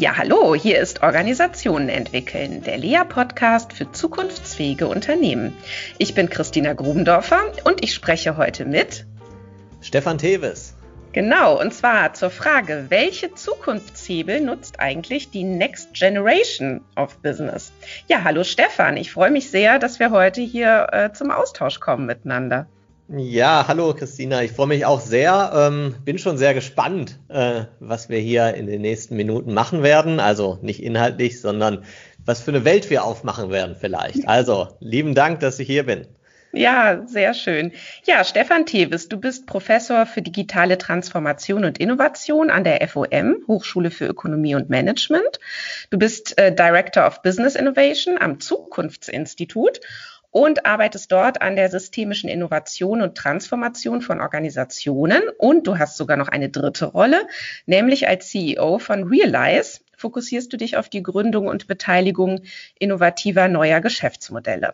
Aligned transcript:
Ja, 0.00 0.16
hallo, 0.16 0.54
hier 0.54 0.78
ist 0.78 1.02
Organisationen 1.02 1.88
entwickeln, 1.88 2.62
der 2.62 2.78
Lea-Podcast 2.78 3.72
für 3.72 3.90
zukunftsfähige 3.90 4.86
Unternehmen. 4.86 5.56
Ich 5.98 6.14
bin 6.14 6.30
Christina 6.30 6.72
Grubendorfer 6.74 7.40
und 7.64 7.82
ich 7.82 7.94
spreche 7.94 8.36
heute 8.36 8.64
mit 8.64 9.06
Stefan 9.80 10.18
Teves. 10.18 10.76
Genau, 11.12 11.60
und 11.60 11.74
zwar 11.74 12.14
zur 12.14 12.30
Frage, 12.30 12.86
welche 12.90 13.34
Zukunftshebel 13.34 14.40
nutzt 14.40 14.78
eigentlich 14.78 15.30
die 15.30 15.42
Next 15.42 15.94
Generation 15.94 16.82
of 16.94 17.18
Business? 17.18 17.72
Ja, 18.06 18.22
hallo 18.22 18.44
Stefan, 18.44 18.96
ich 18.96 19.10
freue 19.10 19.32
mich 19.32 19.50
sehr, 19.50 19.80
dass 19.80 19.98
wir 19.98 20.12
heute 20.12 20.42
hier 20.42 20.86
äh, 20.92 21.12
zum 21.12 21.32
Austausch 21.32 21.80
kommen 21.80 22.06
miteinander. 22.06 22.68
Ja, 23.10 23.64
hallo 23.66 23.94
Christina, 23.94 24.42
ich 24.42 24.52
freue 24.52 24.66
mich 24.66 24.84
auch 24.84 25.00
sehr. 25.00 25.50
Ähm, 25.54 25.94
bin 26.04 26.18
schon 26.18 26.36
sehr 26.36 26.52
gespannt, 26.52 27.18
äh, 27.28 27.62
was 27.80 28.10
wir 28.10 28.18
hier 28.18 28.52
in 28.52 28.66
den 28.66 28.82
nächsten 28.82 29.16
Minuten 29.16 29.54
machen 29.54 29.82
werden. 29.82 30.20
Also 30.20 30.58
nicht 30.60 30.82
inhaltlich, 30.82 31.40
sondern 31.40 31.84
was 32.26 32.42
für 32.42 32.50
eine 32.50 32.66
Welt 32.66 32.90
wir 32.90 33.04
aufmachen 33.04 33.50
werden 33.50 33.76
vielleicht. 33.80 34.28
Also 34.28 34.76
lieben 34.80 35.14
Dank, 35.14 35.40
dass 35.40 35.58
ich 35.58 35.66
hier 35.66 35.86
bin. 35.86 36.06
Ja, 36.52 37.06
sehr 37.06 37.32
schön. 37.32 37.72
Ja, 38.04 38.24
Stefan 38.24 38.66
Tevis, 38.66 39.08
du 39.08 39.18
bist 39.18 39.46
Professor 39.46 40.04
für 40.04 40.20
digitale 40.20 40.76
Transformation 40.76 41.64
und 41.64 41.78
Innovation 41.78 42.50
an 42.50 42.64
der 42.64 42.86
FOM, 42.88 43.36
Hochschule 43.46 43.90
für 43.90 44.06
Ökonomie 44.06 44.54
und 44.54 44.68
Management. 44.68 45.40
Du 45.90 45.98
bist 45.98 46.36
äh, 46.38 46.54
Director 46.54 47.06
of 47.06 47.22
Business 47.22 47.54
Innovation 47.54 48.18
am 48.18 48.40
Zukunftsinstitut 48.40 49.80
und 50.30 50.66
arbeitest 50.66 51.10
dort 51.10 51.40
an 51.40 51.56
der 51.56 51.70
systemischen 51.70 52.28
Innovation 52.28 53.02
und 53.02 53.16
Transformation 53.16 54.02
von 54.02 54.20
Organisationen. 54.20 55.22
Und 55.38 55.66
du 55.66 55.78
hast 55.78 55.96
sogar 55.96 56.16
noch 56.16 56.28
eine 56.28 56.50
dritte 56.50 56.86
Rolle, 56.86 57.26
nämlich 57.66 58.08
als 58.08 58.28
CEO 58.28 58.78
von 58.78 59.04
Realize 59.04 59.80
fokussierst 59.98 60.52
du 60.52 60.56
dich 60.56 60.76
auf 60.76 60.88
die 60.88 61.02
Gründung 61.02 61.48
und 61.48 61.66
Beteiligung 61.66 62.42
innovativer 62.78 63.48
neuer 63.48 63.80
Geschäftsmodelle. 63.80 64.72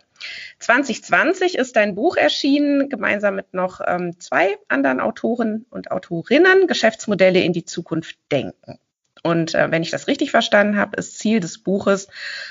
2020 0.59 1.57
ist 1.57 1.77
dein 1.77 1.95
Buch 1.95 2.17
erschienen, 2.17 2.91
gemeinsam 2.91 3.35
mit 3.35 3.55
noch 3.55 3.81
ähm, 3.87 4.21
zwei 4.21 4.57
anderen 4.69 5.01
Autoren 5.01 5.67
und 5.71 5.91
Autorinnen, 5.91 6.67
Geschäftsmodelle 6.67 7.41
in 7.41 7.53
die 7.53 7.65
Zukunft 7.65 8.19
denken. 8.31 8.79
Und 9.23 9.55
äh, 9.55 9.71
wenn 9.71 9.83
ich 9.83 9.91
das 9.91 10.07
richtig 10.07 10.31
verstanden 10.31 10.77
habe, 10.77 10.97
ist 10.99 11.19
Ziel 11.19 11.41
des 11.41 11.59
Buches 11.59 12.09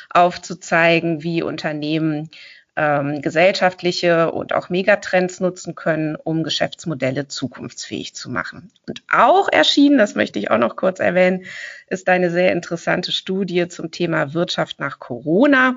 aufzuzeigen, 0.10 1.22
wie 1.22 1.44
Unternehmen 1.44 2.32
ähm, 2.76 3.22
gesellschaftliche 3.22 4.32
und 4.32 4.54
auch 4.54 4.70
Megatrends 4.70 5.40
nutzen 5.40 5.76
können, 5.76 6.16
um 6.16 6.44
Geschäftsmodelle 6.44 7.28
zukunftsfähig 7.28 8.16
zu 8.16 8.32
machen. 8.32 8.72
Und 8.88 9.04
auch 9.12 9.48
erschienen, 9.52 9.98
das 9.98 10.16
möchte 10.16 10.40
ich 10.40 10.50
auch 10.50 10.58
noch 10.58 10.76
kurz 10.76 11.00
erwähnen, 11.00 11.46
ist 11.88 12.10
eine 12.10 12.32
sehr 12.32 12.52
interessante 12.52 13.12
Studie 13.12 13.68
zum 13.68 13.92
Thema 13.92 14.34
Wirtschaft 14.34 14.80
nach 14.80 15.00
Corona, 15.00 15.76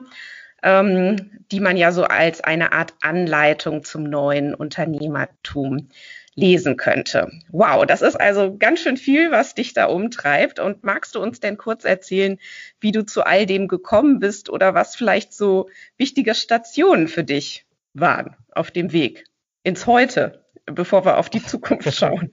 ähm, 0.62 1.30
die 1.52 1.60
man 1.60 1.76
ja 1.76 1.92
so 1.92 2.04
als 2.04 2.42
eine 2.42 2.72
Art 2.72 2.94
Anleitung 3.02 3.84
zum 3.84 4.04
neuen 4.04 4.54
Unternehmertum 4.54 5.88
lesen 6.36 6.76
könnte. 6.76 7.30
Wow, 7.50 7.86
das 7.86 8.02
ist 8.02 8.14
also 8.14 8.56
ganz 8.56 8.80
schön 8.80 8.96
viel, 8.96 9.32
was 9.32 9.54
dich 9.54 9.72
da 9.72 9.86
umtreibt. 9.86 10.60
Und 10.60 10.84
magst 10.84 11.14
du 11.14 11.22
uns 11.22 11.40
denn 11.40 11.56
kurz 11.56 11.84
erzählen, 11.84 12.38
wie 12.78 12.92
du 12.92 13.04
zu 13.04 13.24
all 13.24 13.46
dem 13.46 13.66
gekommen 13.66 14.20
bist 14.20 14.50
oder 14.50 14.74
was 14.74 14.94
vielleicht 14.94 15.32
so 15.32 15.68
wichtige 15.96 16.34
Stationen 16.34 17.08
für 17.08 17.24
dich 17.24 17.64
waren 17.94 18.36
auf 18.52 18.70
dem 18.70 18.92
Weg 18.92 19.24
ins 19.62 19.86
Heute, 19.86 20.44
bevor 20.66 21.04
wir 21.04 21.18
auf 21.18 21.30
die 21.30 21.42
Zukunft 21.42 21.92
schauen? 21.96 22.30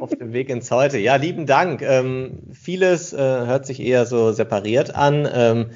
auf 0.00 0.10
dem 0.10 0.32
Weg 0.32 0.48
ins 0.50 0.70
Heute. 0.70 0.98
Ja, 0.98 1.16
lieben 1.16 1.46
Dank. 1.46 1.82
Ähm, 1.82 2.40
vieles 2.52 3.12
äh, 3.12 3.16
hört 3.16 3.66
sich 3.66 3.80
eher 3.80 4.04
so 4.04 4.32
separiert 4.32 4.94
an. 4.94 5.28
Ähm, 5.32 5.70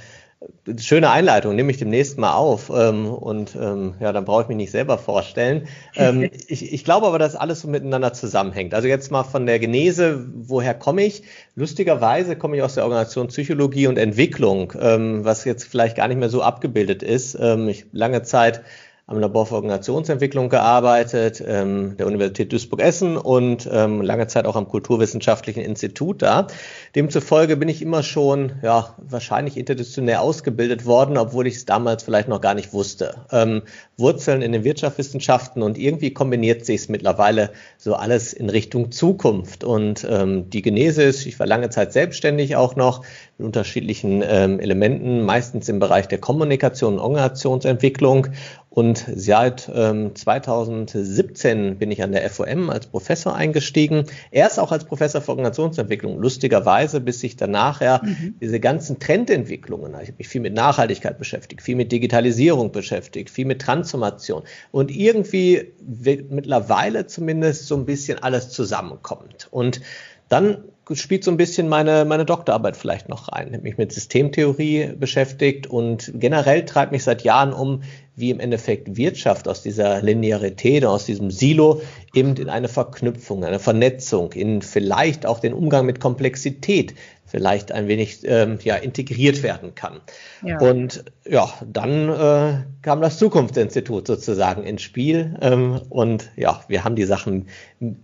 schöne 0.78 1.10
Einleitung, 1.10 1.54
nehme 1.54 1.70
ich 1.70 1.78
demnächst 1.78 2.18
mal 2.18 2.34
auf. 2.34 2.70
Ähm, 2.74 3.06
und 3.06 3.54
ähm, 3.54 3.94
ja, 4.00 4.12
dann 4.12 4.24
brauche 4.24 4.42
ich 4.42 4.48
mich 4.48 4.56
nicht 4.56 4.70
selber 4.70 4.98
vorstellen. 4.98 5.68
Ähm, 5.96 6.30
ich, 6.48 6.72
ich 6.72 6.84
glaube 6.84 7.06
aber, 7.06 7.18
dass 7.18 7.36
alles 7.36 7.60
so 7.60 7.68
miteinander 7.68 8.12
zusammenhängt. 8.12 8.74
Also 8.74 8.88
jetzt 8.88 9.10
mal 9.10 9.24
von 9.24 9.46
der 9.46 9.58
Genese, 9.58 10.26
woher 10.34 10.74
komme 10.74 11.04
ich? 11.04 11.22
Lustigerweise 11.54 12.36
komme 12.36 12.56
ich 12.56 12.62
aus 12.62 12.74
der 12.74 12.84
Organisation 12.84 13.28
Psychologie 13.28 13.86
und 13.86 13.98
Entwicklung, 13.98 14.72
ähm, 14.80 15.24
was 15.24 15.44
jetzt 15.44 15.64
vielleicht 15.64 15.96
gar 15.96 16.08
nicht 16.08 16.18
mehr 16.18 16.30
so 16.30 16.42
abgebildet 16.42 17.02
ist. 17.02 17.36
Ähm, 17.40 17.68
ich 17.68 17.86
lange 17.92 18.22
Zeit 18.22 18.62
am 19.06 19.18
Labor 19.18 19.44
für 19.44 19.56
Organisationsentwicklung 19.56 20.48
gearbeitet, 20.48 21.44
ähm, 21.46 21.94
der 21.98 22.06
Universität 22.06 22.50
Duisburg-Essen 22.50 23.18
und 23.18 23.68
ähm, 23.70 24.00
lange 24.00 24.28
Zeit 24.28 24.46
auch 24.46 24.56
am 24.56 24.66
Kulturwissenschaftlichen 24.66 25.60
Institut 25.60 26.22
da. 26.22 26.46
Demzufolge 26.94 27.58
bin 27.58 27.68
ich 27.68 27.82
immer 27.82 28.02
schon, 28.02 28.52
ja, 28.62 28.94
wahrscheinlich 28.96 29.58
interdisziplinär 29.58 30.22
ausgebildet 30.22 30.86
worden, 30.86 31.18
obwohl 31.18 31.46
ich 31.46 31.56
es 31.56 31.66
damals 31.66 32.02
vielleicht 32.02 32.28
noch 32.28 32.40
gar 32.40 32.54
nicht 32.54 32.72
wusste. 32.72 33.26
Ähm, 33.30 33.62
Wurzeln 33.98 34.40
in 34.40 34.52
den 34.52 34.64
Wirtschaftswissenschaften 34.64 35.62
und 35.62 35.76
irgendwie 35.76 36.14
kombiniert 36.14 36.64
sich 36.64 36.80
es 36.80 36.88
mittlerweile 36.88 37.50
so 37.76 37.94
alles 37.94 38.32
in 38.32 38.48
Richtung 38.48 38.90
Zukunft. 38.90 39.64
Und 39.64 40.06
ähm, 40.10 40.48
die 40.48 40.62
Genese 40.62 41.02
ist, 41.02 41.26
ich 41.26 41.38
war 41.38 41.46
lange 41.46 41.68
Zeit 41.68 41.92
selbstständig 41.92 42.56
auch 42.56 42.74
noch 42.74 43.04
mit 43.36 43.46
unterschiedlichen 43.46 44.24
ähm, 44.26 44.60
Elementen, 44.60 45.22
meistens 45.22 45.68
im 45.68 45.78
Bereich 45.78 46.08
der 46.08 46.18
Kommunikation 46.18 46.94
und 46.94 47.00
Organisationsentwicklung 47.00 48.28
und 48.74 49.04
seit 49.14 49.70
ähm, 49.72 50.16
2017 50.16 51.78
bin 51.78 51.92
ich 51.92 52.02
an 52.02 52.10
der 52.10 52.28
FOM 52.28 52.70
als 52.70 52.88
Professor 52.88 53.32
eingestiegen. 53.32 54.06
Erst 54.32 54.58
auch 54.58 54.72
als 54.72 54.84
Professor 54.84 55.20
für 55.20 55.30
Organisationsentwicklung. 55.30 56.18
Lustigerweise, 56.18 57.00
bis 57.00 57.22
ich 57.22 57.36
danach 57.36 57.80
ja 57.80 58.00
mhm. 58.02 58.34
diese 58.40 58.58
ganzen 58.58 58.98
Trendentwicklungen, 58.98 59.92
ich 60.02 60.08
habe 60.08 60.18
mich 60.18 60.26
viel 60.26 60.40
mit 60.40 60.54
Nachhaltigkeit 60.54 61.18
beschäftigt, 61.18 61.62
viel 61.62 61.76
mit 61.76 61.92
Digitalisierung 61.92 62.72
beschäftigt, 62.72 63.30
viel 63.30 63.46
mit 63.46 63.62
Transformation. 63.62 64.42
Und 64.72 64.90
irgendwie 64.90 65.72
wird 65.80 66.32
mittlerweile 66.32 67.06
zumindest 67.06 67.68
so 67.68 67.76
ein 67.76 67.86
bisschen 67.86 68.18
alles 68.24 68.48
zusammenkommt. 68.48 69.46
Und 69.52 69.82
dann 70.28 70.64
spielt 70.92 71.24
so 71.24 71.30
ein 71.30 71.36
bisschen 71.36 71.68
meine, 71.68 72.04
meine 72.04 72.24
Doktorarbeit 72.24 72.76
vielleicht 72.76 73.08
noch 73.08 73.32
rein. 73.32 73.48
Ich 73.48 73.54
habe 73.54 73.62
mich 73.62 73.78
mit 73.78 73.92
Systemtheorie 73.92 74.92
beschäftigt 74.98 75.66
und 75.66 76.12
generell 76.14 76.64
treibt 76.64 76.92
mich 76.92 77.04
seit 77.04 77.22
Jahren 77.22 77.52
um, 77.52 77.82
wie 78.16 78.30
im 78.30 78.40
Endeffekt 78.40 78.96
Wirtschaft 78.96 79.48
aus 79.48 79.62
dieser 79.62 80.02
Linearität, 80.02 80.84
aus 80.84 81.04
diesem 81.04 81.30
Silo 81.30 81.82
eben 82.14 82.36
in 82.36 82.48
eine 82.48 82.68
Verknüpfung, 82.68 83.44
eine 83.44 83.58
Vernetzung, 83.58 84.32
in 84.32 84.62
vielleicht 84.62 85.26
auch 85.26 85.40
den 85.40 85.52
Umgang 85.52 85.84
mit 85.86 86.00
Komplexität 86.00 86.94
vielleicht 87.26 87.72
ein 87.72 87.88
wenig 87.88 88.20
ähm, 88.24 88.58
ja, 88.62 88.76
integriert 88.76 89.42
werden 89.42 89.74
kann. 89.74 90.00
Ja. 90.44 90.60
Und 90.60 91.04
ja, 91.28 91.52
dann 91.66 92.08
äh, 92.08 92.64
kam 92.82 93.00
das 93.00 93.18
Zukunftsinstitut 93.18 94.06
sozusagen 94.06 94.62
ins 94.62 94.82
Spiel 94.82 95.36
ähm, 95.40 95.80
und 95.88 96.30
ja, 96.36 96.62
wir 96.68 96.84
haben 96.84 96.94
die 96.94 97.04
Sachen 97.04 97.48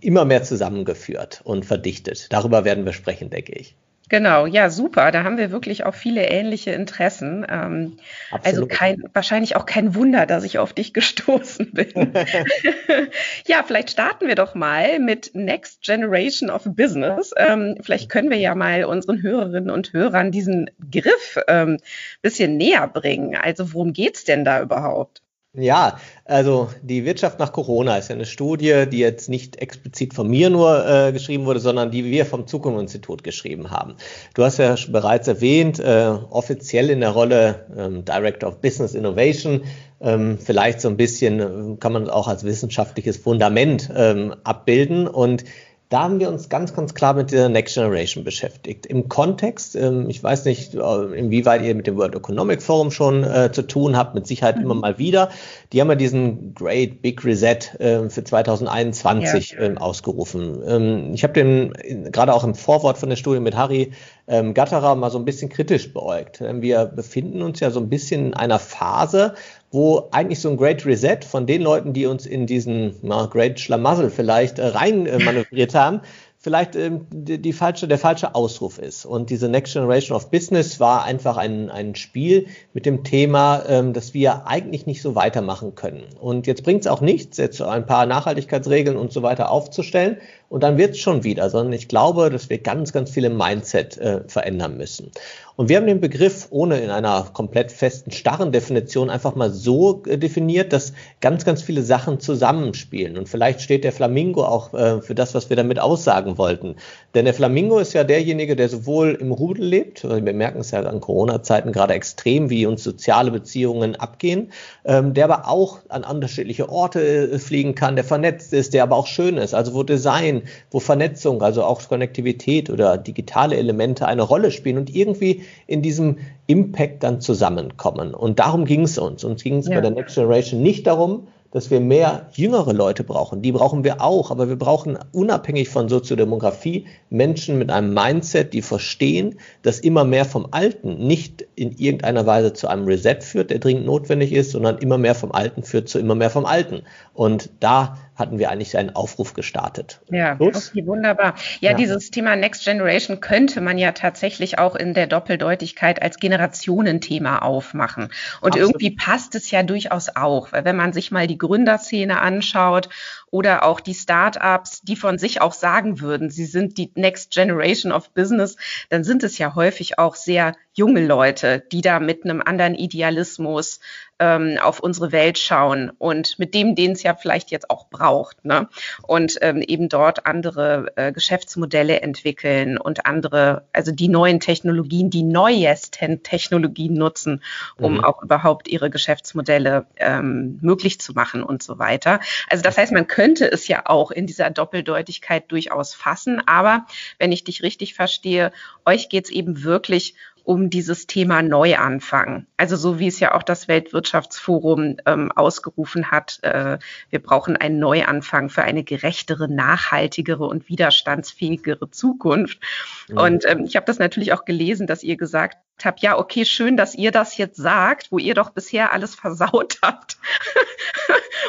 immer 0.01 0.25
mehr 0.25 0.43
zusammengeführt 0.43 1.41
und 1.45 1.65
verdichtet. 1.65 2.27
Darüber 2.31 2.65
werden 2.65 2.83
wir 2.83 2.93
sprechen, 2.93 3.29
denke 3.29 3.53
ich. 3.53 3.75
Genau, 4.09 4.45
ja, 4.45 4.69
super. 4.69 5.11
Da 5.11 5.23
haben 5.23 5.37
wir 5.37 5.51
wirklich 5.51 5.85
auch 5.85 5.95
viele 5.95 6.25
ähnliche 6.25 6.71
Interessen. 6.71 7.45
Ähm, 7.49 7.97
also 8.43 8.65
kein, 8.65 9.03
wahrscheinlich 9.13 9.55
auch 9.55 9.65
kein 9.65 9.95
Wunder, 9.95 10.25
dass 10.25 10.43
ich 10.43 10.59
auf 10.59 10.73
dich 10.73 10.93
gestoßen 10.93 11.71
bin. 11.71 12.13
ja, 13.47 13.63
vielleicht 13.63 13.91
starten 13.91 14.27
wir 14.27 14.35
doch 14.35 14.53
mal 14.53 14.99
mit 14.99 15.31
Next 15.33 15.83
Generation 15.83 16.49
of 16.49 16.63
Business. 16.65 17.31
Ähm, 17.37 17.77
vielleicht 17.81 18.09
können 18.09 18.29
wir 18.29 18.37
ja 18.37 18.53
mal 18.53 18.83
unseren 18.83 19.21
Hörerinnen 19.21 19.69
und 19.69 19.93
Hörern 19.93 20.31
diesen 20.31 20.69
Griff 20.91 21.39
ähm, 21.47 21.77
bisschen 22.21 22.57
näher 22.57 22.87
bringen. 22.87 23.37
Also 23.37 23.73
worum 23.73 23.93
geht's 23.93 24.25
denn 24.25 24.43
da 24.43 24.61
überhaupt? 24.61 25.21
Ja, 25.53 25.97
also 26.23 26.69
die 26.81 27.03
Wirtschaft 27.03 27.37
nach 27.37 27.51
Corona 27.51 27.97
ist 27.97 28.07
ja 28.07 28.15
eine 28.15 28.25
Studie, 28.25 28.85
die 28.89 28.99
jetzt 28.99 29.27
nicht 29.27 29.57
explizit 29.57 30.13
von 30.13 30.29
mir 30.29 30.49
nur 30.49 30.87
äh, 30.87 31.11
geschrieben 31.11 31.45
wurde, 31.45 31.59
sondern 31.59 31.91
die 31.91 32.05
wir 32.05 32.25
vom 32.25 32.47
Zukunftsinstitut 32.47 33.21
geschrieben 33.21 33.69
haben. 33.69 33.95
Du 34.33 34.45
hast 34.45 34.59
ja 34.59 34.75
bereits 34.87 35.27
erwähnt, 35.27 35.77
äh, 35.79 36.07
offiziell 36.29 36.89
in 36.89 37.01
der 37.01 37.09
Rolle 37.09 37.65
ähm, 37.77 38.05
Director 38.05 38.47
of 38.47 38.61
Business 38.61 38.93
Innovation, 38.93 39.63
ähm, 39.99 40.37
vielleicht 40.39 40.79
so 40.79 40.87
ein 40.87 40.95
bisschen 40.95 41.39
äh, 41.73 41.77
kann 41.81 41.91
man 41.91 42.09
auch 42.09 42.29
als 42.29 42.45
wissenschaftliches 42.45 43.17
Fundament 43.17 43.89
ähm, 43.93 44.33
abbilden 44.45 45.05
und 45.05 45.43
da 45.91 46.03
haben 46.03 46.21
wir 46.21 46.29
uns 46.29 46.47
ganz, 46.47 46.73
ganz 46.73 46.93
klar 46.93 47.13
mit 47.13 47.33
der 47.33 47.49
Next 47.49 47.75
Generation 47.75 48.23
beschäftigt. 48.23 48.85
Im 48.85 49.09
Kontext, 49.09 49.75
ähm, 49.75 50.09
ich 50.09 50.23
weiß 50.23 50.45
nicht, 50.45 50.73
äh, 50.73 51.03
inwieweit 51.13 51.63
ihr 51.63 51.75
mit 51.75 51.85
dem 51.85 51.97
World 51.97 52.15
Economic 52.15 52.61
Forum 52.61 52.91
schon 52.91 53.25
äh, 53.25 53.51
zu 53.51 53.63
tun 53.63 53.97
habt, 53.97 54.15
mit 54.15 54.25
Sicherheit 54.25 54.55
mhm. 54.55 54.63
immer 54.63 54.75
mal 54.75 54.97
wieder. 54.97 55.29
Die 55.73 55.81
haben 55.81 55.89
ja 55.89 55.95
diesen 55.95 56.55
Great 56.55 57.01
Big 57.01 57.25
Reset 57.25 57.57
äh, 57.79 58.09
für 58.09 58.23
2021 58.23 59.51
ja. 59.51 59.59
ähm, 59.59 59.77
ausgerufen. 59.77 60.61
Ähm, 60.65 61.11
ich 61.13 61.23
habe 61.23 61.33
den 61.33 61.73
gerade 62.09 62.33
auch 62.33 62.45
im 62.45 62.55
Vorwort 62.55 62.97
von 62.97 63.09
der 63.09 63.17
Studie 63.17 63.41
mit 63.41 63.57
Harry 63.57 63.91
ähm, 64.29 64.53
Gatterer 64.53 64.95
mal 64.95 65.11
so 65.11 65.17
ein 65.17 65.25
bisschen 65.25 65.49
kritisch 65.49 65.91
beäugt. 65.93 66.39
Ähm, 66.39 66.61
wir 66.61 66.85
befinden 66.85 67.41
uns 67.41 67.59
ja 67.59 67.69
so 67.69 67.81
ein 67.81 67.89
bisschen 67.89 68.27
in 68.27 68.33
einer 68.33 68.59
Phase, 68.59 69.33
wo 69.71 70.09
eigentlich 70.11 70.39
so 70.39 70.49
ein 70.49 70.57
Great 70.57 70.85
Reset 70.85 71.19
von 71.25 71.47
den 71.47 71.61
Leuten, 71.61 71.93
die 71.93 72.05
uns 72.05 72.25
in 72.25 72.45
diesen 72.45 72.95
na, 73.01 73.25
Great 73.25 73.59
Schlamassel 73.59 74.09
vielleicht 74.09 74.59
äh, 74.59 74.67
rein 74.67 75.05
äh, 75.05 75.17
manövriert 75.23 75.73
haben, 75.73 76.01
vielleicht 76.37 76.75
ähm, 76.75 77.05
die, 77.11 77.41
die, 77.41 77.53
falsche, 77.53 77.87
der 77.87 77.97
falsche 77.97 78.35
Ausruf 78.35 78.79
ist. 78.79 79.05
Und 79.05 79.29
diese 79.29 79.47
Next 79.47 79.73
Generation 79.73 80.15
of 80.17 80.29
Business 80.29 80.79
war 80.79 81.05
einfach 81.05 81.37
ein, 81.37 81.69
ein 81.69 81.95
Spiel 81.95 82.47
mit 82.73 82.85
dem 82.85 83.03
Thema, 83.03 83.63
ähm, 83.67 83.93
dass 83.93 84.13
wir 84.13 84.47
eigentlich 84.47 84.87
nicht 84.87 85.01
so 85.01 85.15
weitermachen 85.15 85.75
können. 85.75 86.03
Und 86.19 86.47
jetzt 86.47 86.63
bringt 86.63 86.81
es 86.81 86.87
auch 86.87 87.01
nichts, 87.01 87.37
jetzt 87.37 87.61
ein 87.61 87.85
paar 87.85 88.05
Nachhaltigkeitsregeln 88.05 88.97
und 88.97 89.13
so 89.13 89.21
weiter 89.21 89.51
aufzustellen 89.51 90.17
und 90.51 90.63
dann 90.63 90.77
wird 90.77 90.91
es 90.91 90.99
schon 90.99 91.23
wieder, 91.23 91.49
sondern 91.49 91.71
ich 91.71 91.87
glaube, 91.87 92.29
dass 92.29 92.49
wir 92.49 92.57
ganz, 92.57 92.91
ganz 92.91 93.09
viele 93.09 93.29
Mindset 93.29 93.97
äh, 93.97 94.19
verändern 94.27 94.75
müssen. 94.75 95.09
Und 95.55 95.69
wir 95.69 95.77
haben 95.77 95.87
den 95.87 96.01
Begriff 96.01 96.47
ohne 96.49 96.81
in 96.81 96.89
einer 96.89 97.25
komplett 97.31 97.71
festen, 97.71 98.11
starren 98.11 98.51
Definition 98.51 99.09
einfach 99.09 99.33
mal 99.35 99.49
so 99.49 100.03
äh, 100.07 100.17
definiert, 100.17 100.73
dass 100.73 100.91
ganz, 101.21 101.45
ganz 101.45 101.61
viele 101.61 101.83
Sachen 101.83 102.19
zusammenspielen. 102.19 103.17
Und 103.17 103.29
vielleicht 103.29 103.61
steht 103.61 103.85
der 103.85 103.93
Flamingo 103.93 104.43
auch 104.43 104.73
äh, 104.73 105.01
für 105.01 105.15
das, 105.15 105.33
was 105.35 105.49
wir 105.49 105.55
damit 105.55 105.79
aussagen 105.79 106.37
wollten. 106.37 106.75
Denn 107.13 107.25
der 107.25 107.33
Flamingo 107.33 107.79
ist 107.79 107.93
ja 107.93 108.03
derjenige, 108.03 108.55
der 108.55 108.69
sowohl 108.69 109.17
im 109.19 109.31
Rudel 109.31 109.65
lebt, 109.65 110.03
wir 110.03 110.33
merken 110.33 110.61
es 110.61 110.71
ja 110.71 110.81
an 110.81 111.01
Corona-Zeiten 111.01 111.73
gerade 111.73 111.93
extrem, 111.93 112.49
wie 112.49 112.65
uns 112.65 112.83
soziale 112.83 113.31
Beziehungen 113.31 113.95
abgehen, 113.95 114.51
ähm, 114.85 115.13
der 115.13 115.25
aber 115.25 115.49
auch 115.49 115.79
an 115.89 116.05
unterschiedliche 116.05 116.69
Orte 116.69 117.01
äh, 117.01 117.39
fliegen 117.39 117.75
kann, 117.75 117.95
der 117.95 118.05
vernetzt 118.05 118.53
ist, 118.53 118.73
der 118.73 118.83
aber 118.83 118.95
auch 118.95 119.07
schön 119.07 119.37
ist, 119.37 119.53
also 119.53 119.73
wo 119.73 119.83
Design, 119.83 120.43
wo 120.69 120.79
Vernetzung, 120.79 121.41
also 121.41 121.63
auch 121.63 121.81
Konnektivität 121.87 122.69
oder 122.69 122.97
digitale 122.97 123.57
Elemente 123.57 124.05
eine 124.05 124.21
Rolle 124.21 124.51
spielen 124.51 124.77
und 124.77 124.95
irgendwie 124.95 125.43
in 125.67 125.81
diesem 125.81 126.17
Impact 126.47 127.03
dann 127.03 127.19
zusammenkommen. 127.19 128.13
Und 128.13 128.39
darum 128.39 128.65
ging 128.65 128.83
es 128.83 128.97
uns. 128.97 129.23
Uns 129.23 129.43
ging 129.43 129.57
es 129.57 129.67
ja. 129.67 129.75
bei 129.75 129.81
der 129.81 129.91
Next 129.91 130.15
Generation 130.15 130.61
nicht 130.61 130.87
darum, 130.87 131.27
dass 131.51 131.69
wir 131.69 131.79
mehr 131.79 132.29
jüngere 132.33 132.73
Leute 132.73 133.03
brauchen. 133.03 133.41
Die 133.41 133.51
brauchen 133.51 133.83
wir 133.83 134.01
auch, 134.01 134.31
aber 134.31 134.47
wir 134.47 134.55
brauchen 134.55 134.97
unabhängig 135.11 135.69
von 135.69 135.89
Soziodemografie 135.89 136.87
Menschen 137.09 137.57
mit 137.57 137.69
einem 137.69 137.93
Mindset, 137.93 138.53
die 138.53 138.61
verstehen, 138.61 139.37
dass 139.61 139.79
immer 139.79 140.05
mehr 140.05 140.25
vom 140.25 140.47
Alten 140.51 141.05
nicht 141.05 141.45
in 141.55 141.71
irgendeiner 141.71 142.25
Weise 142.25 142.53
zu 142.53 142.67
einem 142.67 142.85
Reset 142.85 143.17
führt, 143.21 143.51
der 143.51 143.59
dringend 143.59 143.85
notwendig 143.85 144.31
ist, 144.31 144.51
sondern 144.51 144.77
immer 144.77 144.97
mehr 144.97 145.15
vom 145.15 145.31
Alten 145.31 145.63
führt 145.63 145.89
zu 145.89 145.99
immer 145.99 146.15
mehr 146.15 146.29
vom 146.29 146.45
Alten. 146.45 146.83
Und 147.13 147.49
da 147.59 147.97
hatten 148.15 148.39
wir 148.39 148.51
eigentlich 148.51 148.77
einen 148.77 148.95
Aufruf 148.95 149.33
gestartet. 149.33 150.01
Ja, 150.09 150.35
okay, 150.37 150.85
wunderbar. 150.85 151.35
Ja, 151.59 151.71
ja, 151.71 151.77
dieses 151.77 152.11
Thema 152.11 152.35
Next 152.35 152.63
Generation 152.65 153.19
könnte 153.19 153.61
man 153.61 153.77
ja 153.77 153.93
tatsächlich 153.93 154.59
auch 154.59 154.75
in 154.75 154.93
der 154.93 155.07
Doppeldeutigkeit 155.07 156.01
als 156.01 156.17
Generationenthema 156.17 157.39
aufmachen. 157.39 158.09
Und 158.41 158.53
Absolut. 158.53 158.57
irgendwie 158.57 158.91
passt 158.91 159.35
es 159.35 159.49
ja 159.49 159.63
durchaus 159.63 160.15
auch, 160.15 160.51
weil 160.51 160.65
wenn 160.65 160.75
man 160.75 160.93
sich 160.93 161.11
mal 161.11 161.27
die 161.27 161.37
Gründerszene 161.37 162.19
anschaut 162.19 162.89
oder 163.31 163.63
auch 163.63 163.79
die 163.79 163.95
Startups, 163.95 164.81
die 164.81 164.95
von 164.95 165.17
sich 165.17 165.41
auch 165.41 165.53
sagen 165.53 165.99
würden, 165.99 166.29
sie 166.29 166.45
sind 166.45 166.77
die 166.77 166.91
Next 166.95 167.33
Generation 167.33 167.91
of 167.91 168.11
Business, 168.11 168.57
dann 168.89 169.03
sind 169.03 169.23
es 169.23 169.37
ja 169.37 169.55
häufig 169.55 169.97
auch 169.97 170.15
sehr 170.15 170.55
junge 170.73 171.05
Leute, 171.05 171.63
die 171.71 171.81
da 171.81 171.99
mit 171.99 172.23
einem 172.23 172.41
anderen 172.41 172.75
Idealismus 172.75 173.79
ähm, 174.21 174.57
auf 174.61 174.79
unsere 174.79 175.11
Welt 175.11 175.39
schauen 175.39 175.91
und 175.97 176.37
mit 176.37 176.53
dem, 176.53 176.75
den 176.75 176.91
es 176.91 177.01
ja 177.01 177.15
vielleicht 177.15 177.49
jetzt 177.49 177.69
auch 177.71 177.87
braucht. 177.89 178.45
Ne? 178.45 178.69
Und 179.01 179.37
ähm, 179.41 179.61
eben 179.61 179.89
dort 179.89 180.27
andere 180.27 180.93
äh, 180.95 181.11
Geschäftsmodelle 181.11 182.01
entwickeln 182.01 182.77
und 182.77 183.07
andere, 183.07 183.65
also 183.73 183.91
die 183.91 184.07
neuen 184.07 184.39
Technologien, 184.39 185.09
die 185.09 185.23
neuesten 185.23 186.21
Technologien 186.21 186.93
nutzen, 186.93 187.41
um 187.77 187.95
mhm. 187.95 188.03
auch 188.03 188.21
überhaupt 188.21 188.67
ihre 188.67 188.91
Geschäftsmodelle 188.91 189.87
ähm, 189.97 190.59
möglich 190.61 191.01
zu 191.01 191.13
machen 191.13 191.41
und 191.41 191.63
so 191.63 191.79
weiter. 191.79 192.19
Also 192.47 192.61
das 192.61 192.77
heißt, 192.77 192.91
man 192.91 193.07
könnte 193.07 193.20
es 193.25 193.67
ja 193.67 193.83
auch 193.85 194.11
in 194.11 194.27
dieser 194.27 194.49
Doppeldeutigkeit 194.49 195.51
durchaus 195.51 195.93
fassen. 195.93 196.41
Aber 196.47 196.85
wenn 197.19 197.31
ich 197.31 197.43
dich 197.43 197.63
richtig 197.63 197.93
verstehe, 197.93 198.51
euch 198.85 199.09
geht 199.09 199.25
es 199.25 199.31
eben 199.31 199.63
wirklich 199.63 200.15
um 200.43 200.69
dieses 200.69 201.07
Thema 201.07 201.41
Neuanfang. 201.41 202.47
Also 202.57 202.75
so 202.75 202.99
wie 202.99 203.07
es 203.07 203.19
ja 203.19 203.33
auch 203.35 203.43
das 203.43 203.67
Weltwirtschaftsforum 203.67 204.97
ähm, 205.05 205.31
ausgerufen 205.31 206.09
hat, 206.11 206.39
äh, 206.41 206.79
wir 207.09 207.19
brauchen 207.19 207.57
einen 207.57 207.79
Neuanfang 207.79 208.49
für 208.49 208.63
eine 208.63 208.83
gerechtere, 208.83 209.47
nachhaltigere 209.47 210.45
und 210.45 210.67
widerstandsfähigere 210.67 211.91
Zukunft. 211.91 212.59
Mhm. 213.07 213.17
Und 213.17 213.45
ähm, 213.47 213.65
ich 213.65 213.75
habe 213.75 213.85
das 213.85 213.99
natürlich 213.99 214.33
auch 214.33 214.45
gelesen, 214.45 214.87
dass 214.87 215.03
ihr 215.03 215.15
gesagt 215.15 215.57
habt, 215.83 216.01
ja, 216.01 216.17
okay, 216.17 216.45
schön, 216.45 216.77
dass 216.77 216.95
ihr 216.95 217.11
das 217.11 217.37
jetzt 217.37 217.57
sagt, 217.57 218.11
wo 218.11 218.19
ihr 218.19 218.33
doch 218.33 218.51
bisher 218.51 218.93
alles 218.93 219.15
versaut 219.15 219.77
habt 219.81 220.17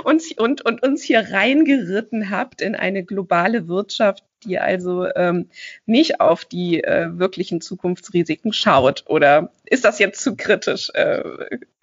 und, 0.04 0.38
und, 0.38 0.64
und 0.64 0.82
uns 0.82 1.02
hier 1.02 1.32
reingeritten 1.32 2.30
habt 2.30 2.60
in 2.60 2.74
eine 2.74 3.04
globale 3.04 3.68
Wirtschaft, 3.68 4.24
die 4.44 4.58
also 4.58 5.06
ähm, 5.14 5.48
nicht 5.86 6.20
auf 6.20 6.44
die 6.44 6.82
äh, 6.82 7.08
wirklichen 7.12 7.60
Zukunftsrisiken 7.60 8.52
schaut? 8.52 9.04
Oder 9.06 9.50
ist 9.64 9.84
das 9.84 9.98
jetzt 9.98 10.22
zu 10.22 10.36
kritisch 10.36 10.90
äh, 10.94 11.22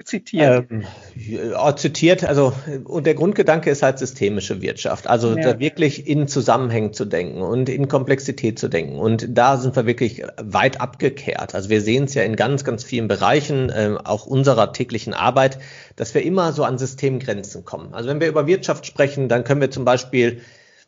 zitiert? 0.04 0.68
Ähm, 0.70 0.84
ja, 1.16 1.76
zitiert, 1.76 2.24
also 2.24 2.54
und 2.84 3.06
der 3.08 3.16
Grundgedanke 3.16 3.72
ist 3.72 3.82
halt 3.82 3.98
systemische 4.00 4.62
Wirtschaft, 4.62 5.08
also 5.08 5.36
ja. 5.36 5.54
da 5.54 5.60
wirklich 5.60 6.08
in 6.08 6.28
Zusammenhängen 6.28 6.94
zu 6.94 7.06
denken 7.06 7.42
und 7.42 7.68
in 7.68 7.88
Komplexität 7.88 8.60
zu 8.60 8.68
denken. 8.68 9.00
Und 9.00 9.28
da 9.30 9.58
sind 9.58 9.76
wir 9.76 9.86
wirklich 9.86 10.24
weit 10.42 10.82
abgekehrt. 10.82 11.56
Also 11.56 11.70
wir 11.70 11.82
sehen 11.82 12.04
es 12.04 12.14
ja 12.14 12.24
in 12.24 12.36
ganz, 12.36 12.64
ganz 12.64 12.84
vielen 12.84 13.08
Bereichen, 13.08 13.70
äh, 13.70 13.96
auch 14.04 14.26
unserer 14.26 14.72
täglichen 14.72 15.14
Arbeit, 15.14 15.58
dass 15.96 16.14
wir 16.14 16.24
immer 16.24 16.54
so 16.54 16.64
an 16.64 16.78
Systemgrenzen 16.78 17.66
kommen. 17.66 17.94
Also 17.94 18.10
wenn 18.10 18.22
wir 18.22 18.28
über 18.28 18.48
Wirtschaft 18.48 18.86
sprechen, 18.86 19.30
dann 19.30 19.44
können 19.44 19.62
wir 19.62 19.72
zum 19.72 19.86
Beispiel 19.86 20.42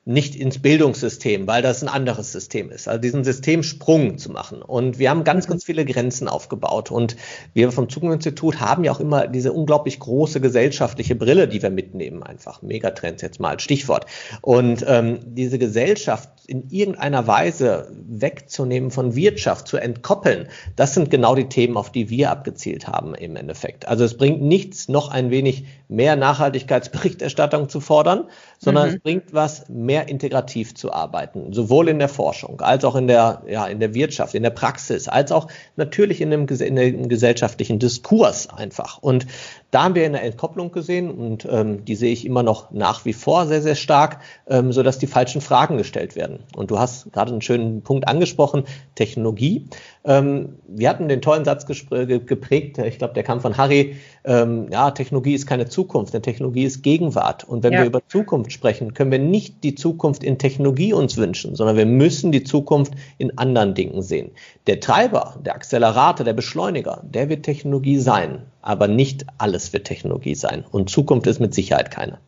nicht 0.03 0.35
ins 0.35 0.59
Bildungssystem, 0.59 1.45
weil 1.45 1.61
das 1.61 1.83
ein 1.83 1.87
anderes 1.87 2.31
System 2.31 2.71
ist. 2.71 2.87
Also 2.87 2.99
diesen 2.99 3.23
Systemsprung 3.23 4.17
zu 4.17 4.31
machen. 4.31 4.63
Und 4.63 4.97
wir 4.97 5.11
haben 5.11 5.23
ganz, 5.23 5.47
ganz 5.47 5.63
viele 5.63 5.85
Grenzen 5.85 6.27
aufgebaut. 6.27 6.89
Und 6.89 7.15
wir 7.53 7.71
vom 7.71 7.87
Zukunftsinstitut 7.87 8.59
haben 8.59 8.83
ja 8.83 8.91
auch 8.91 8.99
immer 8.99 9.27
diese 9.27 9.53
unglaublich 9.53 9.99
große 9.99 10.41
gesellschaftliche 10.41 11.13
Brille, 11.13 11.47
die 11.47 11.61
wir 11.61 11.69
mitnehmen. 11.69 12.23
Einfach 12.23 12.63
Megatrends 12.63 13.21
jetzt 13.21 13.39
mal 13.39 13.49
als 13.49 13.61
Stichwort. 13.61 14.07
Und 14.41 14.83
ähm, 14.87 15.19
diese 15.23 15.59
Gesellschaft 15.59 16.29
in 16.47 16.69
irgendeiner 16.69 17.27
Weise 17.27 17.91
wegzunehmen 17.91 18.91
von 18.91 19.15
Wirtschaft, 19.15 19.67
zu 19.67 19.77
entkoppeln, 19.77 20.47
das 20.75 20.93
sind 20.93 21.09
genau 21.09 21.35
die 21.35 21.49
Themen, 21.49 21.77
auf 21.77 21.91
die 21.91 22.09
wir 22.09 22.31
abgezielt 22.31 22.87
haben 22.87 23.15
im 23.15 23.35
Endeffekt. 23.35 23.87
Also 23.87 24.03
es 24.03 24.17
bringt 24.17 24.41
nichts, 24.41 24.89
noch 24.89 25.09
ein 25.09 25.29
wenig 25.29 25.65
mehr 25.87 26.15
Nachhaltigkeitsberichterstattung 26.15 27.69
zu 27.69 27.79
fordern, 27.79 28.25
sondern 28.59 28.89
mhm. 28.89 28.95
es 28.95 29.01
bringt 29.01 29.33
was, 29.33 29.67
mehr 29.69 30.09
integrativ 30.09 30.75
zu 30.75 30.91
arbeiten, 30.91 31.53
sowohl 31.53 31.89
in 31.89 31.99
der 31.99 32.09
Forschung 32.09 32.61
als 32.61 32.85
auch 32.85 32.95
in 32.95 33.07
der, 33.07 33.43
ja, 33.47 33.67
in 33.67 33.79
der 33.79 33.93
Wirtschaft, 33.93 34.35
in 34.35 34.43
der 34.43 34.49
Praxis, 34.51 35.07
als 35.07 35.31
auch 35.31 35.47
natürlich 35.75 36.21
in 36.21 36.31
dem, 36.31 36.47
in 36.47 36.75
dem 36.75 37.09
gesellschaftlichen 37.09 37.79
Diskurs 37.79 38.49
einfach. 38.49 38.97
Und 38.99 39.25
da 39.71 39.83
haben 39.83 39.95
wir 39.95 40.05
eine 40.05 40.21
Entkopplung 40.21 40.71
gesehen 40.71 41.09
und 41.09 41.47
ähm, 41.49 41.85
die 41.85 41.95
sehe 41.95 42.11
ich 42.11 42.25
immer 42.25 42.43
noch 42.43 42.71
nach 42.71 43.05
wie 43.05 43.13
vor 43.13 43.47
sehr, 43.47 43.61
sehr 43.61 43.75
stark, 43.75 44.19
ähm, 44.47 44.73
sodass 44.73 44.99
die 44.99 45.07
falschen 45.07 45.39
Fragen 45.39 45.77
gestellt 45.77 46.17
werden. 46.17 46.39
Und 46.55 46.71
du 46.71 46.77
hast 46.77 47.11
gerade 47.13 47.31
einen 47.31 47.41
schönen 47.41 47.81
Punkt 47.81 48.07
angesprochen, 48.07 48.65
Technologie. 48.95 49.67
Ähm, 50.03 50.57
wir 50.67 50.89
hatten 50.89 51.07
den 51.07 51.21
tollen 51.21 51.45
Satz 51.45 51.65
geprägt, 51.65 52.77
ich 52.79 52.97
glaube, 52.97 53.13
der 53.13 53.23
kam 53.23 53.39
von 53.39 53.55
Harry, 53.57 53.95
ähm, 54.23 54.67
ja, 54.71 54.91
Technologie 54.91 55.33
ist 55.33 55.47
keine 55.47 55.67
Zukunft, 55.67 56.13
denn 56.13 56.21
Technologie 56.21 56.63
ist 56.63 56.83
Gegenwart. 56.83 57.43
Und 57.43 57.63
wenn 57.63 57.73
ja. 57.73 57.79
wir 57.79 57.87
über 57.87 58.07
Zukunft 58.07 58.51
sprechen, 58.51 58.93
können 58.93 59.11
wir 59.11 59.19
nicht 59.19 59.63
die 59.63 59.75
Zukunft 59.75 60.23
in 60.23 60.37
Technologie 60.37 60.93
uns 60.93 61.17
wünschen, 61.17 61.55
sondern 61.55 61.77
wir 61.77 61.85
müssen 61.85 62.31
die 62.31 62.43
Zukunft 62.43 62.93
in 63.17 63.37
anderen 63.37 63.73
Dingen 63.73 64.01
sehen. 64.01 64.31
Der 64.67 64.79
Treiber, 64.79 65.39
der 65.43 65.55
Accelerator, 65.55 66.23
der 66.23 66.33
Beschleuniger, 66.33 67.01
der 67.03 67.29
wird 67.29 67.43
Technologie 67.43 67.97
sein 67.97 68.43
aber 68.61 68.87
nicht 68.87 69.25
alles 69.37 69.73
wird 69.73 69.85
Technologie 69.85 70.35
sein. 70.35 70.63
Und 70.69 70.89
Zukunft 70.89 71.27
ist 71.27 71.39
mit 71.39 71.53
Sicherheit 71.53 71.91
keine. 71.91 72.19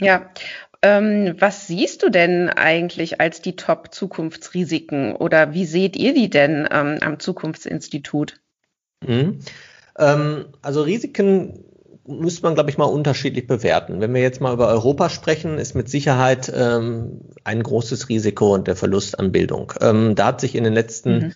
Ja, 0.00 0.30
ähm, 0.82 1.36
was 1.38 1.66
siehst 1.66 2.02
du 2.02 2.10
denn 2.10 2.48
eigentlich 2.48 3.20
als 3.20 3.42
die 3.42 3.56
Top-Zukunftsrisiken 3.56 5.14
oder 5.14 5.52
wie 5.52 5.66
seht 5.66 5.96
ihr 5.96 6.14
die 6.14 6.30
denn 6.30 6.66
ähm, 6.70 6.98
am 7.02 7.18
Zukunftsinstitut? 7.20 8.40
Mhm. 9.06 9.40
Ähm, 10.00 10.46
also 10.62 10.82
Risiken 10.82 11.64
müsste 12.06 12.42
man, 12.42 12.54
glaube 12.54 12.70
ich, 12.70 12.78
mal 12.78 12.86
unterschiedlich 12.86 13.46
bewerten. 13.46 14.00
Wenn 14.00 14.12
wir 14.12 14.20
jetzt 14.20 14.40
mal 14.40 14.52
über 14.52 14.66
Europa 14.68 15.10
sprechen, 15.10 15.58
ist 15.58 15.74
mit 15.74 15.88
Sicherheit 15.88 16.52
ähm, 16.54 17.20
ein 17.44 17.62
großes 17.62 18.08
Risiko 18.08 18.54
und 18.54 18.66
der 18.66 18.74
Verlust 18.74 19.18
an 19.18 19.30
Bildung. 19.30 19.72
Ähm, 19.80 20.16
da 20.16 20.26
hat 20.26 20.40
sich 20.40 20.56
in 20.56 20.64
den 20.64 20.72
letzten 20.72 21.18
mhm 21.18 21.32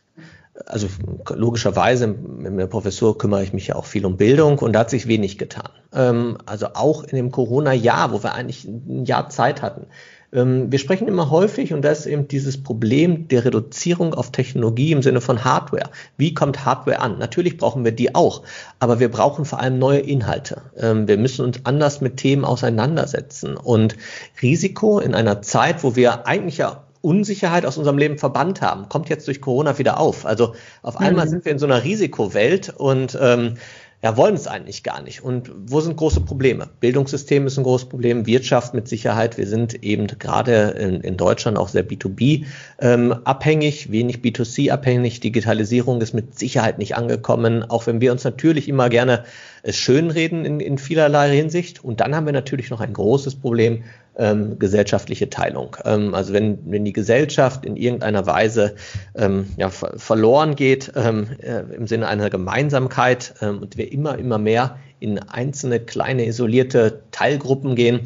also 0.67 0.89
logischerweise 1.35 2.07
mit 2.07 2.59
der 2.59 2.67
Professur 2.67 3.19
kümmere 3.19 3.43
ich 3.43 3.53
mich 3.53 3.69
ja 3.69 3.75
auch 3.75 3.87
viel 3.87 4.07
um 4.07 4.17
Bildung 4.17 4.59
und 4.59 4.73
da 4.73 4.81
hat 4.81 4.91
sich 4.91 5.09
wenig 5.09 5.37
getan. 5.39 5.71
Ähm, 5.93 6.39
also 6.47 6.69
auch 6.75 7.03
in 7.03 7.17
dem 7.17 7.31
Corona-Jahr, 7.31 8.13
wo 8.13 8.23
wir 8.23 8.35
eigentlich 8.35 8.65
ein 8.65 9.05
Jahr 9.05 9.29
Zeit 9.31 9.63
hatten. 9.63 9.87
Ähm, 10.35 10.71
wir 10.71 10.79
sprechen 10.79 11.09
immer 11.09 11.31
häufig 11.31 11.73
und 11.73 11.83
das 11.83 12.01
ist 12.01 12.07
eben 12.07 12.29
dieses 12.29 12.63
Problem 12.63 13.29
der 13.29 13.45
Reduzierung 13.45 14.15
auf 14.15 14.33
Technologie 14.33 14.93
im 14.93 15.03
Sinne 15.03 15.21
von 15.21 15.45
Hardware. 15.45 15.91
Wie 16.17 16.35
kommt 16.35 16.65
Hardware 16.65 16.99
an? 16.99 17.19
Natürlich 17.19 17.57
brauchen 17.57 17.85
wir 17.85 17.93
die 17.93 18.15
auch, 18.15 18.43
aber 18.81 19.01
wir 19.01 19.11
brauchen 19.11 19.45
vor 19.45 19.61
allem 19.61 19.79
neue 19.79 20.01
Inhalte. 20.01 20.63
Ähm, 20.77 21.09
wir 21.09 21.17
müssen 21.17 21.45
uns 21.45 21.61
anders 21.65 22.01
mit 22.01 22.17
Themen 22.17 22.45
auseinandersetzen 22.45 23.57
und 23.57 23.97
Risiko 24.43 24.99
in 24.99 25.15
einer 25.15 25.41
Zeit, 25.43 25.85
wo 25.85 25.97
wir 25.97 26.27
eigentlich 26.27 26.59
ja 26.59 26.85
Unsicherheit 27.05 27.67
aus 27.67 27.77
unserem 27.77 27.99
Leben 27.99 28.17
verbannt 28.17 28.63
haben, 28.63 28.89
kommt 28.89 29.11
jetzt 29.11 29.29
durch 29.29 29.43
Corona 29.43 29.79
wieder 29.79 30.01
auf. 30.01 30.25
Also 30.25 30.55
auf 30.83 30.97
einmal 30.97 31.27
mhm. 31.27 31.31
sind 31.31 31.45
wir 31.45 31.53
in 31.53 31.59
so 31.59 31.67
einer 31.67 31.85
Risikowelt 31.85 32.73
und 32.75 33.19
ähm, 33.21 33.59
ja, 34.05 34.19
wollen 34.19 34.35
es 34.35 34.47
eigentlich 34.47 34.83
gar 34.83 35.01
nicht. 35.01 35.25
Und 35.25 35.51
wo 35.65 35.81
sind 35.81 35.97
große 35.97 36.21
Probleme? 36.21 36.69
Bildungssystem 36.81 37.47
ist 37.47 37.57
ein 37.57 37.65
großes 37.65 37.89
Problem, 37.89 38.27
Wirtschaft 38.27 38.75
mit 38.75 38.87
Sicherheit. 38.87 39.39
Wir 39.39 39.47
sind 39.47 39.83
eben 39.83 40.09
gerade 40.09 40.75
in, 40.79 41.01
in 41.01 41.17
Deutschland 41.17 41.57
auch 41.57 41.69
sehr 41.69 41.89
B2B 41.89 42.45
ähm, 42.81 43.13
abhängig, 43.25 43.91
wenig 43.91 44.19
B2C 44.19 44.71
abhängig. 44.71 45.21
Digitalisierung 45.21 46.03
ist 46.03 46.13
mit 46.13 46.39
Sicherheit 46.39 46.77
nicht 46.77 46.97
angekommen, 46.97 47.63
auch 47.63 47.87
wenn 47.87 48.03
wir 48.03 48.13
uns 48.13 48.25
natürlich 48.25 48.69
immer 48.69 48.91
gerne 48.91 49.25
äh, 49.63 49.73
schönreden 49.73 50.45
in, 50.45 50.61
in 50.61 50.77
vielerlei 50.77 51.35
Hinsicht. 51.35 51.83
Und 51.83 52.01
dann 52.01 52.15
haben 52.15 52.27
wir 52.27 52.35
natürlich 52.35 52.69
noch 52.69 52.83
ein 52.83 52.93
großes 52.93 53.37
Problem, 53.37 53.85
ähm, 54.17 54.59
gesellschaftliche 54.59 55.31
Teilung. 55.31 55.77
Ähm, 55.85 56.15
also 56.15 56.33
wenn, 56.33 56.59
wenn 56.71 56.85
die 56.85 56.93
Gesellschaft 56.93 57.65
in 57.65 57.77
irgendeiner 57.77 58.27
Weise 58.27 58.75
ähm, 59.15 59.47
ja, 59.57 59.71
ver 59.71 59.95
verloren 59.97 60.57
geht 60.57 60.93
ähm, 60.95 61.29
äh, 61.41 61.61
im 61.75 61.87
Sinne 61.87 62.09
einer 62.09 62.31
Gemeinsamkeit 62.31 63.35
ähm, 63.41 63.61
und 63.61 63.77
wir 63.77 63.91
immer, 63.93 64.19
immer 64.19 64.39
mehr 64.39 64.79
in 65.01 65.19
einzelne 65.19 65.81
kleine 65.81 66.27
isolierte 66.27 67.03
Teilgruppen 67.11 67.77
gehen, 67.77 68.01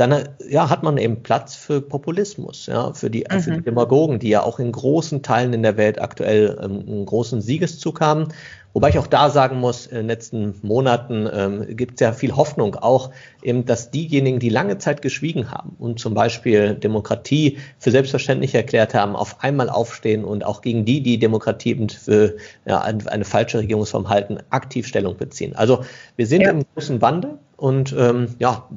dann 0.00 0.28
ja, 0.48 0.70
hat 0.70 0.82
man 0.82 0.96
eben 0.96 1.22
Platz 1.22 1.54
für 1.54 1.82
Populismus, 1.82 2.66
ja, 2.66 2.94
für 2.94 3.10
die, 3.10 3.26
mhm. 3.30 3.40
für 3.40 3.50
die 3.52 3.62
Demagogen, 3.62 4.18
die 4.18 4.30
ja 4.30 4.42
auch 4.42 4.58
in 4.58 4.72
großen 4.72 5.22
Teilen 5.22 5.52
in 5.52 5.62
der 5.62 5.76
Welt 5.76 6.00
aktuell 6.00 6.58
ähm, 6.62 6.82
einen 6.86 7.04
großen 7.04 7.42
Siegeszug 7.42 8.00
haben. 8.00 8.28
Wobei 8.72 8.90
ich 8.90 8.98
auch 8.98 9.08
da 9.08 9.30
sagen 9.30 9.58
muss, 9.58 9.86
in 9.86 9.96
den 9.96 10.06
letzten 10.06 10.54
Monaten 10.62 11.28
ähm, 11.30 11.76
gibt 11.76 11.94
es 11.94 12.00
ja 12.00 12.12
viel 12.12 12.36
Hoffnung 12.36 12.76
auch, 12.76 13.10
eben, 13.42 13.66
dass 13.66 13.90
diejenigen, 13.90 14.38
die 14.38 14.48
lange 14.48 14.78
Zeit 14.78 15.02
geschwiegen 15.02 15.50
haben 15.50 15.74
und 15.78 15.98
zum 15.98 16.14
Beispiel 16.14 16.74
Demokratie 16.74 17.58
für 17.78 17.90
selbstverständlich 17.90 18.54
erklärt 18.54 18.94
haben, 18.94 19.16
auf 19.16 19.42
einmal 19.42 19.68
aufstehen 19.68 20.24
und 20.24 20.46
auch 20.46 20.62
gegen 20.62 20.84
die, 20.84 21.02
die 21.02 21.18
Demokratie 21.18 21.70
eben 21.70 21.88
für 21.88 22.36
ja, 22.64 22.80
eine 22.80 23.24
falsche 23.24 23.58
Regierungsform 23.58 24.08
halten, 24.08 24.38
aktiv 24.50 24.86
Stellung 24.86 25.16
beziehen. 25.16 25.56
Also 25.56 25.84
wir 26.16 26.26
sind 26.26 26.42
ja. 26.42 26.50
im 26.50 26.62
großen 26.74 27.02
Wandel 27.02 27.38
und 27.60 27.94
ähm, 27.96 28.34
ja, 28.38 28.68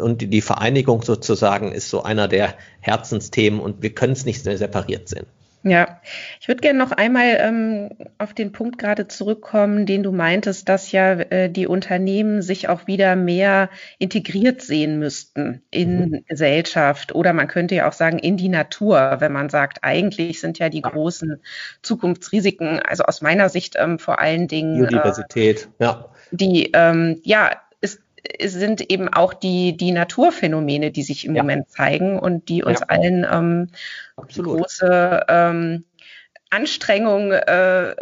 und 0.00 0.20
die 0.20 0.40
Vereinigung 0.40 1.02
sozusagen 1.02 1.70
ist 1.70 1.88
so 1.88 2.02
einer 2.02 2.26
der 2.26 2.54
Herzensthemen 2.80 3.60
und 3.60 3.82
wir 3.82 3.94
können 3.94 4.14
es 4.14 4.24
nicht 4.24 4.44
mehr 4.44 4.58
separiert 4.58 5.08
sehen. 5.08 5.26
Ja, 5.64 6.00
ich 6.40 6.48
würde 6.48 6.60
gerne 6.60 6.80
noch 6.80 6.90
einmal 6.90 7.36
ähm, 7.38 7.90
auf 8.18 8.34
den 8.34 8.50
Punkt 8.50 8.78
gerade 8.78 9.06
zurückkommen, 9.06 9.86
den 9.86 10.02
du 10.02 10.10
meintest, 10.10 10.68
dass 10.68 10.90
ja 10.90 11.12
äh, 11.12 11.48
die 11.48 11.68
Unternehmen 11.68 12.42
sich 12.42 12.68
auch 12.68 12.88
wieder 12.88 13.14
mehr 13.14 13.70
integriert 14.00 14.60
sehen 14.60 14.98
müssten 14.98 15.62
in 15.70 16.10
mhm. 16.10 16.24
Gesellschaft 16.26 17.14
oder 17.14 17.32
man 17.32 17.46
könnte 17.46 17.76
ja 17.76 17.88
auch 17.88 17.92
sagen 17.92 18.18
in 18.18 18.36
die 18.36 18.48
Natur, 18.48 19.18
wenn 19.20 19.30
man 19.30 19.50
sagt, 19.50 19.84
eigentlich 19.84 20.40
sind 20.40 20.58
ja 20.58 20.68
die 20.68 20.82
großen 20.82 21.40
Zukunftsrisiken, 21.82 22.80
also 22.80 23.04
aus 23.04 23.22
meiner 23.22 23.48
Sicht 23.48 23.76
ähm, 23.78 24.00
vor 24.00 24.18
allen 24.18 24.48
Dingen 24.48 24.78
Biodiversität, 24.78 25.68
äh, 25.78 25.84
ja. 25.84 26.08
Die 26.32 26.72
ähm, 26.72 27.20
ja 27.22 27.52
sind 28.42 28.90
eben 28.90 29.08
auch 29.08 29.34
die, 29.34 29.76
die 29.76 29.92
Naturphänomene, 29.92 30.90
die 30.90 31.02
sich 31.02 31.24
im 31.24 31.34
ja. 31.34 31.42
Moment 31.42 31.70
zeigen 31.70 32.18
und 32.18 32.48
die 32.48 32.62
uns 32.62 32.80
ja. 32.80 32.86
allen 32.86 33.26
ähm, 33.30 33.68
große 34.16 35.24
ähm, 35.28 35.84
Anstrengung 36.50 37.32
äh, 37.32 37.94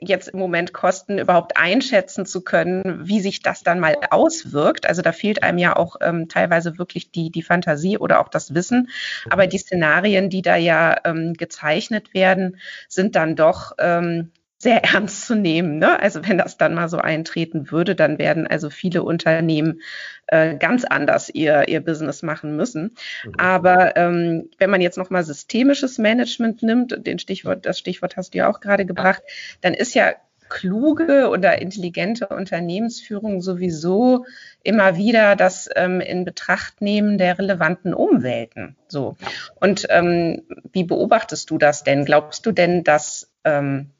jetzt 0.00 0.28
im 0.28 0.38
Moment 0.38 0.72
kosten, 0.72 1.18
überhaupt 1.18 1.56
einschätzen 1.56 2.26
zu 2.26 2.42
können, 2.42 3.06
wie 3.06 3.20
sich 3.20 3.42
das 3.42 3.62
dann 3.62 3.78
mal 3.78 3.96
auswirkt. 4.10 4.88
Also 4.88 5.02
da 5.02 5.12
fehlt 5.12 5.42
einem 5.42 5.58
ja 5.58 5.76
auch 5.76 5.96
ähm, 6.00 6.28
teilweise 6.28 6.78
wirklich 6.78 7.12
die, 7.12 7.30
die 7.30 7.42
Fantasie 7.42 7.96
oder 7.96 8.20
auch 8.20 8.28
das 8.28 8.54
Wissen. 8.54 8.88
Aber 9.30 9.46
die 9.46 9.58
Szenarien, 9.58 10.28
die 10.28 10.42
da 10.42 10.56
ja 10.56 10.96
ähm, 11.04 11.34
gezeichnet 11.34 12.14
werden, 12.14 12.58
sind 12.88 13.14
dann 13.14 13.36
doch 13.36 13.72
ähm, 13.78 14.32
sehr 14.58 14.84
ernst 14.94 15.26
zu 15.26 15.34
nehmen. 15.34 15.78
Ne? 15.78 16.00
Also 16.00 16.26
wenn 16.26 16.38
das 16.38 16.56
dann 16.56 16.74
mal 16.74 16.88
so 16.88 16.98
eintreten 16.98 17.70
würde, 17.70 17.94
dann 17.94 18.18
werden 18.18 18.46
also 18.46 18.70
viele 18.70 19.02
Unternehmen 19.02 19.80
äh, 20.26 20.56
ganz 20.56 20.84
anders 20.84 21.28
ihr, 21.28 21.68
ihr 21.68 21.80
Business 21.80 22.22
machen 22.22 22.56
müssen. 22.56 22.96
Mhm. 23.24 23.32
Aber 23.38 23.96
ähm, 23.96 24.50
wenn 24.58 24.70
man 24.70 24.80
jetzt 24.80 24.98
nochmal 24.98 25.24
systemisches 25.24 25.98
Management 25.98 26.62
nimmt, 26.62 27.06
den 27.06 27.18
Stichwort, 27.18 27.66
das 27.66 27.78
Stichwort 27.78 28.16
hast 28.16 28.34
du 28.34 28.38
ja 28.38 28.48
auch 28.48 28.60
gerade 28.60 28.86
gebracht, 28.86 29.22
dann 29.60 29.74
ist 29.74 29.94
ja 29.94 30.14
kluge 30.48 31.28
oder 31.28 31.60
intelligente 31.60 32.28
Unternehmensführung 32.28 33.40
sowieso 33.40 34.26
immer 34.62 34.96
wieder 34.96 35.36
das 35.36 35.68
ähm, 35.74 36.00
in 36.00 36.24
Betracht 36.24 36.80
nehmen 36.80 37.18
der 37.18 37.38
relevanten 37.38 37.94
Umwelten. 37.94 38.76
So. 38.88 39.16
Und 39.60 39.86
ähm, 39.90 40.42
wie 40.72 40.84
beobachtest 40.84 41.50
du 41.50 41.58
das 41.58 41.84
denn? 41.84 42.04
Glaubst 42.04 42.46
du 42.46 42.52
denn, 42.52 42.84
dass 42.84 43.32
ähm, 43.44 43.90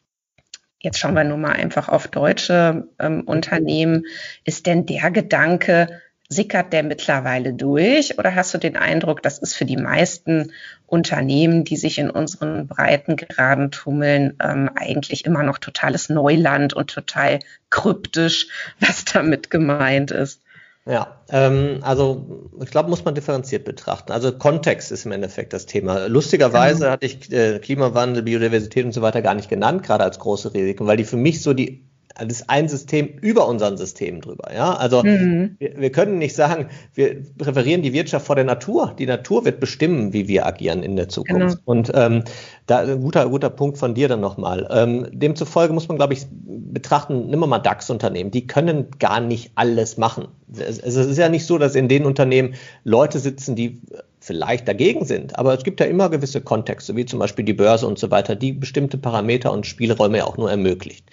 jetzt 0.87 1.01
schauen 1.01 1.15
wir 1.15 1.25
nur 1.25 1.37
mal 1.37 1.53
einfach 1.53 1.89
auf 1.89 2.07
deutsche 2.07 2.87
ähm, 3.01 3.23
Unternehmen, 3.23 4.05
ist 4.45 4.67
denn 4.67 4.87
der 4.87 5.11
Gedanke, 5.11 5.89
sickert 6.29 6.73
der 6.73 6.85
mittlerweile 6.85 7.53
durch 7.55 8.19
oder 8.19 8.35
hast 8.35 8.55
du 8.55 8.59
den 8.59 8.77
Eindruck, 8.77 9.23
das 9.23 9.39
ist 9.39 9.55
für 9.55 9.65
die 9.65 9.77
meisten 9.77 10.53
Unternehmen, 10.87 11.65
die 11.65 11.77
sich 11.77 11.99
in 11.99 12.09
unseren 12.09 12.69
Breitengraden 12.69 13.73
tummeln, 13.73 14.37
ähm, 14.41 14.71
eigentlich 14.77 15.25
immer 15.25 15.43
noch 15.43 15.59
totales 15.59 16.09
Neuland 16.09 16.73
und 16.73 16.89
total 16.89 17.41
kryptisch, 17.71 18.47
was 18.81 19.05
damit 19.05 19.51
gemeint 19.51 20.13
ist? 20.13 20.41
Ja, 20.89 21.21
ähm, 21.31 21.81
also 21.83 22.49
ich 22.63 22.71
glaube, 22.71 22.91
muss 22.91 23.05
man 23.05 23.17
differenziert 23.17 23.65
betrachten. 23.65 24.13
Also 24.13 24.31
Kontext 24.31 24.93
ist 24.93 25.05
im 25.05 25.11
Endeffekt 25.13 25.53
das 25.53 25.67
Thema. 25.67 26.07
Lustigerweise 26.07 26.87
mhm. 26.87 26.91
hatte 26.93 27.07
ich 27.07 27.33
äh, 27.33 27.59
Klimawandel, 27.59 28.23
Biodiversität 28.23 28.85
und 28.85 28.93
so 28.93 29.03
weiter 29.03 29.21
gar 29.21 29.35
nicht 29.35 29.49
genannt, 29.49 29.83
gerade 29.83 30.05
als 30.05 30.21
große 30.21 30.55
Risiken, 30.55 30.87
weil 30.87 30.97
die 30.97 31.05
für 31.05 31.17
mich 31.17 31.43
so 31.43 31.55
die 31.55 31.85
das 32.19 32.41
ist 32.41 32.51
ein 32.51 32.69
System 32.69 33.09
über 33.21 33.47
unseren 33.47 33.77
Systemen 33.77 34.21
drüber. 34.21 34.51
Ja, 34.55 34.75
also 34.75 35.03
mhm. 35.03 35.57
wir, 35.59 35.77
wir, 35.77 35.93
können 35.93 36.19
nicht 36.19 36.35
sagen, 36.35 36.69
wir 36.95 37.23
präferieren 37.37 37.83
die 37.83 37.93
Wirtschaft 37.93 38.27
vor 38.27 38.37
der 38.37 38.45
Natur. 38.45 38.95
Die 38.99 39.07
Natur 39.07 39.45
wird 39.45 39.61
bestimmen, 39.61 40.13
wie 40.13 40.29
wir 40.29 40.47
agieren 40.47 40.83
in 40.83 40.97
der 40.97 41.09
Zukunft. 41.09 41.59
Genau. 41.59 41.63
Und 41.65 41.93
ähm, 41.95 42.25
da 42.67 42.79
ein 42.79 43.01
guter, 43.01 43.29
guter 43.29 43.51
Punkt 43.51 43.79
von 43.79 43.95
dir 43.95 44.09
dann 44.09 44.21
nochmal. 44.21 44.67
Ähm, 44.71 45.07
demzufolge 45.13 45.73
muss 45.73 45.89
man, 45.89 45.99
glaube 45.99 46.15
ich, 46.15 46.27
betrachten, 46.31 47.29
nimm 47.29 47.41
mal 47.41 47.59
DAX-Unternehmen, 47.59 48.31
die 48.31 48.47
können 48.47 48.87
gar 48.99 49.21
nicht 49.21 49.53
alles 49.55 49.97
machen. 49.97 50.29
Es, 50.53 50.79
es 50.79 50.97
ist 50.97 51.19
ja 51.19 51.29
nicht 51.29 51.47
so, 51.47 51.59
dass 51.59 51.75
in 51.75 51.89
den 51.89 52.05
Unternehmen 52.05 52.55
Leute 52.85 53.19
sitzen, 53.19 53.57
die 53.57 53.81
vielleicht 54.27 54.67
dagegen 54.67 55.05
sind. 55.05 55.39
Aber 55.39 55.55
es 55.55 55.63
gibt 55.63 55.79
ja 55.79 55.87
immer 55.87 56.11
gewisse 56.11 56.41
Kontexte, 56.41 56.97
wie 56.97 57.07
zum 57.07 57.21
Beispiel 57.21 57.45
die 57.45 57.53
Börse 57.53 57.87
und 57.87 57.97
so 57.97 58.11
weiter, 58.11 58.35
die 58.35 58.53
bestimmte 58.53 58.99
Parameter 58.99 59.53
und 59.53 59.67
Spielräume 59.67 60.19
ja 60.19 60.25
auch 60.25 60.37
nur 60.37 60.51
ermöglicht. 60.51 61.05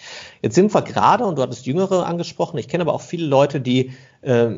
Jetzt 0.44 0.56
sind 0.56 0.74
wir 0.74 0.82
gerade, 0.82 1.24
und 1.24 1.38
du 1.38 1.42
hattest 1.42 1.64
Jüngere 1.64 2.04
angesprochen, 2.04 2.58
ich 2.58 2.68
kenne 2.68 2.82
aber 2.82 2.92
auch 2.92 3.00
viele 3.00 3.24
Leute, 3.24 3.62
die 3.62 3.92
äh, 4.20 4.50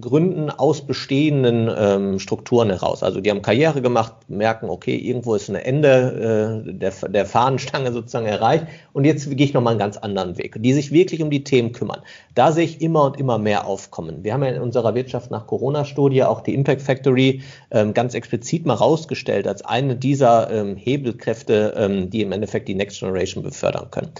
gründen 0.00 0.48
aus 0.48 0.86
bestehenden 0.86 1.70
ähm, 1.76 2.18
Strukturen 2.18 2.70
heraus. 2.70 3.02
Also 3.02 3.20
die 3.20 3.30
haben 3.30 3.42
Karriere 3.42 3.82
gemacht, 3.82 4.14
merken, 4.28 4.70
okay, 4.70 4.96
irgendwo 4.96 5.34
ist 5.34 5.50
ein 5.50 5.56
Ende 5.56 6.64
äh, 6.66 6.72
der, 6.72 6.90
der 7.08 7.26
Fahnenstange 7.26 7.92
sozusagen 7.94 8.24
erreicht 8.24 8.66
und 8.94 9.04
jetzt 9.04 9.28
gehe 9.28 9.44
ich 9.44 9.52
nochmal 9.52 9.72
einen 9.72 9.78
ganz 9.78 9.98
anderen 9.98 10.38
Weg, 10.38 10.56
die 10.58 10.72
sich 10.72 10.90
wirklich 10.90 11.22
um 11.22 11.28
die 11.28 11.44
Themen 11.44 11.72
kümmern. 11.72 12.00
Da 12.34 12.50
sehe 12.50 12.64
ich 12.64 12.80
immer 12.80 13.04
und 13.04 13.18
immer 13.18 13.36
mehr 13.36 13.66
aufkommen. 13.66 14.24
Wir 14.24 14.32
haben 14.32 14.42
ja 14.42 14.50
in 14.50 14.62
unserer 14.62 14.94
Wirtschaft 14.94 15.30
nach 15.30 15.46
Corona-Studie 15.46 16.24
auch 16.24 16.40
die 16.40 16.54
Impact 16.54 16.80
Factory 16.80 17.42
ähm, 17.70 17.92
ganz 17.92 18.14
explizit 18.14 18.64
mal 18.64 18.72
rausgestellt 18.72 19.46
als 19.46 19.62
eine 19.62 19.96
dieser 19.96 20.50
ähm, 20.50 20.76
Hebelkräfte, 20.76 21.74
ähm, 21.76 22.08
die 22.08 22.22
im 22.22 22.32
Endeffekt 22.32 22.68
die 22.68 22.74
Next 22.74 23.00
Generation 23.00 23.42
befördern 23.42 23.90
können. 23.90 24.12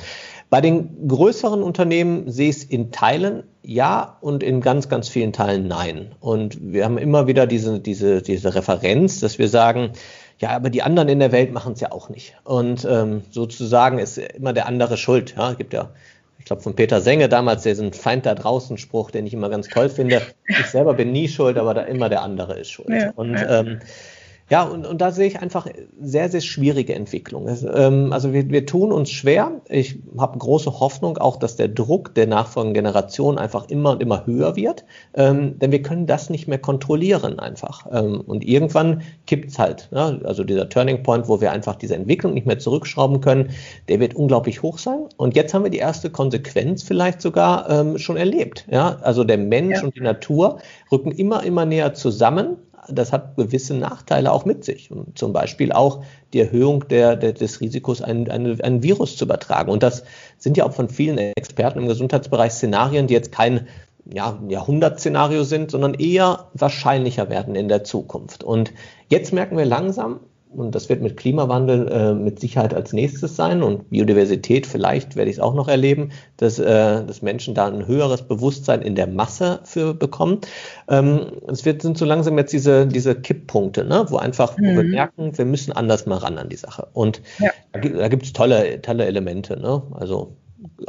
Bei 0.48 0.60
den 0.60 1.08
größeren 1.08 1.62
Unternehmen 1.62 2.30
sehe 2.30 2.50
ich 2.50 2.56
es 2.56 2.64
in 2.64 2.92
Teilen 2.92 3.42
ja 3.62 4.16
und 4.20 4.42
in 4.42 4.60
ganz, 4.60 4.88
ganz 4.88 5.08
vielen 5.08 5.32
Teilen 5.32 5.66
nein. 5.66 6.14
Und 6.20 6.72
wir 6.72 6.84
haben 6.84 6.98
immer 6.98 7.26
wieder 7.26 7.46
diese, 7.46 7.80
diese, 7.80 8.22
diese 8.22 8.54
Referenz, 8.54 9.18
dass 9.20 9.38
wir 9.38 9.48
sagen, 9.48 9.90
ja, 10.38 10.50
aber 10.50 10.70
die 10.70 10.82
anderen 10.82 11.08
in 11.08 11.18
der 11.18 11.32
Welt 11.32 11.52
machen 11.52 11.72
es 11.72 11.80
ja 11.80 11.90
auch 11.90 12.08
nicht. 12.10 12.36
Und 12.44 12.86
ähm, 12.88 13.22
sozusagen 13.30 13.98
ist 13.98 14.18
immer 14.18 14.52
der 14.52 14.66
andere 14.66 14.96
schuld. 14.96 15.34
Ja, 15.36 15.50
es 15.50 15.58
gibt 15.58 15.72
ja, 15.72 15.90
ich 16.38 16.44
glaube, 16.44 16.62
von 16.62 16.76
Peter 16.76 17.00
Senge 17.00 17.28
damals 17.28 17.64
diesen 17.64 17.92
Feind 17.92 18.24
da 18.24 18.34
draußen 18.34 18.78
Spruch, 18.78 19.10
den 19.10 19.26
ich 19.26 19.34
immer 19.34 19.48
ganz 19.48 19.68
toll 19.68 19.88
finde. 19.88 20.22
Ich 20.46 20.66
selber 20.66 20.94
bin 20.94 21.10
nie 21.10 21.28
schuld, 21.28 21.58
aber 21.58 21.74
da 21.74 21.82
immer 21.82 22.08
der 22.08 22.22
andere 22.22 22.58
ist 22.60 22.70
schuld. 22.70 22.90
Ja, 22.90 23.12
und. 23.16 23.36
Ähm, 23.48 23.80
ja, 24.48 24.62
und, 24.62 24.86
und 24.86 25.00
da 25.00 25.10
sehe 25.10 25.26
ich 25.26 25.40
einfach 25.40 25.66
sehr, 26.00 26.28
sehr 26.28 26.40
schwierige 26.40 26.94
Entwicklungen. 26.94 27.58
Ähm, 27.74 28.12
also 28.12 28.32
wir, 28.32 28.48
wir 28.48 28.64
tun 28.64 28.92
uns 28.92 29.10
schwer. 29.10 29.60
Ich 29.68 29.98
habe 30.16 30.38
große 30.38 30.78
Hoffnung 30.78 31.18
auch, 31.18 31.36
dass 31.36 31.56
der 31.56 31.66
Druck 31.66 32.14
der 32.14 32.28
nachfolgenden 32.28 32.74
Generation 32.74 33.38
einfach 33.38 33.68
immer 33.68 33.90
und 33.90 34.02
immer 34.02 34.24
höher 34.24 34.54
wird, 34.54 34.84
ähm, 35.14 35.58
denn 35.58 35.72
wir 35.72 35.82
können 35.82 36.06
das 36.06 36.30
nicht 36.30 36.46
mehr 36.46 36.58
kontrollieren 36.58 37.40
einfach. 37.40 37.86
Ähm, 37.90 38.20
und 38.20 38.46
irgendwann 38.46 39.02
kippt's 39.26 39.58
halt. 39.58 39.88
Ja? 39.90 40.16
Also 40.22 40.44
dieser 40.44 40.68
Turning 40.68 41.02
Point, 41.02 41.28
wo 41.28 41.40
wir 41.40 41.50
einfach 41.50 41.74
diese 41.74 41.96
Entwicklung 41.96 42.32
nicht 42.34 42.46
mehr 42.46 42.60
zurückschrauben 42.60 43.20
können, 43.20 43.50
der 43.88 43.98
wird 43.98 44.14
unglaublich 44.14 44.62
hoch 44.62 44.78
sein. 44.78 45.00
Und 45.16 45.34
jetzt 45.34 45.54
haben 45.54 45.64
wir 45.64 45.70
die 45.72 45.78
erste 45.78 46.08
Konsequenz 46.08 46.84
vielleicht 46.84 47.20
sogar 47.20 47.96
schon 47.98 48.16
erlebt. 48.16 48.66
Ja? 48.70 48.98
Also 49.02 49.24
der 49.24 49.38
Mensch 49.38 49.78
ja. 49.78 49.84
und 49.84 49.96
die 49.96 50.00
Natur 50.00 50.58
rücken 50.92 51.10
immer, 51.10 51.42
immer 51.42 51.66
näher 51.66 51.94
zusammen 51.94 52.58
das 52.88 53.12
hat 53.12 53.36
gewisse 53.36 53.74
Nachteile 53.74 54.32
auch 54.32 54.44
mit 54.44 54.64
sich. 54.64 54.90
Und 54.90 55.18
zum 55.18 55.32
Beispiel 55.32 55.72
auch 55.72 56.02
die 56.32 56.40
Erhöhung 56.40 56.86
der, 56.88 57.16
der, 57.16 57.32
des 57.32 57.60
Risikos, 57.60 58.02
ein, 58.02 58.30
ein, 58.30 58.60
ein 58.60 58.82
Virus 58.82 59.16
zu 59.16 59.24
übertragen. 59.24 59.70
Und 59.70 59.82
das 59.82 60.04
sind 60.38 60.56
ja 60.56 60.64
auch 60.64 60.72
von 60.72 60.88
vielen 60.88 61.18
Experten 61.18 61.80
im 61.80 61.88
Gesundheitsbereich 61.88 62.52
Szenarien, 62.52 63.06
die 63.06 63.14
jetzt 63.14 63.32
kein 63.32 63.66
ja, 64.12 64.38
Jahrhundertszenario 64.48 65.44
sind, 65.44 65.70
sondern 65.70 65.94
eher 65.94 66.46
wahrscheinlicher 66.54 67.28
werden 67.28 67.54
in 67.54 67.68
der 67.68 67.84
Zukunft. 67.84 68.44
Und 68.44 68.72
jetzt 69.08 69.32
merken 69.32 69.56
wir 69.56 69.64
langsam, 69.64 70.20
und 70.50 70.74
das 70.74 70.88
wird 70.88 71.02
mit 71.02 71.16
Klimawandel 71.16 71.88
äh, 71.88 72.14
mit 72.14 72.40
Sicherheit 72.40 72.72
als 72.72 72.92
nächstes 72.92 73.36
sein 73.36 73.62
und 73.62 73.90
Biodiversität, 73.90 74.66
vielleicht 74.66 75.16
werde 75.16 75.30
ich 75.30 75.36
es 75.36 75.42
auch 75.42 75.54
noch 75.54 75.68
erleben, 75.68 76.10
dass, 76.36 76.58
äh, 76.58 77.04
dass 77.04 77.22
Menschen 77.22 77.54
da 77.54 77.66
ein 77.66 77.86
höheres 77.86 78.22
Bewusstsein 78.22 78.82
in 78.82 78.94
der 78.94 79.06
Masse 79.06 79.60
für 79.64 79.92
bekommen. 79.94 80.40
Ähm, 80.88 81.32
es 81.48 81.64
wird, 81.64 81.82
sind 81.82 81.98
so 81.98 82.04
langsam 82.04 82.38
jetzt 82.38 82.52
diese, 82.52 82.86
diese 82.86 83.14
Kipppunkte, 83.14 83.84
ne? 83.84 84.06
wo 84.08 84.16
einfach, 84.16 84.56
mhm. 84.56 84.64
wo 84.64 84.76
wir 84.76 84.84
mhm. 84.84 84.90
merken, 84.90 85.38
wir 85.38 85.44
müssen 85.44 85.72
anders 85.72 86.06
mal 86.06 86.18
ran 86.18 86.38
an 86.38 86.48
die 86.48 86.56
Sache. 86.56 86.88
Und 86.92 87.22
ja. 87.38 87.50
da, 87.72 88.08
gibt 88.08 88.24
es 88.24 88.32
tolle, 88.32 88.80
tolle 88.80 89.04
Elemente. 89.04 89.58
Ne? 89.58 89.82
Also 89.92 90.36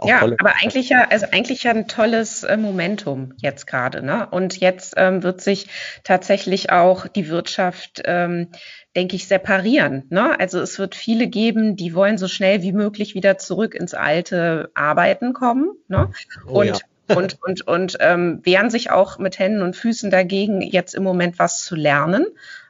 ja, 0.03 0.21
aber 0.21 0.53
eigentlich 0.61 0.89
ja, 0.89 1.07
also 1.09 1.25
eigentlich 1.31 1.63
ja 1.63 1.71
ein 1.71 1.87
tolles 1.87 2.43
äh, 2.43 2.57
Momentum 2.57 3.33
jetzt 3.37 3.67
gerade, 3.67 4.01
ne? 4.01 4.27
Und 4.29 4.59
jetzt 4.59 4.93
ähm, 4.97 5.23
wird 5.23 5.41
sich 5.41 5.67
tatsächlich 6.03 6.71
auch 6.71 7.07
die 7.07 7.27
Wirtschaft, 7.27 8.01
ähm, 8.05 8.49
denke 8.97 9.15
ich, 9.15 9.27
separieren. 9.27 10.03
Ne? 10.09 10.37
Also 10.39 10.59
es 10.59 10.77
wird 10.79 10.95
viele 10.95 11.27
geben, 11.27 11.77
die 11.77 11.93
wollen 11.93 12.17
so 12.17 12.27
schnell 12.27 12.63
wie 12.63 12.73
möglich 12.73 13.15
wieder 13.15 13.37
zurück 13.37 13.75
ins 13.75 13.93
alte 13.93 14.71
Arbeiten 14.73 15.33
kommen. 15.33 15.69
Ne? 15.87 16.09
Oh, 16.47 16.59
und 16.59 16.67
ja 16.67 16.75
und, 17.15 17.37
und, 17.41 17.61
und 17.67 17.97
ähm, 17.99 18.41
wehren 18.43 18.69
sich 18.69 18.91
auch 18.91 19.17
mit 19.17 19.39
Händen 19.39 19.61
und 19.61 19.75
Füßen 19.75 20.11
dagegen, 20.11 20.61
jetzt 20.61 20.93
im 20.93 21.03
Moment 21.03 21.39
was 21.39 21.63
zu 21.63 21.75
lernen. 21.75 22.25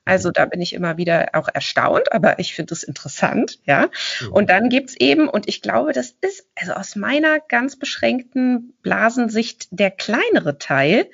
Also 0.06 0.32
da 0.32 0.46
bin 0.46 0.62
ich 0.62 0.74
immer 0.74 0.98
wieder 0.98 1.30
auch 1.34 1.50
erstaunt, 1.52 2.14
aber 2.14 2.40
ich 2.40 2.54
finde 2.54 2.74
es 2.74 2.84
interessant, 2.84 3.60
ja. 3.66 3.90
Und 4.32 4.50
dann 4.50 4.70
gibt's 4.70 4.96
eben, 4.98 5.28
und 5.28 5.50
ich 5.50 5.62
glaube, 5.62 5.92
das 5.92 6.16
ist 6.22 6.48
also 6.56 6.74
aus 6.74 6.96
meiner 6.96 7.40
ganz 7.40 7.76
beschränkten 7.76 8.74
Blasensicht 8.84 9.68
der 9.72 9.92
kleinere 9.92 10.60
Teil, 10.60 11.10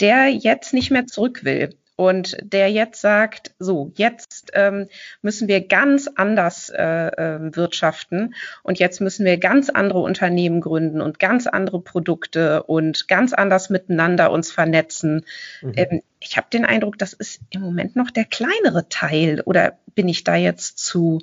der 0.00 0.28
jetzt 0.28 0.74
nicht 0.74 0.90
mehr 0.90 1.06
zurück 1.06 1.44
will 1.44 1.70
und 1.96 2.36
der 2.42 2.70
jetzt 2.70 3.00
sagt, 3.00 3.54
so, 3.58 3.92
jetzt 3.94 4.50
ähm, 4.54 4.88
müssen 5.22 5.46
wir 5.48 5.66
ganz 5.66 6.08
anders 6.14 6.70
äh, 6.70 6.82
äh, 6.82 7.56
wirtschaften 7.56 8.34
und 8.62 8.78
jetzt 8.78 9.00
müssen 9.00 9.24
wir 9.24 9.38
ganz 9.38 9.70
andere 9.70 10.00
Unternehmen 10.00 10.60
gründen 10.60 11.00
und 11.00 11.18
ganz 11.18 11.46
andere 11.46 11.80
Produkte 11.80 12.64
und 12.64 13.06
ganz 13.06 13.32
anders 13.32 13.70
miteinander 13.70 14.32
uns 14.32 14.50
vernetzen. 14.50 15.24
Mhm. 15.62 15.72
Ähm, 15.76 16.02
ich 16.20 16.36
habe 16.36 16.48
den 16.52 16.64
Eindruck, 16.64 16.98
das 16.98 17.12
ist 17.12 17.40
im 17.50 17.60
Moment 17.60 17.96
noch 17.96 18.10
der 18.10 18.24
kleinere 18.24 18.88
Teil 18.88 19.40
oder 19.42 19.78
bin 19.94 20.08
ich 20.08 20.24
da 20.24 20.34
jetzt 20.34 20.78
zu 20.78 21.20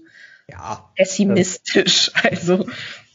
ja, 0.47 0.89
pessimistisch? 0.95 2.11
Also 2.23 2.65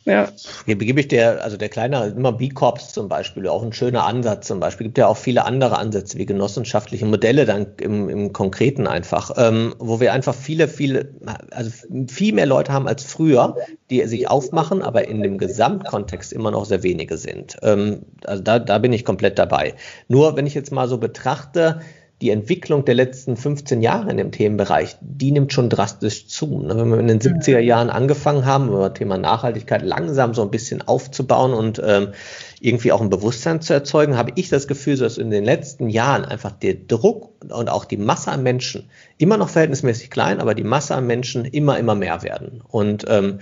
ja. 0.07 0.29
Hier 0.67 0.77
gebe 0.77 1.01
ich 1.01 1.09
der, 1.09 1.43
also 1.43 1.57
der 1.57 1.69
kleine, 1.69 2.07
immer 2.07 2.33
B-Corps 2.33 2.93
zum 2.93 3.09
Beispiel, 3.09 3.49
auch 3.49 3.63
ein 3.63 3.73
schöner 3.73 4.07
Ansatz 4.07 4.47
zum 4.47 4.61
Beispiel. 4.61 4.87
Gibt 4.87 4.99
ja 4.99 5.09
auch 5.09 5.17
viele 5.17 5.45
andere 5.45 5.79
Ansätze 5.79 6.17
wie 6.17 6.27
genossenschaftliche 6.27 7.05
Modelle 7.05 7.45
dann 7.45 7.67
im, 7.81 8.09
im 8.09 8.33
Konkreten 8.33 8.87
einfach, 8.87 9.33
ähm, 9.37 9.75
wo 9.81 9.99
wir 9.99 10.13
einfach 10.13 10.35
viele, 10.35 10.69
viele, 10.69 11.11
also 11.51 11.71
viel 12.09 12.33
mehr 12.33 12.47
Leute 12.47 12.73
haben 12.73 12.87
als 12.87 13.03
früher, 13.03 13.57
die 13.91 14.03
sich 14.07 14.29
aufmachen, 14.31 14.81
aber 14.81 15.09
in 15.09 15.23
dem 15.23 15.39
Gesamtkontext 15.39 16.33
immer 16.33 16.53
noch 16.53 16.67
sehr 16.67 16.85
wenige 16.85 17.17
sind. 17.17 17.57
Ähm, 17.63 18.03
also 18.25 18.43
da, 18.43 18.61
da 18.61 18.79
bin 18.79 18.93
ich 18.93 19.05
komplett 19.05 19.41
dabei. 19.41 19.75
Nur 20.07 20.37
wenn 20.37 20.47
ich 20.47 20.55
jetzt 20.55 20.71
mal 20.71 20.89
so 20.89 20.99
betrachte, 20.99 21.81
die 22.23 22.31
Entwicklung 22.31 22.87
der 22.87 22.95
letzten 22.95 23.37
15 23.37 23.83
Jahre 23.83 24.11
in 24.11 24.17
dem 24.17 24.33
Themenbereich, 24.33 24.97
die 25.03 25.33
nimmt 25.33 25.53
schon 25.53 25.69
drastisch 25.69 26.27
zu. 26.29 26.61
Ne? 26.61 26.75
Wenn 26.75 26.89
wir 26.89 26.99
in 26.99 27.09
den 27.09 27.21
70er 27.21 27.59
Jahren 27.59 27.91
angefangen 27.91 28.47
haben, 28.47 28.69
über 28.69 28.95
Thema 28.95 29.19
Nachhaltigkeit 29.19 29.83
langsam 29.83 30.33
so 30.33 30.41
ein 30.41 30.51
bisschen 30.51 30.81
aufzubauen 30.81 31.53
und 31.53 31.81
ähm, 31.85 32.13
irgendwie 32.59 32.93
auch 32.93 33.03
ein 33.03 33.11
Bewusstsein 33.11 33.61
zu 33.61 33.75
erzeugen, 33.75 34.17
habe 34.17 34.33
ich 34.37 34.49
das 34.49 34.67
Gefühl, 34.67 34.97
dass 34.97 35.19
in 35.19 35.31
den 35.31 35.45
letzten 35.45 35.91
Jahren 35.91 36.25
einfach 36.25 36.53
der 36.53 36.75
Druck 36.75 37.33
und 37.53 37.69
auch 37.69 37.85
die 37.85 37.99
Masse 37.99 38.33
an 38.33 38.43
Menschen 38.43 38.89
immer 39.19 39.37
noch 39.37 39.51
verhältnismäßig 39.51 40.11
klein, 40.11 40.41
aber 40.41 40.55
die 40.55 40.65
Masse 40.65 40.95
an 40.95 41.07
Menschen 41.07 41.45
immer, 41.45 41.79
immer 41.79 41.95
mehr 41.95 42.23
werden. 42.23 42.63
Und 42.67 43.05
ähm, 43.09 43.41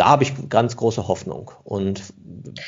da 0.00 0.06
habe 0.06 0.22
ich 0.22 0.32
ganz 0.48 0.78
große 0.78 1.08
Hoffnung. 1.08 1.50
Und, 1.62 2.02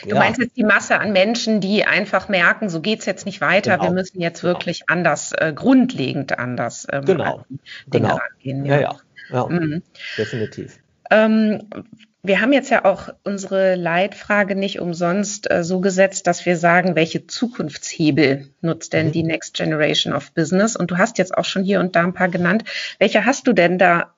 ja. 0.05 0.11
Du 0.11 0.17
meinst 0.17 0.39
jetzt 0.39 0.55
die 0.55 0.65
Masse 0.65 1.01
an 1.01 1.13
Menschen, 1.13 1.63
die 1.63 1.87
einfach 1.87 2.29
merken, 2.29 2.69
so 2.69 2.83
geht 2.83 3.01
es 3.01 3.07
jetzt 3.07 3.25
nicht 3.25 3.41
weiter, 3.41 3.79
genau. 3.79 3.85
wir 3.85 3.95
müssen 3.95 4.21
jetzt 4.21 4.43
wirklich 4.43 4.81
genau. 4.81 4.99
anders, 4.99 5.33
äh, 5.39 5.55
grundlegend 5.55 6.39
anders 6.39 6.87
ähm, 6.93 7.07
genau. 7.07 7.45
Dinge 7.87 8.09
genau. 8.09 8.19
angehen. 8.35 8.67
Ja, 8.67 8.81
ja, 8.81 8.97
ja. 9.31 9.47
Mhm. 9.47 9.83
definitiv. 10.19 10.79
Ähm, 11.11 11.63
wir 12.23 12.43
haben 12.43 12.53
jetzt 12.53 12.71
ja 12.71 12.85
auch 12.85 13.09
unsere 13.25 13.77
Leitfrage 13.77 14.55
nicht 14.55 14.79
umsonst 14.79 15.51
äh, 15.51 15.65
so 15.65 15.81
gesetzt, 15.81 16.27
dass 16.27 16.45
wir 16.45 16.59
sagen, 16.59 16.97
welche 16.97 17.27
Zukunftshebel 17.27 18.51
nutzt 18.61 18.93
denn 18.93 19.07
mhm. 19.07 19.13
die 19.13 19.23
Next 19.23 19.55
Generation 19.55 20.13
of 20.13 20.33
Business? 20.33 20.77
Und 20.77 20.91
du 20.91 20.99
hast 20.99 21.17
jetzt 21.17 21.37
auch 21.37 21.47
schon 21.47 21.65
hier 21.65 21.81
und 21.81 21.97
da 21.97 22.03
ein 22.03 22.13
paar 22.13 22.29
genannt. 22.29 22.65
Welche 22.99 23.25
hast 23.25 23.47
du 23.47 23.55
denn 23.55 23.79
da 23.79 24.13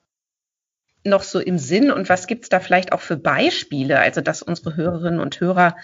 noch 1.05 1.23
so 1.23 1.39
im 1.39 1.59
Sinn 1.59 1.91
und 1.91 2.09
was 2.09 2.27
gibt's 2.27 2.49
da 2.49 2.61
vielleicht 2.61 2.93
auch 2.93 3.01
für 3.01 3.17
Beispiele, 3.17 3.99
also 3.99 4.21
dass 4.21 4.43
unsere 4.43 4.77
Hörerinnen 4.77 5.21
und 5.21 5.41
Hörer 5.41 5.77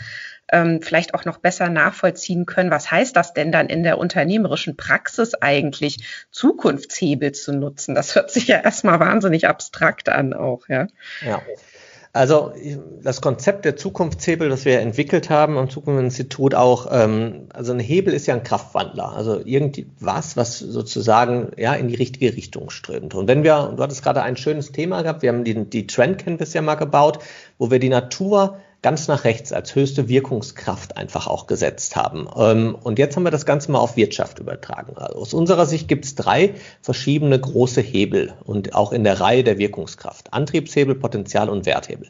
ähm, 0.53 0.83
vielleicht 0.83 1.15
auch 1.15 1.25
noch 1.25 1.39
besser 1.39 1.69
nachvollziehen 1.69 2.47
können, 2.47 2.71
was 2.71 2.91
heißt 2.91 3.15
das 3.15 3.35
denn 3.35 3.53
dann 3.53 3.69
in 3.69 3.83
der 3.83 3.99
unternehmerischen 3.99 4.77
Praxis 4.77 5.35
eigentlich, 5.35 6.27
Zukunftshebel 6.31 7.33
zu 7.33 7.53
nutzen? 7.53 7.95
Das 7.95 8.15
hört 8.15 8.31
sich 8.31 8.49
ja 8.49 8.59
erstmal 8.59 8.99
wahnsinnig 9.01 9.47
abstrakt 9.47 10.09
an 10.09 10.33
auch, 10.33 10.69
ja. 10.69 10.89
Ja. 11.25 11.43
Also 12.13 12.53
das 13.05 13.21
Konzept 13.21 13.65
der 13.65 13.77
Zukunftshebel, 13.77 14.49
das 14.49 14.65
wir 14.65 14.81
entwickelt 14.81 15.31
haben 15.31 15.57
am 15.57 15.71
Zukunftsinstitut 15.71 16.57
auch, 16.57 16.89
ähm, 16.91 17.47
also 17.51 17.73
ein 17.73 17.79
Hebel 17.79 18.15
ist 18.15 18.27
ja 18.27 18.35
ein 18.35 18.43
Kraftwandler, 18.43 19.13
also 19.13 19.41
irgendwas, 19.45 20.37
was 20.37 20.59
sozusagen 20.59 21.53
ja 21.57 21.73
in 21.75 21.87
die 21.87 21.95
richtige 21.95 22.37
Richtung 22.37 22.71
strömt. 22.71 23.15
Und 23.15 23.29
wenn 23.29 23.45
wir, 23.45 23.73
du 23.77 23.81
hattest 23.81 24.03
gerade 24.03 24.23
ein 24.23 24.37
schönes 24.37 24.73
Thema 24.73 25.03
gehabt, 25.03 25.23
wir 25.23 25.29
haben 25.29 25.45
die, 25.45 25.65
die 25.65 25.87
Trend 25.87 26.19
Canvas 26.19 26.53
ja 26.53 26.63
mal 26.63 26.75
gebaut, 26.75 27.21
wo 27.59 27.71
wir 27.71 27.79
die 27.79 27.89
Natur 27.89 28.59
ganz 28.83 29.09
nach 29.09 29.25
rechts 29.25 29.53
als 29.53 29.75
höchste 29.75 30.09
Wirkungskraft 30.09 30.97
einfach 30.97 31.27
auch 31.27 31.47
gesetzt 31.47 31.97
haben. 31.97 32.29
Ähm, 32.37 32.75
und 32.83 32.99
jetzt 32.99 33.17
haben 33.17 33.25
wir 33.25 33.31
das 33.31 33.47
Ganze 33.47 33.71
mal 33.71 33.79
auf 33.79 33.97
Wirtschaft 33.97 34.39
übertragen. 34.39 34.97
Also 34.97 35.19
aus 35.19 35.35
unserer 35.35 35.67
Sicht 35.67 35.89
gibt 35.89 36.05
es 36.05 36.15
drei 36.15 36.55
verschiedene 36.81 37.39
große 37.39 37.81
Hebel 37.81 38.35
und 38.45 38.75
auch 38.75 38.93
in 38.93 39.05
der 39.05 39.21
Reihe 39.21 39.45
der 39.45 39.59
Wirkungskraft. 39.59 40.33
Antriebshebel, 40.33 40.95
Potenzial 40.95 41.49
und 41.49 41.67
Werthebel. 41.67 42.09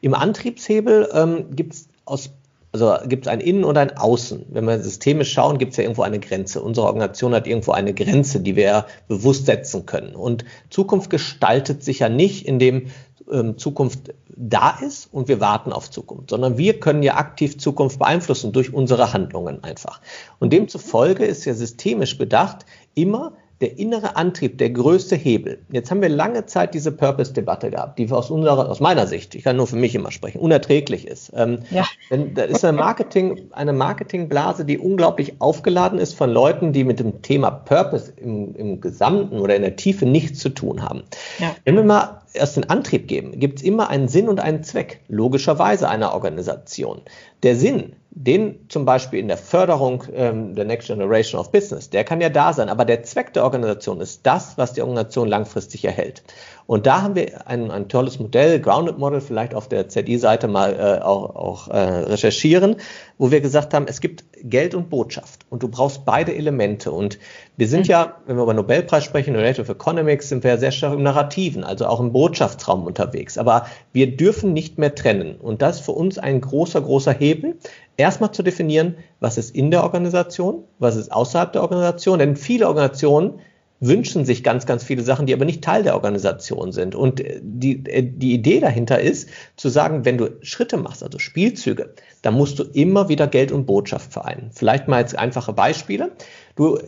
Im 0.00 0.14
Antriebshebel 0.14 1.08
ähm, 1.12 1.56
gibt 1.56 1.74
es 1.74 1.88
aus 2.04 2.30
also 2.72 2.94
gibt 3.06 3.26
es 3.26 3.32
ein 3.32 3.40
Innen 3.40 3.64
und 3.64 3.76
ein 3.76 3.96
Außen. 3.96 4.46
Wenn 4.50 4.64
wir 4.64 4.80
systemisch 4.80 5.32
schauen, 5.32 5.58
gibt 5.58 5.72
es 5.72 5.76
ja 5.78 5.82
irgendwo 5.82 6.02
eine 6.02 6.20
Grenze. 6.20 6.62
Unsere 6.62 6.86
Organisation 6.86 7.34
hat 7.34 7.48
irgendwo 7.48 7.72
eine 7.72 7.92
Grenze, 7.94 8.40
die 8.40 8.54
wir 8.54 8.86
bewusst 9.08 9.46
setzen 9.46 9.86
können. 9.86 10.14
Und 10.14 10.44
Zukunft 10.70 11.10
gestaltet 11.10 11.82
sich 11.82 11.98
ja 11.98 12.08
nicht, 12.08 12.46
indem 12.46 12.86
ähm, 13.30 13.58
Zukunft 13.58 14.14
da 14.28 14.78
ist 14.80 15.08
und 15.12 15.28
wir 15.28 15.40
warten 15.40 15.72
auf 15.72 15.90
Zukunft, 15.90 16.30
sondern 16.30 16.58
wir 16.58 16.80
können 16.80 17.02
ja 17.02 17.16
aktiv 17.16 17.58
Zukunft 17.58 17.98
beeinflussen 17.98 18.52
durch 18.52 18.72
unsere 18.72 19.12
Handlungen 19.12 19.62
einfach. 19.64 20.00
Und 20.38 20.52
demzufolge 20.52 21.24
ist 21.24 21.44
ja 21.44 21.54
systemisch 21.54 22.16
bedacht 22.18 22.66
immer 22.94 23.32
der 23.60 23.78
innere 23.78 24.16
Antrieb, 24.16 24.56
der 24.56 24.70
größte 24.70 25.16
Hebel. 25.16 25.58
Jetzt 25.70 25.90
haben 25.90 26.00
wir 26.00 26.08
lange 26.08 26.46
Zeit 26.46 26.72
diese 26.72 26.92
Purpose-Debatte 26.92 27.70
gehabt, 27.70 27.98
die 27.98 28.10
aus 28.10 28.30
unserer, 28.30 28.70
aus 28.70 28.80
meiner 28.80 29.06
Sicht, 29.06 29.34
ich 29.34 29.44
kann 29.44 29.56
nur 29.56 29.66
für 29.66 29.76
mich 29.76 29.94
immer 29.94 30.10
sprechen, 30.10 30.38
unerträglich 30.38 31.06
ist. 31.06 31.32
Ähm, 31.34 31.58
ja. 31.70 31.84
Denn 32.10 32.34
da 32.34 32.44
ist 32.44 32.64
eine 32.64 32.76
Marketing, 32.78 33.48
eine 33.52 33.74
Marketingblase, 33.74 34.64
die 34.64 34.78
unglaublich 34.78 35.40
aufgeladen 35.40 35.98
ist 35.98 36.14
von 36.14 36.30
Leuten, 36.30 36.72
die 36.72 36.84
mit 36.84 37.00
dem 37.00 37.20
Thema 37.20 37.50
Purpose 37.50 38.12
im, 38.16 38.54
im 38.54 38.80
Gesamten 38.80 39.38
oder 39.38 39.56
in 39.56 39.62
der 39.62 39.76
Tiefe 39.76 40.06
nichts 40.06 40.38
zu 40.38 40.48
tun 40.48 40.82
haben. 40.82 41.02
Ja. 41.38 41.54
Wenn 41.64 41.76
wir 41.76 41.84
mal 41.84 42.22
erst 42.32 42.56
den 42.56 42.70
Antrieb 42.70 43.08
geben, 43.08 43.38
gibt 43.38 43.58
es 43.58 43.64
immer 43.64 43.90
einen 43.90 44.08
Sinn 44.08 44.28
und 44.28 44.40
einen 44.40 44.62
Zweck, 44.62 45.00
logischerweise 45.08 45.88
einer 45.88 46.14
Organisation. 46.14 47.02
Der 47.42 47.56
Sinn, 47.56 47.92
den 48.12 48.68
zum 48.68 48.84
Beispiel 48.84 49.20
in 49.20 49.28
der 49.28 49.36
Förderung 49.36 50.04
ähm, 50.12 50.54
der 50.56 50.64
Next 50.64 50.88
Generation 50.88 51.40
of 51.40 51.52
Business, 51.52 51.90
der 51.90 52.02
kann 52.04 52.20
ja 52.20 52.28
da 52.28 52.52
sein, 52.52 52.68
aber 52.68 52.84
der 52.84 53.04
Zweck 53.04 53.32
der 53.34 53.44
Organisation 53.44 54.00
ist 54.00 54.26
das, 54.26 54.58
was 54.58 54.72
die 54.72 54.82
Organisation 54.82 55.28
langfristig 55.28 55.84
erhält. 55.84 56.22
Und 56.70 56.86
da 56.86 57.02
haben 57.02 57.16
wir 57.16 57.48
ein, 57.48 57.70
ein 57.72 57.88
tolles 57.88 58.20
Modell, 58.20 58.60
Grounded 58.60 58.96
Model, 58.96 59.20
vielleicht 59.20 59.56
auf 59.56 59.68
der 59.68 59.88
ZI-Seite 59.88 60.46
mal 60.46 60.74
äh, 60.74 61.02
auch, 61.02 61.34
auch 61.34 61.68
äh, 61.68 61.76
recherchieren, 61.76 62.76
wo 63.18 63.32
wir 63.32 63.40
gesagt 63.40 63.74
haben, 63.74 63.86
es 63.88 64.00
gibt 64.00 64.22
Geld 64.44 64.76
und 64.76 64.88
Botschaft 64.88 65.40
und 65.50 65.64
du 65.64 65.68
brauchst 65.68 66.04
beide 66.04 66.32
Elemente. 66.32 66.92
Und 66.92 67.18
wir 67.56 67.66
sind 67.66 67.88
mhm. 67.88 67.90
ja, 67.90 68.14
wenn 68.26 68.36
wir 68.36 68.44
über 68.44 68.54
Nobelpreis 68.54 69.02
sprechen, 69.02 69.32
Narrative 69.32 69.72
Economics, 69.72 70.28
sind 70.28 70.44
wir 70.44 70.52
ja 70.52 70.58
sehr 70.58 70.70
stark 70.70 70.94
im 70.94 71.02
Narrativen, 71.02 71.64
also 71.64 71.86
auch 71.86 71.98
im 71.98 72.12
Botschaftsraum 72.12 72.86
unterwegs. 72.86 73.36
Aber 73.36 73.66
wir 73.92 74.16
dürfen 74.16 74.52
nicht 74.52 74.78
mehr 74.78 74.94
trennen. 74.94 75.36
Und 75.40 75.62
das 75.62 75.80
ist 75.80 75.84
für 75.86 75.92
uns 75.92 76.18
ein 76.18 76.40
großer, 76.40 76.82
großer 76.82 77.12
Hebel. 77.12 77.56
Erstmal 78.00 78.32
zu 78.32 78.42
definieren, 78.42 78.96
was 79.20 79.36
ist 79.36 79.54
in 79.54 79.70
der 79.70 79.82
Organisation, 79.82 80.64
was 80.78 80.96
ist 80.96 81.12
außerhalb 81.12 81.52
der 81.52 81.62
Organisation. 81.62 82.18
Denn 82.18 82.36
viele 82.36 82.66
Organisationen 82.66 83.40
wünschen 83.80 84.26
sich 84.26 84.44
ganz, 84.44 84.66
ganz 84.66 84.84
viele 84.84 85.02
Sachen, 85.02 85.26
die 85.26 85.32
aber 85.32 85.46
nicht 85.46 85.64
Teil 85.64 85.82
der 85.82 85.94
Organisation 85.94 86.70
sind. 86.70 86.94
Und 86.94 87.22
die, 87.40 87.82
die 87.82 88.34
Idee 88.34 88.60
dahinter 88.60 89.00
ist, 89.00 89.30
zu 89.56 89.70
sagen, 89.70 90.04
wenn 90.04 90.18
du 90.18 90.36
Schritte 90.42 90.76
machst, 90.76 91.02
also 91.02 91.18
Spielzüge, 91.18 91.94
dann 92.22 92.34
musst 92.34 92.58
du 92.58 92.64
immer 92.64 93.08
wieder 93.08 93.26
Geld 93.26 93.50
und 93.50 93.64
Botschaft 93.64 94.12
vereinen. 94.12 94.50
Vielleicht 94.52 94.86
mal 94.86 95.00
jetzt 95.00 95.18
einfache 95.18 95.54
Beispiele. 95.54 96.12
Du, 96.56 96.78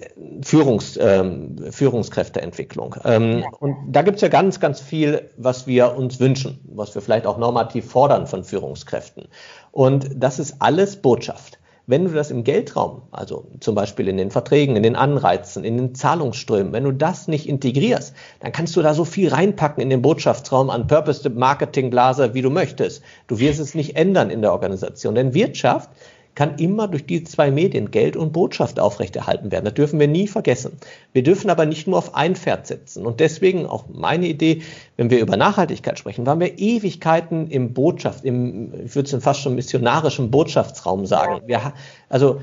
Führungs, 0.42 0.98
ähm, 1.00 1.56
Führungskräfteentwicklung. 1.70 2.96
Ähm. 3.04 3.44
Und 3.60 3.76
da 3.90 4.02
gibt 4.02 4.16
es 4.16 4.20
ja 4.20 4.28
ganz, 4.28 4.60
ganz 4.60 4.80
viel, 4.80 5.30
was 5.38 5.66
wir 5.66 5.96
uns 5.96 6.20
wünschen, 6.20 6.60
was 6.64 6.94
wir 6.94 7.00
vielleicht 7.00 7.26
auch 7.26 7.38
normativ 7.38 7.86
fordern 7.86 8.26
von 8.26 8.44
Führungskräften. 8.44 9.28
Und 9.72 10.10
das 10.14 10.38
ist 10.38 10.56
alles 10.60 10.96
Botschaft. 10.96 11.58
Wenn 11.86 12.04
du 12.04 12.12
das 12.12 12.30
im 12.30 12.44
Geldraum, 12.44 13.02
also 13.10 13.48
zum 13.58 13.74
Beispiel 13.74 14.06
in 14.06 14.16
den 14.16 14.30
Verträgen, 14.30 14.76
in 14.76 14.84
den 14.84 14.94
Anreizen, 14.94 15.64
in 15.64 15.76
den 15.76 15.94
Zahlungsströmen, 15.96 16.72
wenn 16.72 16.84
du 16.84 16.92
das 16.92 17.26
nicht 17.26 17.48
integrierst, 17.48 18.14
dann 18.38 18.52
kannst 18.52 18.76
du 18.76 18.82
da 18.82 18.94
so 18.94 19.04
viel 19.04 19.30
reinpacken 19.30 19.82
in 19.82 19.90
den 19.90 20.00
Botschaftsraum 20.00 20.70
an 20.70 20.86
Purpose 20.86 21.28
Marketing 21.28 21.90
Blase, 21.90 22.34
wie 22.34 22.42
du 22.42 22.50
möchtest. 22.50 23.02
Du 23.26 23.40
wirst 23.40 23.58
es 23.58 23.74
nicht 23.74 23.96
ändern 23.96 24.30
in 24.30 24.42
der 24.42 24.52
Organisation. 24.52 25.16
Denn 25.16 25.34
Wirtschaft 25.34 25.90
kann 26.34 26.56
immer 26.56 26.88
durch 26.88 27.04
die 27.04 27.24
zwei 27.24 27.50
Medien 27.50 27.90
Geld 27.90 28.16
und 28.16 28.32
Botschaft 28.32 28.80
aufrechterhalten 28.80 29.52
werden. 29.52 29.64
Das 29.64 29.74
dürfen 29.74 30.00
wir 30.00 30.08
nie 30.08 30.26
vergessen. 30.26 30.78
Wir 31.12 31.22
dürfen 31.22 31.50
aber 31.50 31.66
nicht 31.66 31.86
nur 31.86 31.98
auf 31.98 32.14
ein 32.14 32.36
Pferd 32.36 32.66
setzen. 32.66 33.04
Und 33.04 33.20
deswegen 33.20 33.66
auch 33.66 33.84
meine 33.92 34.26
Idee, 34.26 34.62
wenn 34.96 35.10
wir 35.10 35.20
über 35.20 35.36
Nachhaltigkeit 35.36 35.98
sprechen, 35.98 36.24
waren 36.24 36.40
wir 36.40 36.58
Ewigkeiten 36.58 37.48
im 37.48 37.74
Botschaft, 37.74 38.24
im, 38.24 38.72
ich 38.86 38.94
würde 38.94 39.14
es 39.14 39.22
fast 39.22 39.40
schon 39.40 39.54
missionarischen 39.54 40.30
Botschaftsraum 40.30 41.04
sagen. 41.04 41.42
Wir, 41.46 41.74
also 42.08 42.40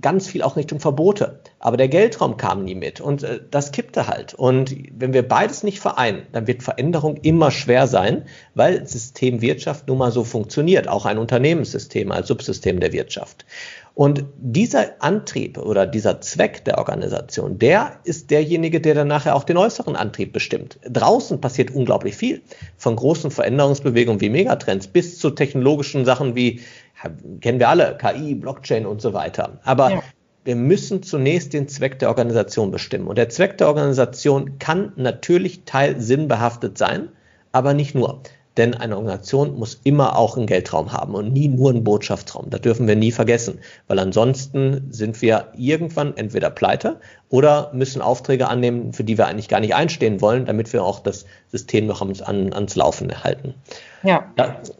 ganz 0.00 0.26
viel 0.26 0.42
auch 0.42 0.56
Richtung 0.56 0.80
Verbote. 0.80 1.40
Aber 1.58 1.76
der 1.76 1.88
Geldraum 1.88 2.36
kam 2.36 2.64
nie 2.64 2.74
mit 2.74 3.00
und 3.00 3.22
äh, 3.22 3.40
das 3.50 3.72
kippte 3.72 4.06
halt. 4.06 4.34
Und 4.34 4.74
wenn 4.92 5.12
wir 5.12 5.26
beides 5.26 5.62
nicht 5.62 5.80
vereinen, 5.80 6.22
dann 6.32 6.46
wird 6.46 6.62
Veränderung 6.62 7.16
immer 7.16 7.50
schwer 7.50 7.86
sein, 7.86 8.24
weil 8.54 8.86
System 8.86 9.40
Wirtschaft 9.40 9.88
nun 9.88 9.98
mal 9.98 10.12
so 10.12 10.24
funktioniert, 10.24 10.88
auch 10.88 11.06
ein 11.06 11.18
Unternehmenssystem 11.18 12.10
als 12.10 12.28
Subsystem 12.28 12.80
der 12.80 12.92
Wirtschaft. 12.92 13.44
Und 13.94 14.24
dieser 14.38 15.02
Antrieb 15.02 15.58
oder 15.58 15.86
dieser 15.86 16.22
Zweck 16.22 16.64
der 16.64 16.78
Organisation, 16.78 17.58
der 17.58 17.98
ist 18.04 18.30
derjenige, 18.30 18.80
der 18.80 18.94
dann 18.94 19.08
nachher 19.08 19.36
auch 19.36 19.44
den 19.44 19.58
äußeren 19.58 19.96
Antrieb 19.96 20.32
bestimmt. 20.32 20.78
Draußen 20.88 21.42
passiert 21.42 21.72
unglaublich 21.72 22.16
viel. 22.16 22.40
Von 22.78 22.96
großen 22.96 23.30
Veränderungsbewegungen 23.30 24.22
wie 24.22 24.30
Megatrends 24.30 24.86
bis 24.86 25.18
zu 25.18 25.30
technologischen 25.30 26.06
Sachen 26.06 26.34
wie 26.34 26.60
kennen 27.40 27.58
wir 27.58 27.68
alle, 27.68 27.96
KI, 27.98 28.34
Blockchain 28.34 28.86
und 28.86 29.00
so 29.00 29.12
weiter. 29.12 29.60
Aber 29.64 29.90
ja. 29.90 30.02
wir 30.44 30.56
müssen 30.56 31.02
zunächst 31.02 31.52
den 31.52 31.68
Zweck 31.68 31.98
der 31.98 32.08
Organisation 32.08 32.70
bestimmen. 32.70 33.06
Und 33.06 33.16
der 33.16 33.28
Zweck 33.28 33.58
der 33.58 33.68
Organisation 33.68 34.58
kann 34.58 34.92
natürlich 34.96 35.64
teilsinnbehaftet 35.64 36.78
sein, 36.78 37.08
aber 37.52 37.74
nicht 37.74 37.94
nur. 37.94 38.22
Denn 38.56 38.74
eine 38.74 38.96
Organisation 38.96 39.58
muss 39.58 39.80
immer 39.84 40.18
auch 40.18 40.36
einen 40.36 40.46
Geldraum 40.46 40.92
haben 40.92 41.14
und 41.14 41.32
nie 41.32 41.48
nur 41.48 41.70
einen 41.70 41.84
Botschaftsraum. 41.84 42.50
Das 42.50 42.60
dürfen 42.60 42.86
wir 42.86 42.96
nie 42.96 43.10
vergessen, 43.10 43.58
weil 43.88 43.98
ansonsten 43.98 44.88
sind 44.90 45.22
wir 45.22 45.48
irgendwann 45.56 46.16
entweder 46.16 46.50
pleite 46.50 47.00
oder 47.30 47.70
müssen 47.72 48.02
Aufträge 48.02 48.48
annehmen, 48.48 48.92
für 48.92 49.04
die 49.04 49.16
wir 49.16 49.26
eigentlich 49.26 49.48
gar 49.48 49.60
nicht 49.60 49.74
einstehen 49.74 50.20
wollen, 50.20 50.44
damit 50.44 50.72
wir 50.74 50.84
auch 50.84 51.00
das 51.00 51.24
System 51.50 51.86
noch 51.86 52.02
ans, 52.02 52.20
an, 52.20 52.52
ans 52.52 52.76
Laufen 52.76 53.08
erhalten. 53.08 53.54
Ja. 54.02 54.30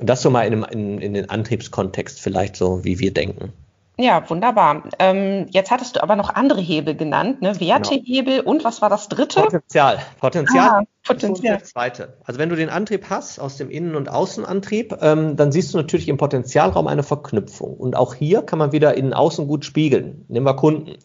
Das 0.01 0.21
so 0.21 0.31
mal 0.31 0.43
in, 0.43 0.63
in, 0.65 0.99
in 0.99 1.15
den 1.15 1.31
Antriebskontext 1.31 2.21
vielleicht 2.21 2.57
so, 2.57 2.85
wie 2.85 2.99
wir 2.99 3.15
denken. 3.15 3.53
Ja, 3.99 4.29
wunderbar. 4.29 4.85
Ähm, 4.99 5.47
jetzt 5.51 5.71
hattest 5.71 5.97
du 5.97 6.03
aber 6.03 6.17
noch 6.17 6.31
andere 6.35 6.61
Hebel 6.61 6.97
genannt, 6.97 7.43
ne? 7.43 7.61
Wertehebel 7.61 8.39
genau. 8.39 8.51
und 8.51 8.65
was 8.65 8.81
war 8.81 8.89
das 8.89 9.09
dritte? 9.09 9.43
Potenzial. 9.43 9.99
Potenzial. 10.19 10.69
Ah, 10.69 10.83
Potenzial. 11.05 11.59
Das 11.59 11.71
zweite. 11.71 12.17
Also 12.25 12.41
wenn 12.41 12.49
du 12.49 12.57
den 12.57 12.71
Antrieb 12.71 13.11
hast 13.11 13.39
aus 13.39 13.59
dem 13.59 13.71
Innen- 13.71 13.95
und 13.95 14.09
Außenantrieb, 14.09 14.97
ähm, 15.03 15.37
dann 15.37 15.53
siehst 15.53 15.75
du 15.75 15.79
natürlich 15.79 16.09
im 16.09 16.17
Potenzialraum 16.17 16.87
eine 16.87 17.03
Verknüpfung. 17.03 17.75
Und 17.77 17.95
auch 17.95 18.15
hier 18.15 18.43
kann 18.43 18.59
man 18.59 18.73
wieder 18.73 18.97
innen 18.97 19.13
außen 19.13 19.47
gut 19.47 19.67
spiegeln. 19.67 20.25
Nehmen 20.29 20.47
wir 20.47 20.57
Kunden. 20.57 20.97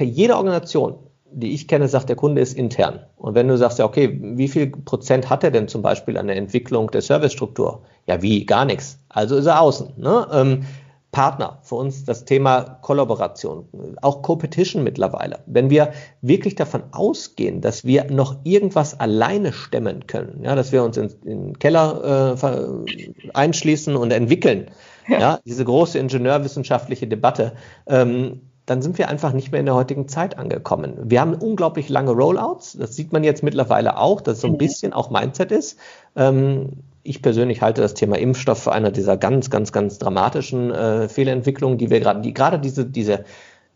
Jede 0.00 0.36
Organisation, 0.36 0.98
die 1.30 1.52
ich 1.52 1.68
kenne, 1.68 1.88
sagt, 1.88 2.08
der 2.08 2.16
Kunde 2.16 2.40
ist 2.40 2.56
intern. 2.56 3.00
Und 3.16 3.34
wenn 3.34 3.48
du 3.48 3.56
sagst, 3.56 3.78
ja, 3.78 3.84
okay, 3.84 4.18
wie 4.22 4.48
viel 4.48 4.68
Prozent 4.70 5.30
hat 5.30 5.44
er 5.44 5.50
denn 5.50 5.68
zum 5.68 5.82
Beispiel 5.82 6.16
an 6.18 6.26
der 6.26 6.36
Entwicklung 6.36 6.90
der 6.90 7.02
Servicestruktur? 7.02 7.82
Ja, 8.06 8.22
wie? 8.22 8.44
Gar 8.44 8.64
nichts. 8.64 8.98
Also 9.08 9.36
ist 9.36 9.46
er 9.46 9.60
außen. 9.60 9.94
Ne? 9.96 10.26
Ähm, 10.32 10.66
Partner, 11.10 11.58
für 11.62 11.76
uns 11.76 12.04
das 12.04 12.26
Thema 12.26 12.78
Kollaboration, 12.82 13.66
auch 14.02 14.20
Competition 14.20 14.84
mittlerweile. 14.84 15.40
Wenn 15.46 15.70
wir 15.70 15.92
wirklich 16.20 16.54
davon 16.54 16.82
ausgehen, 16.92 17.62
dass 17.62 17.84
wir 17.84 18.10
noch 18.10 18.36
irgendwas 18.44 19.00
alleine 19.00 19.54
stemmen 19.54 20.06
können, 20.06 20.44
ja, 20.44 20.54
dass 20.54 20.70
wir 20.70 20.84
uns 20.84 20.98
in, 20.98 21.10
in 21.24 21.44
den 21.44 21.58
Keller 21.58 22.36
äh, 22.36 23.30
einschließen 23.32 23.96
und 23.96 24.12
entwickeln, 24.12 24.70
ja. 25.08 25.18
ja. 25.18 25.40
diese 25.46 25.64
große 25.64 25.98
ingenieurwissenschaftliche 25.98 27.06
Debatte, 27.06 27.54
ähm, 27.86 28.42
dann 28.66 28.82
sind 28.82 28.98
wir 28.98 29.08
einfach 29.08 29.32
nicht 29.32 29.50
mehr 29.50 29.60
in 29.60 29.66
der 29.66 29.74
heutigen 29.74 30.08
Zeit 30.08 30.36
angekommen. 30.36 30.94
Wir 31.04 31.22
haben 31.22 31.34
unglaublich 31.34 31.88
lange 31.88 32.10
Rollouts. 32.10 32.76
Das 32.78 32.94
sieht 32.94 33.14
man 33.14 33.24
jetzt 33.24 33.42
mittlerweile 33.42 33.96
auch, 33.96 34.20
dass 34.20 34.36
es 34.36 34.40
so 34.42 34.48
ein 34.48 34.52
mhm. 34.52 34.58
bisschen 34.58 34.92
auch 34.92 35.10
Mindset 35.10 35.52
ist. 35.52 35.78
Ähm, 36.16 36.82
ich 37.08 37.22
persönlich 37.22 37.62
halte 37.62 37.80
das 37.80 37.94
Thema 37.94 38.18
Impfstoff 38.18 38.62
für 38.62 38.72
eine 38.72 38.92
dieser 38.92 39.16
ganz, 39.16 39.50
ganz, 39.50 39.72
ganz 39.72 39.98
dramatischen 39.98 40.70
äh, 40.70 41.08
Fehlentwicklungen, 41.08 41.78
die 41.78 41.90
wir 41.90 42.00
gerade, 42.00 42.20
die 42.20 42.34
gerade 42.34 42.58
diese, 42.58 42.84
diese, 42.84 43.24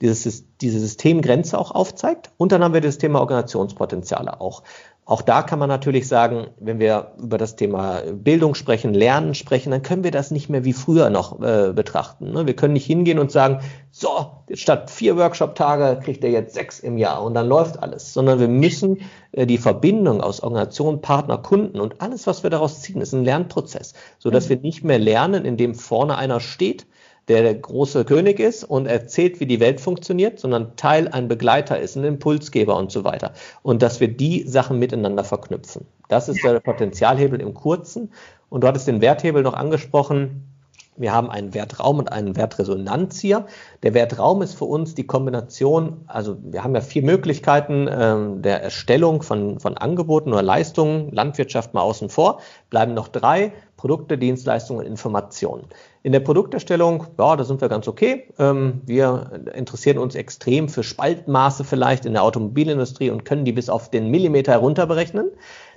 dieses, 0.01 0.45
diese 0.59 0.81
Systemgrenze 0.81 1.59
auch 1.59 1.71
aufzeigt. 1.71 2.31
Und 2.37 2.53
dann 2.53 2.63
haben 2.63 2.75
wir 2.75 2.81
das 2.81 2.99
Thema 2.99 3.21
Organisationspotenziale 3.21 4.41
auch. 4.41 4.63
Auch 5.05 5.21
da 5.21 5.43
kann 5.43 5.59
man 5.59 5.69
natürlich 5.69 6.07
sagen, 6.07 6.47
wenn 6.61 6.79
wir 6.79 7.15
über 7.19 7.37
das 7.37 7.57
Thema 7.57 8.03
Bildung 8.13 8.55
sprechen, 8.55 8.95
Lernen 8.95 9.35
sprechen, 9.35 9.73
dann 9.73 9.83
können 9.83 10.05
wir 10.05 10.13
das 10.13 10.31
nicht 10.31 10.49
mehr 10.49 10.65
wie 10.65 10.73
früher 10.73 11.11
noch 11.11 11.43
äh, 11.43 11.73
betrachten. 11.73 12.31
Ne? 12.31 12.47
Wir 12.47 12.55
können 12.55 12.75
nicht 12.75 12.87
hingehen 12.87 13.19
und 13.19 13.33
sagen, 13.33 13.61
so, 13.91 14.31
statt 14.55 14.93
vier 14.93 15.17
Workshop-Tage 15.17 16.01
kriegt 16.05 16.23
er 16.23 16.31
jetzt 16.31 16.55
sechs 16.55 16.79
im 16.79 16.99
Jahr 16.99 17.25
und 17.25 17.35
dann 17.35 17.49
läuft 17.49 17.83
alles, 17.83 18.15
sondern 18.15 18.39
wir 18.39 18.47
müssen 18.47 19.01
äh, 19.33 19.45
die 19.45 19.59
Verbindung 19.59 20.21
aus 20.21 20.41
Organisation, 20.41 21.01
Partner, 21.01 21.39
Kunden 21.39 21.81
und 21.81 22.01
alles, 22.01 22.29
was 22.29 22.45
wir 22.45 22.51
daraus 22.51 22.81
ziehen, 22.81 23.01
ist 23.01 23.13
ein 23.13 23.25
Lernprozess, 23.25 23.95
so 24.19 24.31
dass 24.31 24.45
mhm. 24.45 24.51
wir 24.51 24.57
nicht 24.59 24.85
mehr 24.85 25.01
lernen, 25.01 25.45
indem 25.45 25.75
vorne 25.75 26.17
einer 26.17 26.39
steht 26.39 26.87
der 27.29 27.43
der 27.43 27.55
große 27.55 28.05
König 28.05 28.41
ist 28.41 28.65
und 28.65 28.87
erzählt, 28.87 29.41
wie 29.41 29.47
die 29.47 29.61
Welt 29.61 29.81
funktioniert, 29.81 30.41
sondern 30.41 30.77
Teil 30.77 31.09
ein 31.09 31.29
Begleiter 31.29 31.79
ist, 31.79 31.97
ein 31.97 32.05
Impulsgeber 32.05 32.77
und 32.77 32.91
so 32.91 33.05
weiter. 33.05 33.33
Und 33.63 33.83
dass 33.83 34.01
wir 34.01 34.09
die 34.09 34.47
Sachen 34.47 34.79
miteinander 34.79 35.25
verknüpfen. 35.25 35.87
Das 36.09 36.29
ist 36.29 36.43
der 36.45 36.61
Potenzialhebel 36.61 37.41
im 37.41 37.55
Kurzen. 37.55 38.13
Und 38.49 38.63
du 38.63 38.69
hattest 38.69 38.89
den 38.89 39.01
Werthebel 39.01 39.43
noch 39.43 39.55
angesprochen. 39.55 40.52
Wir 40.97 41.13
haben 41.15 41.31
einen 41.31 41.55
Wertraum 41.55 41.99
und 41.99 42.13
einen 42.13 42.37
Wertresonanz 42.37 43.19
hier. 43.19 43.47
Der 43.83 43.95
Wertraum 43.95 44.43
ist 44.43 44.55
für 44.55 44.67
uns 44.67 44.95
die 44.95 45.07
Kombination, 45.07 46.03
also 46.07 46.37
wir 46.43 46.63
haben 46.63 46.75
ja 46.75 46.83
vier 46.83 47.03
Möglichkeiten 47.03 47.89
ähm, 47.91 48.43
der 48.43 48.63
Erstellung 48.63 49.23
von, 49.23 49.59
von 49.59 49.79
Angeboten 49.79 50.33
oder 50.33 50.43
Leistungen, 50.43 51.11
Landwirtschaft 51.11 51.73
mal 51.73 51.81
außen 51.81 52.11
vor, 52.11 52.41
bleiben 52.69 52.93
noch 52.93 53.09
drei, 53.09 53.53
Produkte, 53.79 54.19
Dienstleistungen 54.19 54.81
und 54.81 54.87
Informationen. 54.87 55.65
In 56.03 56.13
der 56.13 56.21
Produkterstellung, 56.21 57.07
ja, 57.19 57.37
da 57.37 57.45
sind 57.45 57.61
wir 57.63 57.69
ganz 57.69 57.89
okay. 57.89 58.29
Ähm, 58.39 58.83
wir 58.85 59.31
interessieren 59.55 59.97
uns 59.99 60.15
extrem 60.15 60.69
für 60.69 60.83
Spaltmaße 60.83 61.65
vielleicht 61.65 62.05
in 62.05 62.13
der 62.13 62.23
Automobilindustrie 62.23 63.11
und 63.11 63.25
können 63.25 63.45
die 63.45 63.53
bis 63.53 63.71
auf 63.71 63.91
den 63.91 64.11
Millimeter 64.11 64.53
herunterberechnen. 64.53 65.31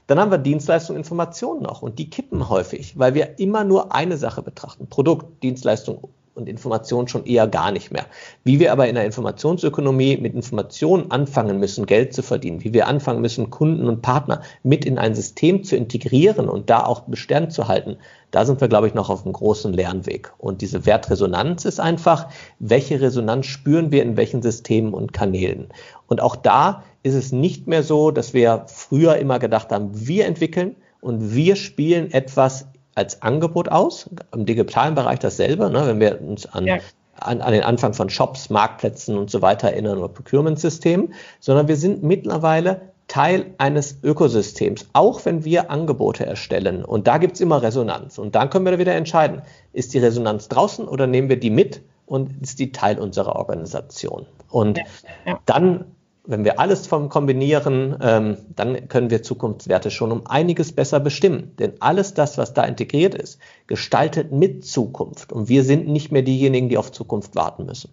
Dann 0.08 0.20
haben 0.20 0.32
wir 0.32 0.38
Dienstleistung, 0.38 0.96
Informationen 0.96 1.64
noch 1.64 1.82
und 1.82 1.98
die 1.98 2.10
kippen 2.10 2.50
häufig, 2.50 2.98
weil 2.98 3.14
wir 3.16 3.40
immer 3.40 3.64
nur 3.64 3.94
eine 3.94 4.18
Sache 4.18 4.42
betrachten. 4.42 4.88
Produkt, 4.88 5.42
Dienstleistung 5.44 6.10
und 6.36 6.50
Information 6.50 7.08
schon 7.08 7.26
eher 7.26 7.48
gar 7.48 7.72
nicht 7.72 7.92
mehr. 7.92 8.06
Wie 8.44 8.60
wir 8.60 8.72
aber 8.72 8.88
in 8.88 8.96
der 8.96 9.06
Informationsökonomie 9.06 10.18
mit 10.18 10.36
Informationen 10.36 11.10
anfangen 11.10 11.60
müssen, 11.60 11.86
Geld 11.86 12.14
zu 12.14 12.22
verdienen, 12.22 12.64
wie 12.64 12.74
wir 12.74 12.88
anfangen 12.88 13.22
müssen, 13.22 13.50
Kunden 13.50 13.88
und 13.88 14.02
Partner 14.02 14.42
mit 14.62 14.86
in 14.86 14.98
ein 14.98 15.16
System 15.16 15.64
zu 15.64 15.76
integrieren 15.76 16.50
und 16.50 16.70
da 16.70 16.86
auch 16.86 17.02
Bestand 17.02 17.54
zu 17.54 17.68
halten, 17.68 17.98
da 18.32 18.46
sind 18.46 18.60
wir, 18.60 18.68
glaube 18.68 18.88
ich, 18.88 18.94
noch 18.94 19.10
auf 19.10 19.24
einem 19.24 19.34
großen 19.34 19.72
Lernweg. 19.72 20.34
Und 20.38 20.62
diese 20.62 20.86
Wertresonanz 20.86 21.64
ist 21.64 21.80
einfach, 21.80 22.28
welche 22.60 23.00
Resonanz 23.00 23.46
spüren 23.46 23.92
wir 23.92 24.04
in 24.04 24.18
welchen 24.18 24.42
Systemen 24.42 24.94
und 24.94 25.14
Kanälen. 25.14 25.70
Und 26.08 26.22
auch 26.22 26.36
da 26.36 26.84
ist 27.06 27.14
es 27.14 27.32
nicht 27.32 27.68
mehr 27.68 27.84
so, 27.84 28.10
dass 28.10 28.34
wir 28.34 28.66
früher 28.66 29.18
immer 29.18 29.38
gedacht 29.38 29.72
haben, 29.72 29.92
wir 29.94 30.26
entwickeln 30.26 30.76
und 31.02 31.36
wir 31.36 31.56
spielen 31.56 32.12
etwas 32.12 32.66
als 32.96 33.22
Angebot 33.22 33.70
aus. 33.70 34.10
Im 34.34 34.48
digitalen 34.48 34.96
Bereich 34.96 35.20
dasselbe, 35.20 35.70
ne, 35.70 35.86
wenn 35.86 36.00
wir 36.00 36.20
uns 36.20 36.48
an, 36.48 36.66
ja. 36.66 36.80
an, 37.20 37.42
an 37.42 37.54
den 37.54 37.62
Anfang 37.62 37.94
von 37.94 38.10
Shops, 38.10 38.50
Marktplätzen 38.50 39.20
und 39.20 39.30
so 39.30 39.44
weiter 39.44 39.70
erinnern 39.70 40.00
oder 40.00 40.08
Procurement-Systemen, 40.08 41.14
sondern 41.40 41.68
wir 41.68 41.76
sind 41.76 42.02
mittlerweile 42.02 42.82
Teil 43.08 43.54
eines 43.60 44.00
Ökosystems, 44.02 44.88
auch 44.94 45.26
wenn 45.26 45.46
wir 45.46 45.70
Angebote 45.70 46.26
erstellen. 46.26 46.84
Und 46.84 47.06
da 47.06 47.20
gibt's 47.20 47.40
immer 47.40 47.62
Resonanz. 47.62 48.18
Und 48.18 48.34
dann 48.34 48.50
können 48.50 48.66
wir 48.66 48.80
wieder 48.80 48.96
entscheiden, 48.96 49.44
ist 49.74 49.94
die 49.94 50.00
Resonanz 50.00 50.48
draußen 50.48 50.88
oder 50.88 51.06
nehmen 51.06 51.30
wir 51.30 51.40
die 51.40 51.52
mit 51.52 51.84
und 52.08 52.42
ist 52.42 52.58
die 52.58 52.72
Teil 52.72 52.98
unserer 52.98 53.36
Organisation. 53.36 54.26
Und 54.50 54.80
ja, 54.80 54.84
ja. 55.28 55.40
dann 55.46 55.86
wenn 56.28 56.44
wir 56.44 56.60
alles 56.60 56.88
vom 56.88 57.10
kombinieren, 57.10 57.98
ähm, 58.02 58.38
dann 58.56 58.88
können 58.88 59.10
wir 59.10 59.24
Zukunftswerte 59.24 59.92
schon 59.92 60.12
um 60.12 60.26
einiges 60.28 60.72
besser 60.74 61.00
bestimmen. 61.00 61.56
Denn 61.58 61.74
alles 61.80 62.14
das, 62.14 62.38
was 62.38 62.54
da 62.54 62.64
integriert 62.64 63.16
ist, 63.16 63.40
gestaltet 63.68 64.32
mit 64.32 64.66
Zukunft. 64.66 65.32
Und 65.32 65.50
wir 65.50 65.64
sind 65.64 65.88
nicht 65.88 66.12
mehr 66.12 66.24
diejenigen, 66.24 66.70
die 66.70 66.78
auf 66.78 66.92
Zukunft 66.92 67.36
warten 67.36 67.66
müssen. 67.66 67.90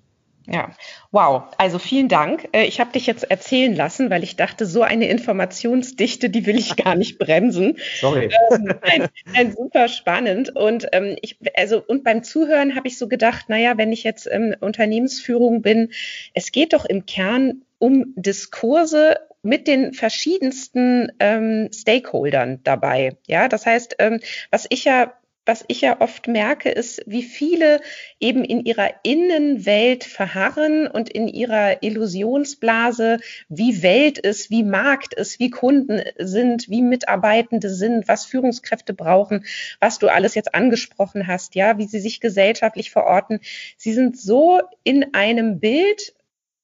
Ja, 0.47 0.71
wow. 1.13 1.45
Also 1.59 1.79
vielen 1.79 2.09
Dank. 2.09 2.49
Äh, 2.53 2.65
ich 2.65 2.81
habe 2.81 2.93
dich 2.93 3.07
jetzt 3.07 3.31
erzählen 3.31 3.75
lassen, 3.75 4.11
weil 4.11 4.25
ich 4.25 4.37
dachte, 4.37 4.67
so 4.67 4.83
eine 4.83 5.07
Informationsdichte, 5.09 6.31
die 6.31 6.47
will 6.47 6.59
ich 6.59 6.77
gar 6.85 6.97
nicht 6.97 7.19
bremsen. 7.19 7.79
Sorry. 8.01 8.31
Ähm, 8.51 8.75
ein, 8.83 9.09
ein 9.35 9.53
super 9.53 9.89
spannend. 9.89 10.55
Und 10.57 10.89
ähm, 10.93 11.17
ich, 11.23 11.39
also 11.57 11.83
und 11.87 12.03
beim 12.03 12.25
Zuhören 12.25 12.75
habe 12.75 12.89
ich 12.89 12.99
so 12.99 13.09
gedacht, 13.09 13.49
naja, 13.49 13.79
wenn 13.79 13.93
ich 13.93 14.03
jetzt 14.03 14.29
ähm, 14.31 14.55
Unternehmensführung 14.59 15.63
bin, 15.63 15.93
es 16.35 16.51
geht 16.51 16.73
doch 16.73 16.85
im 16.85 17.07
Kern 17.07 17.63
um 17.83 18.15
Diskurse 18.15 19.17
mit 19.43 19.67
den 19.67 19.93
verschiedensten 19.93 21.11
ähm, 21.19 21.69
Stakeholdern 21.75 22.61
dabei. 22.63 23.17
Ja, 23.27 23.49
das 23.49 23.67
heißt, 23.67 23.97
ähm, 23.99 24.21
was 24.53 24.67
ich 24.69 24.85
ja 24.85 25.15
was 25.45 25.65
ich 25.67 25.81
ja 25.81 26.01
oft 26.01 26.29
merke, 26.29 26.71
ist, 26.71 27.03
wie 27.05 27.25
viele 27.25 27.81
eben 28.21 28.45
in 28.45 28.65
ihrer 28.65 28.91
Innenwelt 29.03 30.05
verharren 30.05 30.87
und 30.87 31.09
in 31.09 31.27
ihrer 31.27 31.83
Illusionsblase, 31.83 33.19
wie 33.49 33.83
Welt 33.83 34.19
ist, 34.19 34.51
wie 34.51 34.63
Markt 34.63 35.15
ist, 35.15 35.41
wie 35.41 35.51
Kunden 35.51 36.01
sind, 36.19 36.69
wie 36.69 36.81
Mitarbeitende 36.81 37.71
sind, 37.71 38.07
was 38.07 38.25
Führungskräfte 38.25 38.95
brauchen, 38.95 39.45
was 39.81 39.99
du 39.99 40.07
alles 40.07 40.37
jetzt 40.37 40.55
angesprochen 40.55 41.27
hast, 41.27 41.57
ja, 41.57 41.77
wie 41.77 41.87
sie 41.87 41.99
sich 41.99 42.21
gesellschaftlich 42.21 42.93
verorten. 42.93 43.41
Sie 43.77 43.93
sind 43.93 44.17
so 44.17 44.61
in 44.85 45.13
einem 45.13 45.59
Bild 45.59 46.15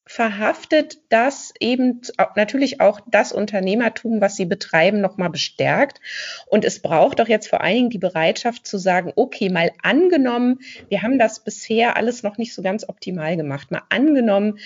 verhaftet, 0.09 0.99
das 1.11 1.53
eben 1.61 2.01
natürlich 2.35 2.81
auch 2.81 3.01
das 3.07 3.31
Unternehmertum, 3.31 4.23
was 4.23 4.37
sie 4.37 4.47
betreiben, 4.47 5.03
nochmal 5.03 5.29
bestärkt. 5.29 6.01
Und 6.47 6.65
es 6.65 6.81
braucht 6.81 7.21
doch 7.21 7.29
jetzt 7.29 7.47
vor 7.47 7.61
allen 7.61 7.75
Dingen 7.75 7.91
die 7.91 7.99
Bereitschaft 7.99 8.67
zu 8.67 8.79
sagen, 8.79 9.13
okay, 9.17 9.51
mal 9.51 9.71
angenommen, 9.83 10.61
wir 10.89 11.03
haben 11.03 11.19
das 11.19 11.45
bisher 11.45 11.97
alles 11.97 12.23
noch 12.23 12.39
nicht 12.39 12.55
so 12.55 12.63
ganz 12.63 12.89
optimal 12.89 13.37
gemacht. 13.37 13.71
Mal 13.71 13.83
angenommen, 13.91 14.59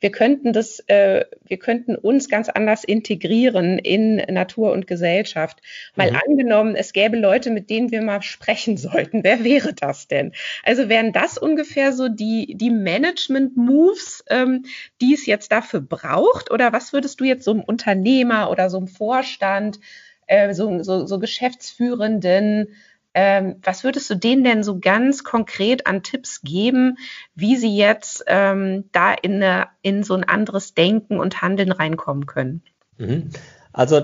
wir 0.00 0.10
könnten 0.10 0.52
das, 0.52 0.80
äh, 0.88 1.26
wir 1.44 1.58
könnten 1.58 1.94
uns 1.94 2.28
ganz 2.28 2.48
anders 2.48 2.84
integrieren 2.84 3.78
in 3.78 4.16
Natur 4.16 4.72
und 4.72 4.86
Gesellschaft. 4.86 5.60
Mal 5.94 6.10
mhm. 6.10 6.18
angenommen, 6.26 6.74
es 6.74 6.92
gäbe 6.92 7.18
Leute, 7.18 7.50
mit 7.50 7.70
denen 7.70 7.90
wir 7.90 8.02
mal 8.02 8.22
sprechen 8.22 8.76
sollten. 8.78 9.22
Wer 9.22 9.44
wäre 9.44 9.74
das 9.74 10.08
denn? 10.08 10.32
Also 10.64 10.88
wären 10.88 11.12
das 11.12 11.38
ungefähr 11.38 11.92
so 11.92 12.08
die, 12.08 12.54
die 12.56 12.70
Management-Moves, 12.70 14.24
ähm, 14.28 14.64
die 15.00 15.14
es 15.14 15.26
jetzt 15.26 15.52
dafür 15.52 15.80
braucht? 15.80 16.50
Oder 16.50 16.72
was 16.72 16.92
würdest 16.92 17.20
du 17.20 17.24
jetzt 17.24 17.44
so 17.44 17.52
einem 17.52 17.62
Unternehmer 17.62 18.50
oder 18.50 18.70
so 18.70 18.78
einem 18.78 18.88
Vorstand, 18.88 19.78
äh, 20.26 20.54
so, 20.54 20.82
so, 20.82 21.06
so 21.06 21.18
Geschäftsführenden 21.18 22.68
ähm, 23.14 23.56
was 23.62 23.84
würdest 23.84 24.08
du 24.10 24.14
denen 24.14 24.44
denn 24.44 24.62
so 24.62 24.78
ganz 24.78 25.24
konkret 25.24 25.86
an 25.86 26.02
Tipps 26.02 26.42
geben, 26.42 26.96
wie 27.34 27.56
sie 27.56 27.76
jetzt 27.76 28.24
ähm, 28.26 28.84
da 28.92 29.12
in, 29.12 29.42
eine, 29.42 29.68
in 29.82 30.02
so 30.02 30.14
ein 30.14 30.24
anderes 30.24 30.74
Denken 30.74 31.18
und 31.18 31.42
Handeln 31.42 31.72
reinkommen 31.72 32.26
können? 32.26 32.62
Mhm. 32.98 33.30
Also 33.72 34.02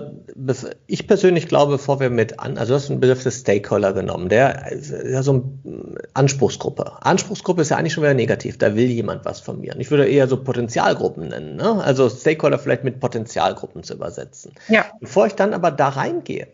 ich 0.87 1.09
persönlich 1.09 1.49
glaube, 1.49 1.73
bevor 1.73 1.99
wir 1.99 2.09
mit 2.09 2.39
an, 2.39 2.57
also 2.57 2.73
du 2.73 2.77
hast 2.77 2.89
den 2.89 3.01
Begriff 3.01 3.25
des 3.25 3.41
Stakeholder 3.41 3.93
genommen, 3.93 4.29
der 4.29 4.71
ist 4.71 4.93
ja 4.93 5.25
so 5.25 5.33
eine 5.65 5.99
Anspruchsgruppe. 6.15 7.05
Anspruchsgruppe 7.05 7.63
ist 7.63 7.71
ja 7.71 7.77
eigentlich 7.77 7.93
schon 7.93 8.05
wieder 8.05 8.15
negativ, 8.15 8.59
da 8.59 8.77
will 8.77 8.87
jemand 8.87 9.25
was 9.25 9.41
von 9.41 9.61
mir. 9.61 9.75
Und 9.75 9.81
ich 9.81 9.91
würde 9.91 10.07
eher 10.07 10.29
so 10.29 10.37
Potenzialgruppen 10.37 11.29
nennen, 11.29 11.57
ne? 11.57 11.83
also 11.83 12.09
Stakeholder 12.09 12.61
vielleicht 12.61 12.85
mit 12.85 13.01
Potenzialgruppen 13.01 13.83
zu 13.83 13.95
übersetzen. 13.95 14.53
Ja. 14.69 14.85
Bevor 15.01 15.27
ich 15.27 15.35
dann 15.35 15.53
aber 15.53 15.73
da 15.73 15.89
reingehe, 15.89 16.47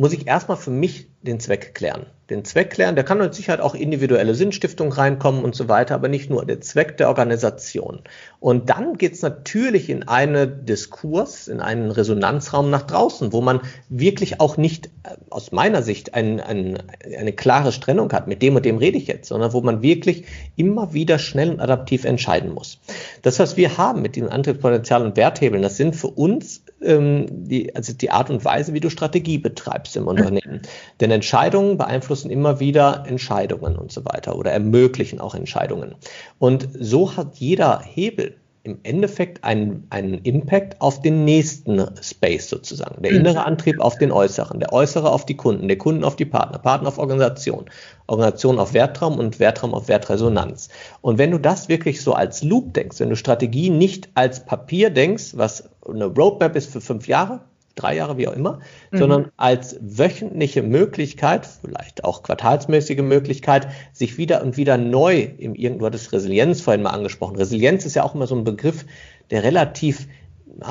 muss 0.00 0.14
ich 0.14 0.26
erstmal 0.26 0.56
für 0.56 0.70
mich 0.70 1.08
den 1.20 1.40
Zweck 1.40 1.74
klären. 1.74 2.06
Den 2.30 2.42
Zweck 2.46 2.70
klären, 2.70 2.94
der 2.94 3.04
kann 3.04 3.18
mit 3.18 3.34
Sicherheit 3.34 3.60
auch 3.60 3.74
individuelle 3.74 4.34
Sinnstiftung 4.34 4.90
reinkommen 4.90 5.44
und 5.44 5.54
so 5.54 5.68
weiter, 5.68 5.94
aber 5.94 6.08
nicht 6.08 6.30
nur 6.30 6.46
der 6.46 6.62
Zweck 6.62 6.96
der 6.96 7.08
Organisation. 7.08 8.00
Und 8.38 8.70
dann 8.70 8.96
geht's 8.96 9.20
natürlich 9.20 9.90
in 9.90 10.08
einen 10.08 10.64
Diskurs, 10.64 11.48
in 11.48 11.60
einen 11.60 11.90
Resonanzraum 11.90 12.70
nach 12.70 12.84
draußen, 12.84 13.34
wo 13.34 13.42
man 13.42 13.60
wirklich 13.90 14.40
auch 14.40 14.56
nicht 14.56 14.86
äh, 14.86 15.16
aus 15.28 15.52
meiner 15.52 15.82
Sicht 15.82 16.14
ein, 16.14 16.40
ein, 16.40 16.82
eine 17.18 17.34
klare 17.34 17.70
Trennung 17.70 18.10
hat, 18.14 18.26
mit 18.26 18.40
dem 18.40 18.56
und 18.56 18.64
dem 18.64 18.78
rede 18.78 18.96
ich 18.96 19.06
jetzt, 19.06 19.28
sondern 19.28 19.52
wo 19.52 19.60
man 19.60 19.82
wirklich 19.82 20.24
immer 20.56 20.94
wieder 20.94 21.18
schnell 21.18 21.50
und 21.50 21.60
adaptiv 21.60 22.06
entscheiden 22.06 22.54
muss. 22.54 22.80
Das, 23.20 23.38
was 23.38 23.58
wir 23.58 23.76
haben 23.76 24.00
mit 24.00 24.16
den 24.16 24.30
Antriebspotenzial 24.30 25.04
und 25.04 25.18
Werthebeln, 25.18 25.60
das 25.60 25.76
sind 25.76 25.94
für 25.94 26.08
uns 26.08 26.62
ähm, 26.82 27.26
die, 27.30 27.74
also 27.74 27.92
die 27.92 28.10
Art 28.10 28.30
und 28.30 28.44
Weise, 28.44 28.74
wie 28.74 28.80
du 28.80 28.90
Strategie 28.90 29.38
betreibst 29.38 29.96
im 29.96 30.06
Unternehmen. 30.06 30.62
Denn 31.00 31.10
Entscheidungen 31.10 31.78
beeinflussen 31.78 32.30
immer 32.30 32.60
wieder 32.60 33.04
Entscheidungen 33.06 33.76
und 33.76 33.92
so 33.92 34.04
weiter 34.04 34.36
oder 34.36 34.52
ermöglichen 34.52 35.20
auch 35.20 35.34
Entscheidungen. 35.34 35.94
Und 36.38 36.68
so 36.78 37.16
hat 37.16 37.36
jeder 37.36 37.80
Hebel 37.80 38.36
im 38.62 38.78
Endeffekt 38.82 39.42
einen, 39.42 39.86
einen 39.88 40.14
Impact 40.14 40.80
auf 40.80 41.00
den 41.00 41.24
nächsten 41.24 41.82
Space 42.02 42.48
sozusagen. 42.50 43.02
Der 43.02 43.12
innere 43.12 43.44
Antrieb 43.46 43.80
auf 43.80 43.96
den 43.96 44.12
äußeren, 44.12 44.60
der 44.60 44.72
äußere 44.72 45.10
auf 45.10 45.24
die 45.24 45.36
Kunden, 45.36 45.66
der 45.68 45.78
Kunden 45.78 46.04
auf 46.04 46.16
die 46.16 46.26
Partner, 46.26 46.58
Partner 46.58 46.88
auf 46.88 46.98
Organisation, 46.98 47.64
Organisation 48.06 48.58
auf 48.58 48.74
Wertraum 48.74 49.18
und 49.18 49.40
Wertraum 49.40 49.72
auf 49.72 49.88
Wertresonanz. 49.88 50.68
Und 51.00 51.16
wenn 51.16 51.30
du 51.30 51.38
das 51.38 51.68
wirklich 51.68 52.02
so 52.02 52.12
als 52.12 52.42
Loop 52.42 52.74
denkst, 52.74 53.00
wenn 53.00 53.08
du 53.08 53.16
Strategie 53.16 53.70
nicht 53.70 54.10
als 54.14 54.44
Papier 54.44 54.90
denkst, 54.90 55.32
was 55.36 55.70
eine 55.88 56.06
Roadmap 56.06 56.54
ist 56.54 56.70
für 56.70 56.82
fünf 56.82 57.08
Jahre, 57.08 57.40
drei 57.80 57.96
Jahre, 57.96 58.16
wie 58.18 58.28
auch 58.28 58.32
immer, 58.32 58.60
mhm. 58.90 58.98
sondern 58.98 59.32
als 59.36 59.78
wöchentliche 59.80 60.62
Möglichkeit, 60.62 61.46
vielleicht 61.46 62.04
auch 62.04 62.22
quartalsmäßige 62.22 63.00
Möglichkeit, 63.00 63.68
sich 63.92 64.18
wieder 64.18 64.42
und 64.42 64.56
wieder 64.56 64.76
neu 64.76 65.28
im 65.38 65.54
irgendwo 65.54 65.86
hat 65.86 65.94
das 65.94 66.12
Resilienz 66.12 66.60
vorhin 66.60 66.82
mal 66.82 66.90
angesprochen. 66.90 67.36
Resilienz 67.36 67.86
ist 67.86 67.94
ja 67.94 68.04
auch 68.04 68.14
immer 68.14 68.26
so 68.26 68.34
ein 68.34 68.44
Begriff, 68.44 68.84
der 69.30 69.44
relativ 69.44 70.06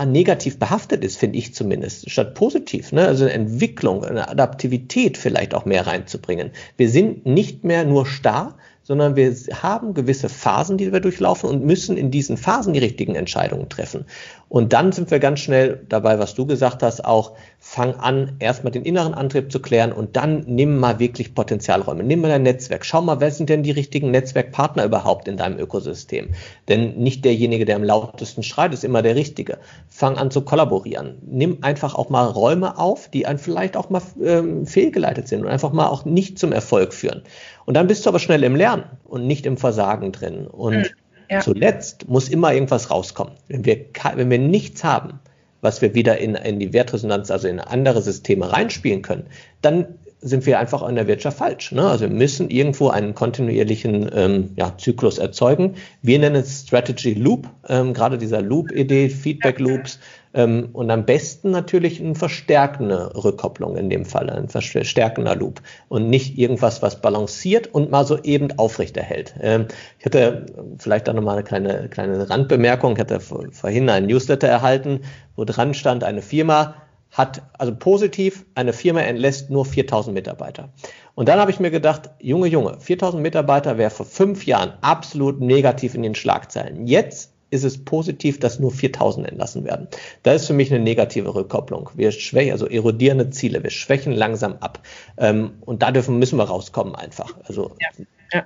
negativ 0.06 0.60
behaftet 0.60 1.04
ist, 1.04 1.18
finde 1.18 1.38
ich 1.38 1.54
zumindest, 1.54 2.10
statt 2.10 2.36
positiv. 2.36 2.92
Ne? 2.92 3.08
Also 3.08 3.26
eine 3.26 3.34
Entwicklung, 3.34 4.04
eine 4.04 4.30
Adaptivität 4.30 5.18
vielleicht 5.18 5.54
auch 5.54 5.66
mehr 5.66 5.88
reinzubringen. 5.88 6.52
Wir 6.78 6.90
sind 6.90 7.26
nicht 7.26 7.64
mehr 7.64 7.86
nur 7.86 8.06
starr, 8.06 8.58
sondern 8.90 9.16
wir 9.16 9.32
haben 9.62 9.94
gewisse 9.94 10.30
Phasen, 10.30 10.78
die 10.78 10.92
wir 10.92 11.00
durchlaufen 11.00 11.48
und 11.48 11.64
müssen 11.64 11.96
in 11.96 12.10
diesen 12.10 12.38
Phasen 12.38 12.74
die 12.74 12.80
richtigen 12.80 13.14
Entscheidungen 13.14 13.70
treffen. 13.70 14.06
Und 14.50 14.74
dann 14.74 14.92
sind 14.92 15.12
wir 15.12 15.20
ganz 15.20 15.42
schnell 15.42 15.86
dabei, 15.88 16.18
was 16.18 16.34
du 16.34 16.48
gesagt 16.48 16.82
hast, 16.82 17.06
auch 17.06 17.34
fang 17.60 17.94
an, 17.94 18.38
erstmal 18.40 18.72
den 18.72 18.82
inneren 18.82 19.14
Antrieb 19.14 19.52
zu 19.52 19.60
klären 19.60 19.92
und 19.92 20.16
dann 20.16 20.44
nimm 20.48 20.80
mal 20.80 20.98
wirklich 20.98 21.36
Potenzialräume, 21.36 22.04
nimm 22.04 22.22
mal 22.22 22.30
dein 22.30 22.42
Netzwerk, 22.42 22.84
schau 22.84 23.04
mal, 23.04 23.20
wer 23.20 23.30
sind 23.30 23.50
denn 23.50 23.62
die 23.62 23.70
richtigen 23.70 24.10
Netzwerkpartner 24.10 24.86
überhaupt 24.86 25.28
in 25.28 25.38
deinem 25.38 25.60
Ökosystem? 25.60 26.30
Denn 26.68 26.96
nicht 26.96 27.26
derjenige, 27.26 27.66
der 27.66 27.76
am 27.76 27.84
lautesten 27.84 28.42
schreit, 28.42 28.74
ist 28.74 28.84
immer 28.84 29.04
der 29.04 29.16
Richtige. 29.16 29.60
Fang 29.88 30.18
an 30.18 30.32
zu 30.32 30.42
kollaborieren. 30.42 31.20
Nimm 31.22 31.60
einfach 31.62 31.94
auch 31.94 32.10
mal 32.10 32.26
Räume 32.26 32.80
auf, 32.80 33.08
die 33.08 33.28
einen 33.28 33.38
vielleicht 33.38 33.78
auch 33.78 33.92
mal 33.92 34.02
ähm, 34.24 34.66
fehlgeleitet 34.66 35.28
sind 35.28 35.42
und 35.42 35.48
einfach 35.48 35.74
mal 35.74 35.90
auch 35.90 36.06
nicht 36.06 36.40
zum 36.40 36.54
Erfolg 36.54 36.96
führen. 36.96 37.22
Und 37.70 37.76
dann 37.76 37.86
bist 37.86 38.04
du 38.04 38.10
aber 38.10 38.18
schnell 38.18 38.44
im 38.44 38.56
Lernen 38.56 38.86
und 39.04 39.28
nicht 39.28 39.46
im 39.46 39.56
Versagen 39.56 40.12
drin. 40.12 40.48
Und 40.48 40.76
mhm. 40.76 40.86
ja. 41.30 41.40
zuletzt 41.40 42.10
muss 42.10 42.28
immer 42.28 42.52
irgendwas 42.52 42.90
rauskommen. 42.90 43.34
Wenn 43.48 43.64
wir, 43.64 43.86
wenn 44.16 44.32
wir 44.32 44.40
nichts 44.40 44.84
haben, 44.84 45.20
was 45.62 45.80
wir 45.80 45.94
wieder 45.94 46.18
in, 46.18 46.34
in 46.34 46.58
die 46.58 46.74
Wertresonanz, 46.74 47.30
also 47.30 47.48
in 47.48 47.60
andere 47.60 48.02
Systeme 48.02 48.52
reinspielen 48.52 49.04
können, 49.04 49.28
dann 49.62 49.86
sind 50.20 50.48
wir 50.48 50.58
einfach 50.58 50.82
in 50.90 50.96
der 50.96 51.06
Wirtschaft 51.06 51.38
falsch. 51.38 51.72
Ne? 51.72 51.88
Also 51.88 52.10
wir 52.10 52.16
müssen 52.16 52.50
irgendwo 52.50 52.90
einen 52.90 53.14
kontinuierlichen 53.14 54.10
ähm, 54.16 54.50
ja, 54.56 54.76
Zyklus 54.76 55.20
erzeugen. 55.20 55.76
Wir 56.02 56.18
nennen 56.18 56.38
es 56.38 56.64
Strategy 56.64 57.14
Loop, 57.14 57.48
ähm, 57.68 57.94
gerade 57.94 58.18
dieser 58.18 58.42
Loop-Idee, 58.42 59.10
Feedback-Loops. 59.10 59.96
Ähm, 59.96 60.02
und 60.32 60.92
am 60.92 61.06
besten 61.06 61.50
natürlich 61.50 62.00
eine 62.00 62.14
verstärkende 62.14 63.12
Rückkopplung 63.16 63.76
in 63.78 63.90
dem 63.90 64.06
Fall, 64.06 64.30
ein 64.30 64.48
verstärkender 64.48 65.36
Loop 65.36 65.62
und 65.88 66.10
nicht 66.10 66.38
irgendwas, 66.38 66.84
was 66.84 67.02
balanciert 67.02 67.74
und 67.74 67.90
mal 67.90 68.06
so 68.06 68.22
eben 68.22 68.52
aufrechterhält. 68.60 69.34
Ähm, 69.42 69.68
ich 69.98 70.06
hatte 70.06 70.46
vielleicht 70.78 71.10
auch 71.10 71.14
nochmal 71.14 71.38
eine 71.38 71.44
kleine, 71.44 71.90
kleine 71.90 72.30
Randbemerkung. 72.30 72.94
Ich 72.94 73.00
hatte 73.00 73.20
vorhin 73.20 73.90
einen 73.90 74.06
Newsletter 74.06 74.48
erhalten, 74.48 75.02
wo 75.36 75.46
dran 75.46 75.74
stand, 75.74 76.04
eine 76.04 76.22
Firma 76.22 76.76
hat, 77.12 77.42
also 77.58 77.76
positiv, 77.76 78.46
eine 78.54 78.72
Firma 78.74 79.02
entlässt 79.02 79.50
nur 79.50 79.66
4000 79.66 80.14
Mitarbeiter. 80.14 80.70
Und 81.16 81.28
dann 81.28 81.40
habe 81.40 81.50
ich 81.50 81.60
mir 81.60 81.72
gedacht, 81.72 82.12
Junge, 82.20 82.48
Junge, 82.48 82.80
4000 82.80 83.22
Mitarbeiter 83.22 83.80
wäre 83.80 83.90
vor 83.90 84.06
fünf 84.06 84.46
Jahren 84.46 84.74
absolut 84.82 85.42
negativ 85.42 85.96
in 85.96 86.04
den 86.04 86.14
Schlagzeilen. 86.14 86.86
Jetzt 86.86 87.34
ist 87.50 87.64
es 87.64 87.84
positiv, 87.84 88.40
dass 88.40 88.60
nur 88.60 88.72
4000 88.72 89.28
entlassen 89.28 89.64
werden. 89.66 89.88
Da 90.24 90.34
ist 90.34 90.48
für 90.48 90.54
mich 90.54 90.72
eine 90.72 90.84
negative 90.84 91.34
Rückkopplung. 91.34 91.90
Wir 91.96 92.12
schwächen, 92.12 92.52
also 92.52 92.68
erodierende 92.68 93.30
Ziele, 93.30 93.64
wir 93.64 93.72
schwächen 93.72 94.14
langsam 94.14 94.58
ab. 94.60 94.82
Ähm, 95.18 95.52
und 95.62 95.82
da 95.82 95.92
dürfen, 95.92 96.20
müssen 96.20 96.38
wir 96.38 96.46
rauskommen 96.46 96.96
einfach. 96.96 97.36
Also 97.46 97.72
ja 97.80 98.06
Ja. 98.32 98.46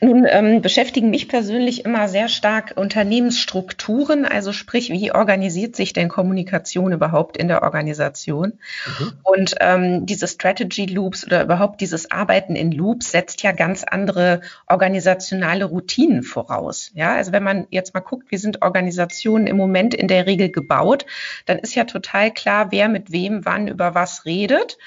Nun 0.00 0.26
ähm, 0.28 0.62
beschäftigen 0.62 1.10
mich 1.10 1.28
persönlich 1.28 1.84
immer 1.84 2.08
sehr 2.08 2.28
stark 2.28 2.74
Unternehmensstrukturen, 2.76 4.24
also 4.24 4.52
sprich, 4.52 4.90
wie 4.90 5.12
organisiert 5.12 5.74
sich 5.74 5.92
denn 5.92 6.08
Kommunikation 6.08 6.92
überhaupt 6.92 7.36
in 7.36 7.48
der 7.48 7.62
Organisation? 7.62 8.58
Mhm. 8.86 9.12
Und 9.24 9.54
ähm, 9.60 10.06
diese 10.06 10.28
Strategy 10.28 10.86
Loops 10.86 11.26
oder 11.26 11.42
überhaupt 11.42 11.80
dieses 11.80 12.10
Arbeiten 12.10 12.54
in 12.54 12.70
Loops 12.70 13.10
setzt 13.10 13.42
ja 13.42 13.52
ganz 13.52 13.82
andere 13.82 14.42
organisationale 14.66 15.64
Routinen 15.64 16.22
voraus. 16.22 16.90
Ja, 16.94 17.16
also 17.16 17.32
wenn 17.32 17.42
man 17.42 17.66
jetzt 17.70 17.94
mal 17.94 18.00
guckt, 18.00 18.30
wie 18.30 18.36
sind 18.36 18.62
Organisationen 18.62 19.46
im 19.46 19.56
Moment 19.56 19.94
in 19.94 20.06
der 20.06 20.26
Regel 20.26 20.50
gebaut, 20.50 21.06
dann 21.46 21.58
ist 21.58 21.74
ja 21.74 21.84
total 21.84 22.30
klar, 22.30 22.70
wer 22.70 22.88
mit 22.88 23.10
wem 23.10 23.44
wann 23.44 23.66
über 23.66 23.94
was 23.94 24.26
redet 24.26 24.78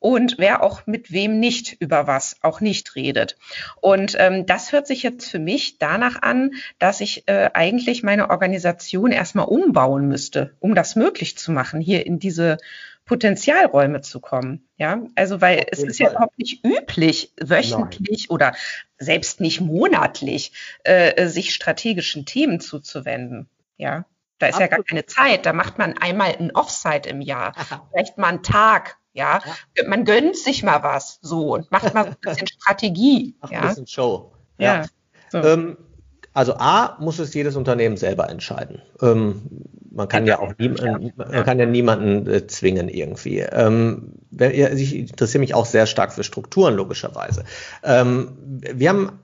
und 0.00 0.36
wer 0.38 0.62
auch 0.62 0.86
mit 0.86 1.12
wem 1.12 1.40
nicht 1.40 1.76
über 1.80 2.06
was 2.06 2.36
auch 2.42 2.60
nicht 2.60 2.94
redet. 2.94 3.36
Und 3.80 4.16
ähm, 4.18 4.46
das 4.46 4.72
hört 4.72 4.86
sich 4.86 5.02
jetzt 5.02 5.30
für 5.30 5.38
mich 5.38 5.78
danach 5.78 6.22
an, 6.22 6.52
dass 6.78 7.00
ich 7.00 7.26
äh, 7.26 7.50
eigentlich 7.52 8.02
meine 8.02 8.30
Organisation 8.30 9.10
erstmal 9.10 9.46
umbauen 9.46 10.08
müsste, 10.08 10.54
um 10.60 10.74
das 10.74 10.96
möglich 10.96 11.36
zu 11.36 11.52
machen, 11.52 11.80
hier 11.80 12.06
in 12.06 12.18
diese 12.18 12.58
Potenzialräume 13.08 14.02
zu 14.02 14.20
kommen. 14.20 14.68
Ja, 14.76 15.02
also 15.16 15.40
weil 15.40 15.66
es 15.70 15.82
ist 15.82 15.96
Fall. 15.98 16.06
ja 16.06 16.12
überhaupt 16.12 16.38
nicht 16.38 16.64
üblich, 16.64 17.32
wöchentlich 17.40 18.26
Nein. 18.28 18.34
oder 18.34 18.54
selbst 18.98 19.40
nicht 19.40 19.60
monatlich 19.60 20.52
äh, 20.84 21.26
sich 21.26 21.54
strategischen 21.54 22.26
Themen 22.26 22.60
zuzuwenden. 22.60 23.48
Ja, 23.78 24.04
da 24.38 24.46
ist 24.46 24.54
Absolut. 24.54 24.70
ja 24.70 24.76
gar 24.76 24.84
keine 24.84 25.06
Zeit. 25.06 25.46
Da 25.46 25.52
macht 25.52 25.78
man 25.78 25.96
einmal 25.98 26.36
ein 26.38 26.54
Offsite 26.54 27.08
im 27.08 27.20
Jahr, 27.20 27.54
vielleicht 27.92 28.18
mal 28.18 28.28
einen 28.28 28.42
Tag 28.42 28.98
ja? 29.18 29.40
man 29.86 30.04
gönnt 30.04 30.36
sich 30.36 30.62
mal 30.62 30.82
was 30.82 31.18
so 31.22 31.54
und 31.54 31.70
macht 31.70 31.92
mal 31.92 32.06
ein 32.06 32.16
bisschen 32.20 32.46
Strategie. 32.60 33.34
Macht 33.40 33.52
ja? 33.52 33.60
ein 33.60 33.68
bisschen 33.68 33.86
Show. 33.86 34.32
Ja. 34.58 34.82
ja. 34.82 34.84
So. 35.30 35.38
Ähm, 35.38 35.76
also 36.32 36.54
A 36.54 36.96
muss 37.00 37.18
es 37.18 37.34
jedes 37.34 37.56
Unternehmen 37.56 37.96
selber 37.96 38.30
entscheiden. 38.30 38.80
Ähm, 39.02 39.42
man 39.90 40.06
kann 40.06 40.26
ja, 40.26 40.38
auch 40.38 40.52
nie, 40.58 40.68
man 40.68 41.44
kann 41.44 41.58
ja 41.58 41.66
niemanden 41.66 42.30
äh, 42.30 42.46
zwingen 42.46 42.88
irgendwie. 42.88 43.40
Ähm, 43.40 44.12
ich 44.30 44.94
interessiere 44.94 45.40
mich 45.40 45.54
auch 45.54 45.66
sehr 45.66 45.86
stark 45.86 46.12
für 46.12 46.22
Strukturen 46.22 46.74
logischerweise. 46.76 47.44
Ähm, 47.82 48.36
wir 48.38 48.88
haben 48.88 49.18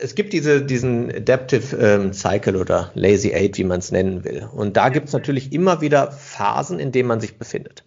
es 0.00 0.14
gibt 0.14 0.32
diese, 0.32 0.62
diesen 0.62 1.10
Adaptive 1.10 1.76
ähm, 1.76 2.12
Cycle 2.12 2.56
oder 2.56 2.90
Lazy 2.94 3.32
Eight, 3.34 3.58
wie 3.58 3.64
man 3.64 3.80
es 3.80 3.90
nennen 3.90 4.22
will. 4.24 4.48
Und 4.52 4.76
da 4.76 4.88
gibt 4.88 5.08
es 5.08 5.12
natürlich 5.12 5.52
immer 5.52 5.80
wieder 5.80 6.12
Phasen, 6.12 6.78
in 6.78 6.92
denen 6.92 7.08
man 7.08 7.20
sich 7.20 7.38
befindet 7.38 7.82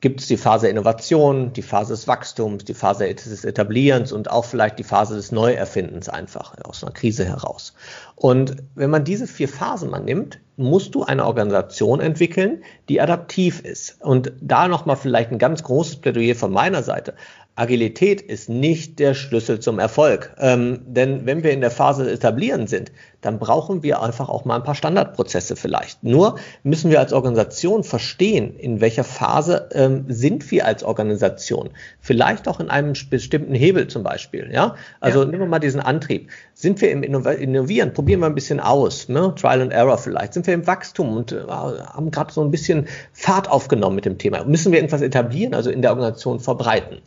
gibt 0.00 0.20
es 0.20 0.26
die 0.26 0.36
Phase 0.36 0.68
Innovation, 0.68 1.52
die 1.52 1.62
Phase 1.62 1.94
des 1.94 2.06
Wachstums, 2.06 2.64
die 2.64 2.74
Phase 2.74 3.12
des 3.12 3.44
Etablierens 3.44 4.12
und 4.12 4.30
auch 4.30 4.44
vielleicht 4.44 4.78
die 4.78 4.84
Phase 4.84 5.16
des 5.16 5.32
Neuerfindens 5.32 6.08
einfach 6.08 6.54
aus 6.64 6.84
einer 6.84 6.92
Krise 6.92 7.24
heraus. 7.24 7.74
Und 8.14 8.56
wenn 8.74 8.90
man 8.90 9.04
diese 9.04 9.26
vier 9.26 9.48
Phasen 9.48 9.90
mal 9.90 10.00
nimmt, 10.00 10.38
musst 10.56 10.94
du 10.94 11.02
eine 11.02 11.24
Organisation 11.24 12.00
entwickeln, 12.00 12.62
die 12.88 13.00
adaptiv 13.00 13.60
ist. 13.60 14.00
Und 14.00 14.32
da 14.40 14.68
nochmal 14.68 14.96
vielleicht 14.96 15.30
ein 15.30 15.38
ganz 15.38 15.62
großes 15.62 15.96
Plädoyer 15.96 16.34
von 16.34 16.52
meiner 16.52 16.82
Seite. 16.82 17.14
Agilität 17.56 18.20
ist 18.20 18.50
nicht 18.50 18.98
der 18.98 19.14
Schlüssel 19.14 19.60
zum 19.60 19.78
Erfolg. 19.78 20.34
Ähm, 20.38 20.80
denn 20.86 21.24
wenn 21.24 21.42
wir 21.42 21.52
in 21.52 21.62
der 21.62 21.70
Phase 21.70 22.10
etablieren 22.10 22.66
sind, 22.66 22.92
dann 23.20 23.38
brauchen 23.38 23.82
wir 23.82 24.02
einfach 24.02 24.28
auch 24.28 24.44
mal 24.44 24.56
ein 24.56 24.62
paar 24.62 24.74
Standardprozesse 24.74 25.56
vielleicht. 25.56 26.02
Nur 26.04 26.36
müssen 26.62 26.90
wir 26.90 27.00
als 27.00 27.12
Organisation 27.12 27.82
verstehen, 27.82 28.56
in 28.56 28.80
welcher 28.80 29.04
Phase 29.04 29.68
ähm, 29.72 30.04
sind 30.08 30.50
wir 30.50 30.66
als 30.66 30.84
Organisation. 30.84 31.70
Vielleicht 32.00 32.48
auch 32.48 32.60
in 32.60 32.70
einem 32.70 32.92
bestimmten 33.10 33.54
Hebel 33.54 33.88
zum 33.88 34.02
Beispiel. 34.02 34.50
Ja, 34.52 34.76
also 35.00 35.20
ja. 35.20 35.24
nehmen 35.26 35.40
wir 35.40 35.46
mal 35.46 35.58
diesen 35.58 35.80
Antrieb. 35.80 36.30
Sind 36.54 36.80
wir 36.80 36.90
im 36.90 37.02
Innovieren? 37.02 37.92
Probieren 37.92 38.20
wir 38.20 38.26
ein 38.26 38.34
bisschen 38.34 38.60
aus. 38.60 39.08
Ne? 39.08 39.34
Trial 39.34 39.62
and 39.62 39.72
Error 39.72 39.98
vielleicht. 39.98 40.34
Sind 40.34 40.46
wir 40.46 40.54
im 40.54 40.66
Wachstum 40.66 41.16
und 41.16 41.32
äh, 41.32 41.42
haben 41.46 42.10
gerade 42.10 42.32
so 42.32 42.42
ein 42.42 42.50
bisschen 42.50 42.86
Fahrt 43.12 43.50
aufgenommen 43.50 43.96
mit 43.96 44.04
dem 44.04 44.18
Thema? 44.18 44.44
Müssen 44.44 44.72
wir 44.72 44.78
irgendwas 44.78 45.02
etablieren, 45.02 45.54
also 45.54 45.70
in 45.70 45.82
der 45.82 45.90
Organisation 45.90 46.40
verbreiten? 46.40 46.98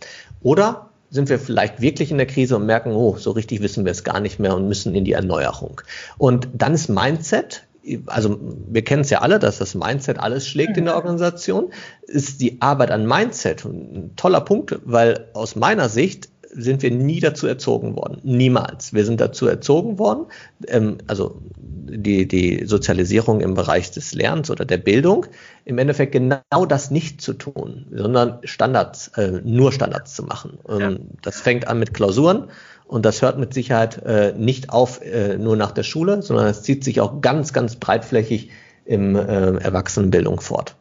Oder 0.41 0.88
sind 1.09 1.29
wir 1.29 1.39
vielleicht 1.39 1.81
wirklich 1.81 2.11
in 2.11 2.17
der 2.17 2.27
Krise 2.27 2.55
und 2.55 2.65
merken, 2.65 2.91
oh, 2.91 3.17
so 3.17 3.31
richtig 3.31 3.61
wissen 3.61 3.85
wir 3.85 3.91
es 3.91 4.03
gar 4.03 4.19
nicht 4.19 4.39
mehr 4.39 4.55
und 4.55 4.67
müssen 4.67 4.93
in 4.95 5.05
die 5.05 5.13
Erneuerung. 5.13 5.81
Und 6.17 6.49
dann 6.53 6.73
ist 6.73 6.89
Mindset, 6.89 7.63
also 8.05 8.37
wir 8.67 8.83
kennen 8.83 9.01
es 9.01 9.09
ja 9.09 9.19
alle, 9.21 9.39
dass 9.39 9.57
das 9.57 9.73
Mindset 9.73 10.19
alles 10.19 10.47
schlägt 10.47 10.77
in 10.77 10.85
der 10.85 10.93
mhm. 10.93 10.99
Organisation, 10.99 11.71
ist 12.03 12.41
die 12.41 12.61
Arbeit 12.61 12.91
an 12.91 13.07
Mindset 13.07 13.65
ein 13.65 14.13
toller 14.15 14.41
Punkt, 14.41 14.79
weil 14.85 15.29
aus 15.33 15.55
meiner 15.55 15.89
Sicht 15.89 16.29
sind 16.51 16.81
wir 16.81 16.91
nie 16.91 17.19
dazu 17.19 17.47
erzogen 17.47 17.95
worden. 17.95 18.19
Niemals. 18.23 18.93
Wir 18.93 19.05
sind 19.05 19.21
dazu 19.21 19.47
erzogen 19.47 19.99
worden, 19.99 20.25
ähm, 20.67 20.97
also 21.07 21.41
die, 21.57 22.27
die 22.27 22.65
Sozialisierung 22.65 23.41
im 23.41 23.53
Bereich 23.53 23.91
des 23.91 24.13
Lernens 24.13 24.51
oder 24.51 24.65
der 24.65 24.77
Bildung, 24.77 25.25
im 25.65 25.77
Endeffekt 25.77 26.11
genau 26.11 26.65
das 26.67 26.91
nicht 26.91 27.21
zu 27.21 27.33
tun, 27.33 27.87
sondern 27.91 28.39
Standards, 28.43 29.09
äh, 29.09 29.41
nur 29.43 29.71
Standards 29.71 30.15
zu 30.15 30.23
machen. 30.23 30.59
Ja. 30.67 30.93
Das 31.21 31.41
fängt 31.41 31.67
an 31.67 31.79
mit 31.79 31.93
Klausuren 31.93 32.45
und 32.87 33.05
das 33.05 33.21
hört 33.21 33.37
mit 33.37 33.53
Sicherheit 33.53 34.03
äh, 34.03 34.33
nicht 34.37 34.69
auf 34.69 35.01
äh, 35.01 35.37
nur 35.37 35.55
nach 35.55 35.71
der 35.71 35.83
Schule, 35.83 36.21
sondern 36.21 36.47
es 36.47 36.63
zieht 36.63 36.83
sich 36.83 37.01
auch 37.01 37.21
ganz, 37.21 37.53
ganz 37.53 37.75
breitflächig 37.75 38.49
im 38.85 39.15
äh, 39.15 39.57
Erwachsenenbildung 39.57 40.41
fort. 40.41 40.75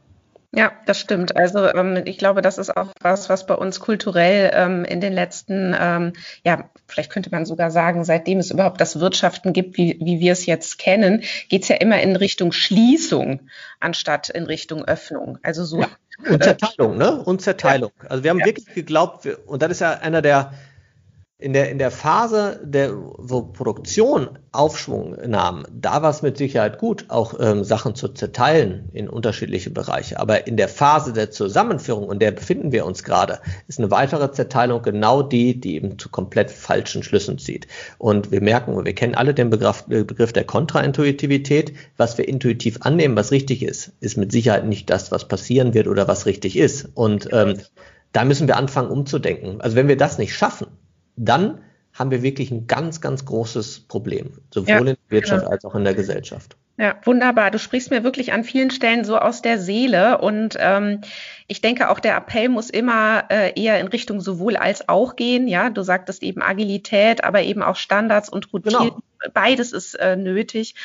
Ja, 0.55 0.73
das 0.87 0.99
stimmt. 0.99 1.37
Also 1.37 1.67
ähm, 1.75 2.03
ich 2.07 2.17
glaube, 2.17 2.41
das 2.41 2.57
ist 2.57 2.75
auch 2.75 2.89
was, 3.03 3.29
was 3.29 3.45
bei 3.45 3.55
uns 3.55 3.81
kulturell 3.81 4.51
ähm, 4.55 4.85
in 4.87 5.01
den 5.01 5.13
letzten, 5.13 5.77
ähm, 5.79 6.15
ja, 6.43 6.71
vielleicht 6.87 7.13
könnte 7.13 7.29
man 7.31 7.45
sogar 7.45 7.71
sagen, 7.71 8.03
seitdem 8.03 8.39
es 8.39 8.51
überhaupt 8.51 8.81
das 8.81 8.99
Wirtschaften 8.99 9.53
gibt, 9.53 9.77
wie, 9.77 9.99
wie 10.01 10.21
wir 10.21 10.33
es 10.33 10.47
jetzt 10.47 10.79
kennen, 10.79 11.23
geht 11.51 11.65
es 11.65 11.69
ja 11.69 11.77
immer 11.77 12.01
in 12.01 12.17
Richtung 12.17 12.53
Schließung 12.53 13.41
anstatt 13.79 14.31
in 14.31 14.45
Richtung 14.45 14.87
Öffnung. 14.87 15.39
Also 15.43 15.65
so. 15.65 15.81
Ja, 15.81 15.89
und 16.27 16.43
Zerteilung, 16.43 16.97
ne? 16.97 17.23
Und 17.23 17.43
Zerteilung. 17.43 17.93
Also 18.09 18.25
wir 18.25 18.31
haben 18.31 18.41
ja. 18.41 18.47
wirklich 18.47 18.75
geglaubt, 18.75 19.27
und 19.27 19.61
das 19.61 19.71
ist 19.71 19.81
ja 19.81 19.99
einer 19.99 20.23
der 20.23 20.55
in 21.41 21.53
der, 21.53 21.71
in 21.71 21.79
der 21.79 21.93
Phase, 21.93 22.59
der, 22.65 22.93
wo 22.93 23.43
Produktion 23.43 24.41
Aufschwung 24.51 25.17
nahm, 25.25 25.65
da 25.73 26.03
war 26.03 26.11
es 26.11 26.21
mit 26.21 26.37
Sicherheit 26.37 26.79
gut, 26.79 27.05
auch 27.09 27.39
ähm, 27.39 27.63
Sachen 27.63 27.95
zu 27.95 28.09
zerteilen 28.09 28.89
in 28.93 29.09
unterschiedliche 29.09 29.71
Bereiche. 29.71 30.19
Aber 30.19 30.49
in 30.49 30.57
der 30.57 30.67
Phase 30.69 31.13
der 31.13 31.31
Zusammenführung, 31.31 32.09
und 32.09 32.21
der 32.21 32.33
befinden 32.33 32.73
wir 32.73 32.85
uns 32.85 33.05
gerade, 33.05 33.39
ist 33.69 33.79
eine 33.79 33.93
weitere 33.93 34.33
Zerteilung 34.33 34.83
genau 34.83 35.23
die, 35.23 35.61
die 35.61 35.77
eben 35.77 35.97
zu 35.97 36.09
komplett 36.09 36.51
falschen 36.51 37.05
Schlüssen 37.05 37.39
zieht. 37.39 37.69
Und 37.99 38.33
wir 38.33 38.41
merken, 38.41 38.85
wir 38.85 38.95
kennen 38.95 39.15
alle 39.15 39.33
den 39.33 39.49
Begriff, 39.49 39.85
Begriff 39.85 40.33
der 40.33 40.45
Kontraintuitivität. 40.45 41.73
Was 41.97 42.19
wir 42.19 42.27
intuitiv 42.27 42.79
annehmen, 42.81 43.15
was 43.15 43.31
richtig 43.31 43.63
ist, 43.63 43.93
ist 44.01 44.17
mit 44.17 44.33
Sicherheit 44.33 44.67
nicht 44.67 44.91
das, 44.91 45.13
was 45.13 45.29
passieren 45.29 45.73
wird 45.73 45.87
oder 45.87 46.09
was 46.09 46.27
richtig 46.27 46.57
ist. 46.57 46.89
Und 46.95 47.29
ähm, 47.31 47.59
da 48.11 48.25
müssen 48.25 48.49
wir 48.49 48.57
anfangen 48.57 48.91
umzudenken. 48.91 49.61
Also 49.61 49.77
wenn 49.77 49.87
wir 49.87 49.97
das 49.97 50.19
nicht 50.19 50.35
schaffen, 50.35 50.67
dann 51.19 51.61
haben 51.93 52.11
wir 52.11 52.23
wirklich 52.23 52.51
ein 52.51 52.67
ganz, 52.67 53.01
ganz 53.01 53.25
großes 53.25 53.81
Problem, 53.81 54.33
sowohl 54.53 54.69
ja, 54.69 54.79
in 54.79 54.87
der 54.87 54.97
Wirtschaft 55.09 55.43
genau. 55.43 55.53
als 55.53 55.65
auch 55.65 55.75
in 55.75 55.85
der 55.85 55.95
Gesellschaft. 55.95 56.57
Ja, 56.81 56.95
wunderbar. 57.03 57.51
Du 57.51 57.59
sprichst 57.59 57.91
mir 57.91 58.05
wirklich 58.05 58.33
an 58.33 58.45
vielen 58.45 58.71
Stellen 58.71 59.05
so 59.05 59.19
aus 59.19 59.43
der 59.43 59.59
Seele 59.59 60.19
und 60.19 60.57
ähm, 60.61 61.01
ich 61.49 61.61
denke 61.61 61.91
auch 61.91 61.99
der 61.99 62.17
Appell 62.17 62.49
muss 62.49 62.71
immer 62.71 63.25
äh, 63.31 63.61
eher 63.61 63.81
in 63.81 63.89
Richtung 63.89 64.21
sowohl 64.21 64.57
als 64.57 64.89
auch 64.89 65.17
gehen. 65.17 65.49
Ja, 65.49 65.71
du 65.71 65.83
sagtest 65.83 66.23
eben 66.23 66.41
Agilität, 66.41 67.25
aber 67.25 67.43
eben 67.43 67.63
auch 67.63 67.75
Standards 67.75 68.29
und 68.29 68.53
Routinen. 68.53 68.91
Genau. 68.91 69.01
Beides 69.35 69.73
ist 69.73 69.95
äh, 69.95 70.15
nötig. 70.15 70.77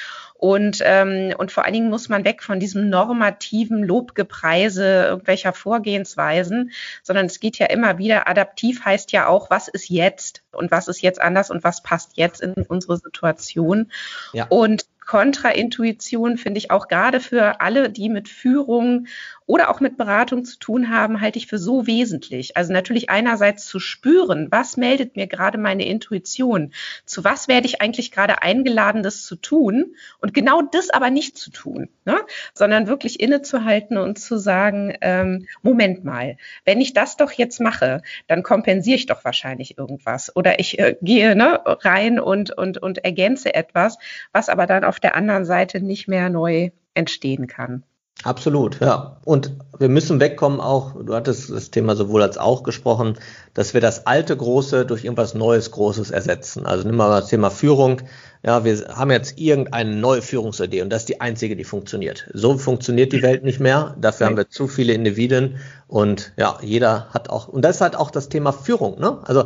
Und, 0.44 0.82
ähm, 0.84 1.34
und 1.38 1.54
vor 1.54 1.64
allen 1.64 1.74
Dingen 1.74 1.90
muss 1.90 2.10
man 2.10 2.26
weg 2.26 2.44
von 2.44 2.60
diesem 2.60 2.90
normativen 2.90 3.82
Lobgepreise 3.82 5.06
irgendwelcher 5.06 5.54
Vorgehensweisen, 5.54 6.72
sondern 7.02 7.28
es 7.28 7.40
geht 7.40 7.60
ja 7.60 7.68
immer 7.68 7.98
wieder, 7.98 8.28
adaptiv 8.28 8.84
heißt 8.84 9.14
ja 9.14 9.28
auch, 9.28 9.50
was 9.50 9.70
ist 9.70 9.88
jetzt 9.88 10.44
und 10.52 10.70
was 10.70 10.90
ist 10.90 11.02
jetzt 11.02 11.22
anders 11.22 11.50
und 11.50 11.64
was 11.64 11.82
passt 11.82 12.18
jetzt 12.18 12.42
in 12.42 12.52
unsere 12.68 12.98
Situation. 12.98 13.90
Ja. 14.34 14.48
Und 14.50 14.86
Kontraintuition 15.06 16.38
finde 16.38 16.58
ich 16.58 16.72
auch 16.72 16.90
gerade 16.90 17.22
für 17.22 17.62
alle, 17.62 17.90
die 17.90 18.10
mit 18.10 18.28
Führung 18.28 19.08
oder 19.46 19.70
auch 19.70 19.80
mit 19.80 19.98
Beratung 19.98 20.46
zu 20.46 20.58
tun 20.58 20.89
haben, 20.89 21.22
halte 21.22 21.38
ich 21.38 21.48
für 21.48 21.58
so 21.58 21.88
wesentlich. 21.88 22.56
Also 22.58 22.74
natürlich 22.74 23.10
einerseits 23.10 23.66
zu 23.66 23.80
spüren, 23.80 24.48
was 24.52 24.78
meldet 24.78 25.16
mir 25.16 25.28
gerade 25.28 25.58
meine 25.58 25.86
Intuition, 25.86 26.74
zu 27.06 27.24
was 27.24 27.48
werde 27.48 27.68
ich 27.68 27.82
eigentlich 27.82 28.12
gerade 28.12 28.41
eingeladen, 28.41 29.04
das 29.04 29.24
zu 29.24 29.36
tun 29.36 29.96
und 30.20 30.34
genau 30.34 30.62
das 30.62 30.89
aber 30.89 31.10
nicht 31.10 31.38
zu 31.38 31.52
tun, 31.52 31.89
ne? 32.06 32.20
sondern 32.54 32.88
wirklich 32.88 33.20
innezuhalten 33.20 33.98
und 33.98 34.20
zu 34.20 34.38
sagen, 34.38 34.96
ähm, 35.02 35.48
Moment 35.62 36.04
mal, 36.04 36.38
wenn 36.66 36.82
ich 36.82 36.94
das 36.94 37.18
doch 37.18 37.32
jetzt 37.32 37.60
mache, 37.60 38.02
dann 38.28 38.44
kompensiere 38.44 38.96
ich 38.96 39.06
doch 39.06 39.26
wahrscheinlich 39.26 39.78
irgendwas 39.78 40.36
oder 40.36 40.60
ich 40.60 40.80
äh, 40.80 40.96
gehe 41.02 41.36
ne, 41.36 41.62
rein 41.66 42.20
und, 42.20 42.58
und, 42.58 42.78
und 42.78 43.04
ergänze 43.04 43.54
etwas, 43.54 43.98
was 44.32 44.50
aber 44.50 44.68
dann 44.68 44.84
auf 44.84 45.00
der 45.00 45.16
anderen 45.16 45.46
Seite 45.46 45.82
nicht 45.82 46.08
mehr 46.08 46.30
neu 46.30 46.72
entstehen 46.94 47.48
kann. 47.48 47.84
Absolut, 48.22 48.80
ja. 48.80 49.18
Und 49.26 49.57
wir 49.80 49.89
müssen 49.89 50.20
wegkommen 50.20 50.61
auch, 50.61 50.93
du 51.03 51.14
hattest 51.14 51.49
das 51.49 51.72
Thema 51.72 51.95
sowohl 51.95 52.22
als 52.22 52.38
auch 52.38 52.64
gesprochen, 52.64 53.18
dass 53.53 53.74
wir 53.74 53.82
das 53.82 54.05
alte 54.05 54.38
Große 54.38 54.86
durch 54.86 55.03
irgendwas 55.03 55.34
Neues 55.34 55.72
Großes 55.72 56.11
ersetzen. 56.11 56.66
Also 56.66 56.88
nimm 56.88 56.95
mal 56.95 57.09
das 57.20 57.30
Thema 57.30 57.49
Führung. 57.49 58.01
Ja, 58.46 58.66
wir 58.66 58.78
haben 58.89 59.10
jetzt 59.10 59.39
irgendeine 59.39 59.96
neue 59.96 60.22
Führungsidee 60.22 60.82
und 60.82 60.89
das 60.89 61.04
ist 61.04 61.10
die 61.10 61.22
einzige, 61.22 61.56
die 61.56 61.64
funktioniert. 61.64 62.30
So 62.34 62.58
funktioniert 62.58 63.14
die 63.14 63.22
Welt 63.22 63.46
nicht 63.46 63.62
mehr. 63.62 63.96
Dafür 63.98 64.28
haben 64.28 64.36
wir 64.36 64.50
zu 64.50 64.68
viele 64.68 64.91
Individuen 64.91 65.60
und 65.88 66.34
ja, 66.36 66.58
jeder 66.62 67.08
hat 67.12 67.30
auch, 67.30 67.48
und 67.48 67.62
das 67.62 67.78
ist 67.78 67.82
halt 67.82 67.96
auch 67.96 68.12
das 68.12 68.28
Thema 68.28 68.52
Führung, 68.52 69.00
ne? 69.00 69.20
Also 69.24 69.46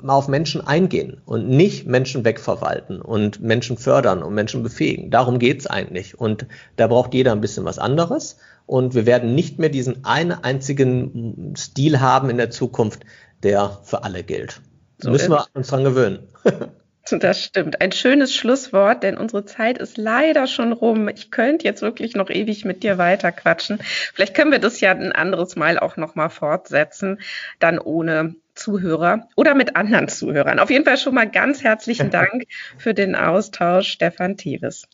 mal 0.00 0.14
auf 0.14 0.28
Menschen 0.28 0.64
eingehen 0.64 1.20
und 1.24 1.48
nicht 1.48 1.88
Menschen 1.88 2.24
wegverwalten 2.24 3.02
und 3.02 3.42
Menschen 3.42 3.76
fördern 3.76 4.22
und 4.22 4.34
Menschen 4.34 4.62
befähigen. 4.62 5.10
Darum 5.10 5.40
geht's 5.40 5.66
eigentlich. 5.66 6.20
Und 6.20 6.46
da 6.76 6.86
braucht 6.86 7.14
jeder 7.14 7.32
ein 7.32 7.40
bisschen 7.40 7.64
was 7.64 7.80
anderes. 7.80 8.38
Und 8.66 8.94
wir 8.94 9.04
werden 9.04 9.34
nicht 9.34 9.58
mehr 9.58 9.70
diesen 9.70 10.04
einen 10.04 10.30
einzigen 10.30 11.54
Stil 11.56 11.98
haben 11.98 12.30
in 12.30 12.36
der 12.36 12.50
Zukunft, 12.50 13.00
der 13.42 13.78
für 13.82 14.04
alle 14.04 14.22
gilt. 14.22 14.60
So 14.98 15.10
müssen 15.10 15.30
wir 15.32 15.46
uns 15.54 15.68
dran 15.68 15.82
gewöhnen. 15.82 16.20
Das 17.10 17.44
stimmt. 17.44 17.80
Ein 17.80 17.92
schönes 17.92 18.34
Schlusswort, 18.34 19.02
denn 19.02 19.16
unsere 19.16 19.44
Zeit 19.44 19.78
ist 19.78 19.96
leider 19.96 20.46
schon 20.46 20.72
rum. 20.72 21.08
Ich 21.08 21.30
könnte 21.30 21.64
jetzt 21.64 21.82
wirklich 21.82 22.14
noch 22.14 22.30
ewig 22.30 22.64
mit 22.64 22.82
dir 22.82 22.98
weiter 22.98 23.32
quatschen. 23.32 23.78
Vielleicht 24.14 24.34
können 24.34 24.52
wir 24.52 24.58
das 24.58 24.80
ja 24.80 24.90
ein 24.90 25.12
anderes 25.12 25.56
Mal 25.56 25.78
auch 25.78 25.96
noch 25.96 26.14
mal 26.14 26.28
fortsetzen, 26.28 27.20
dann 27.58 27.78
ohne 27.78 28.34
Zuhörer 28.54 29.28
oder 29.36 29.54
mit 29.54 29.76
anderen 29.76 30.08
Zuhörern. 30.08 30.58
Auf 30.58 30.70
jeden 30.70 30.84
Fall 30.84 30.98
schon 30.98 31.14
mal 31.14 31.30
ganz 31.30 31.62
herzlichen 31.62 32.10
Dank 32.12 32.44
für 32.76 32.94
den 32.94 33.14
Austausch, 33.14 33.88
Stefan 33.88 34.36
Teves. 34.36 34.86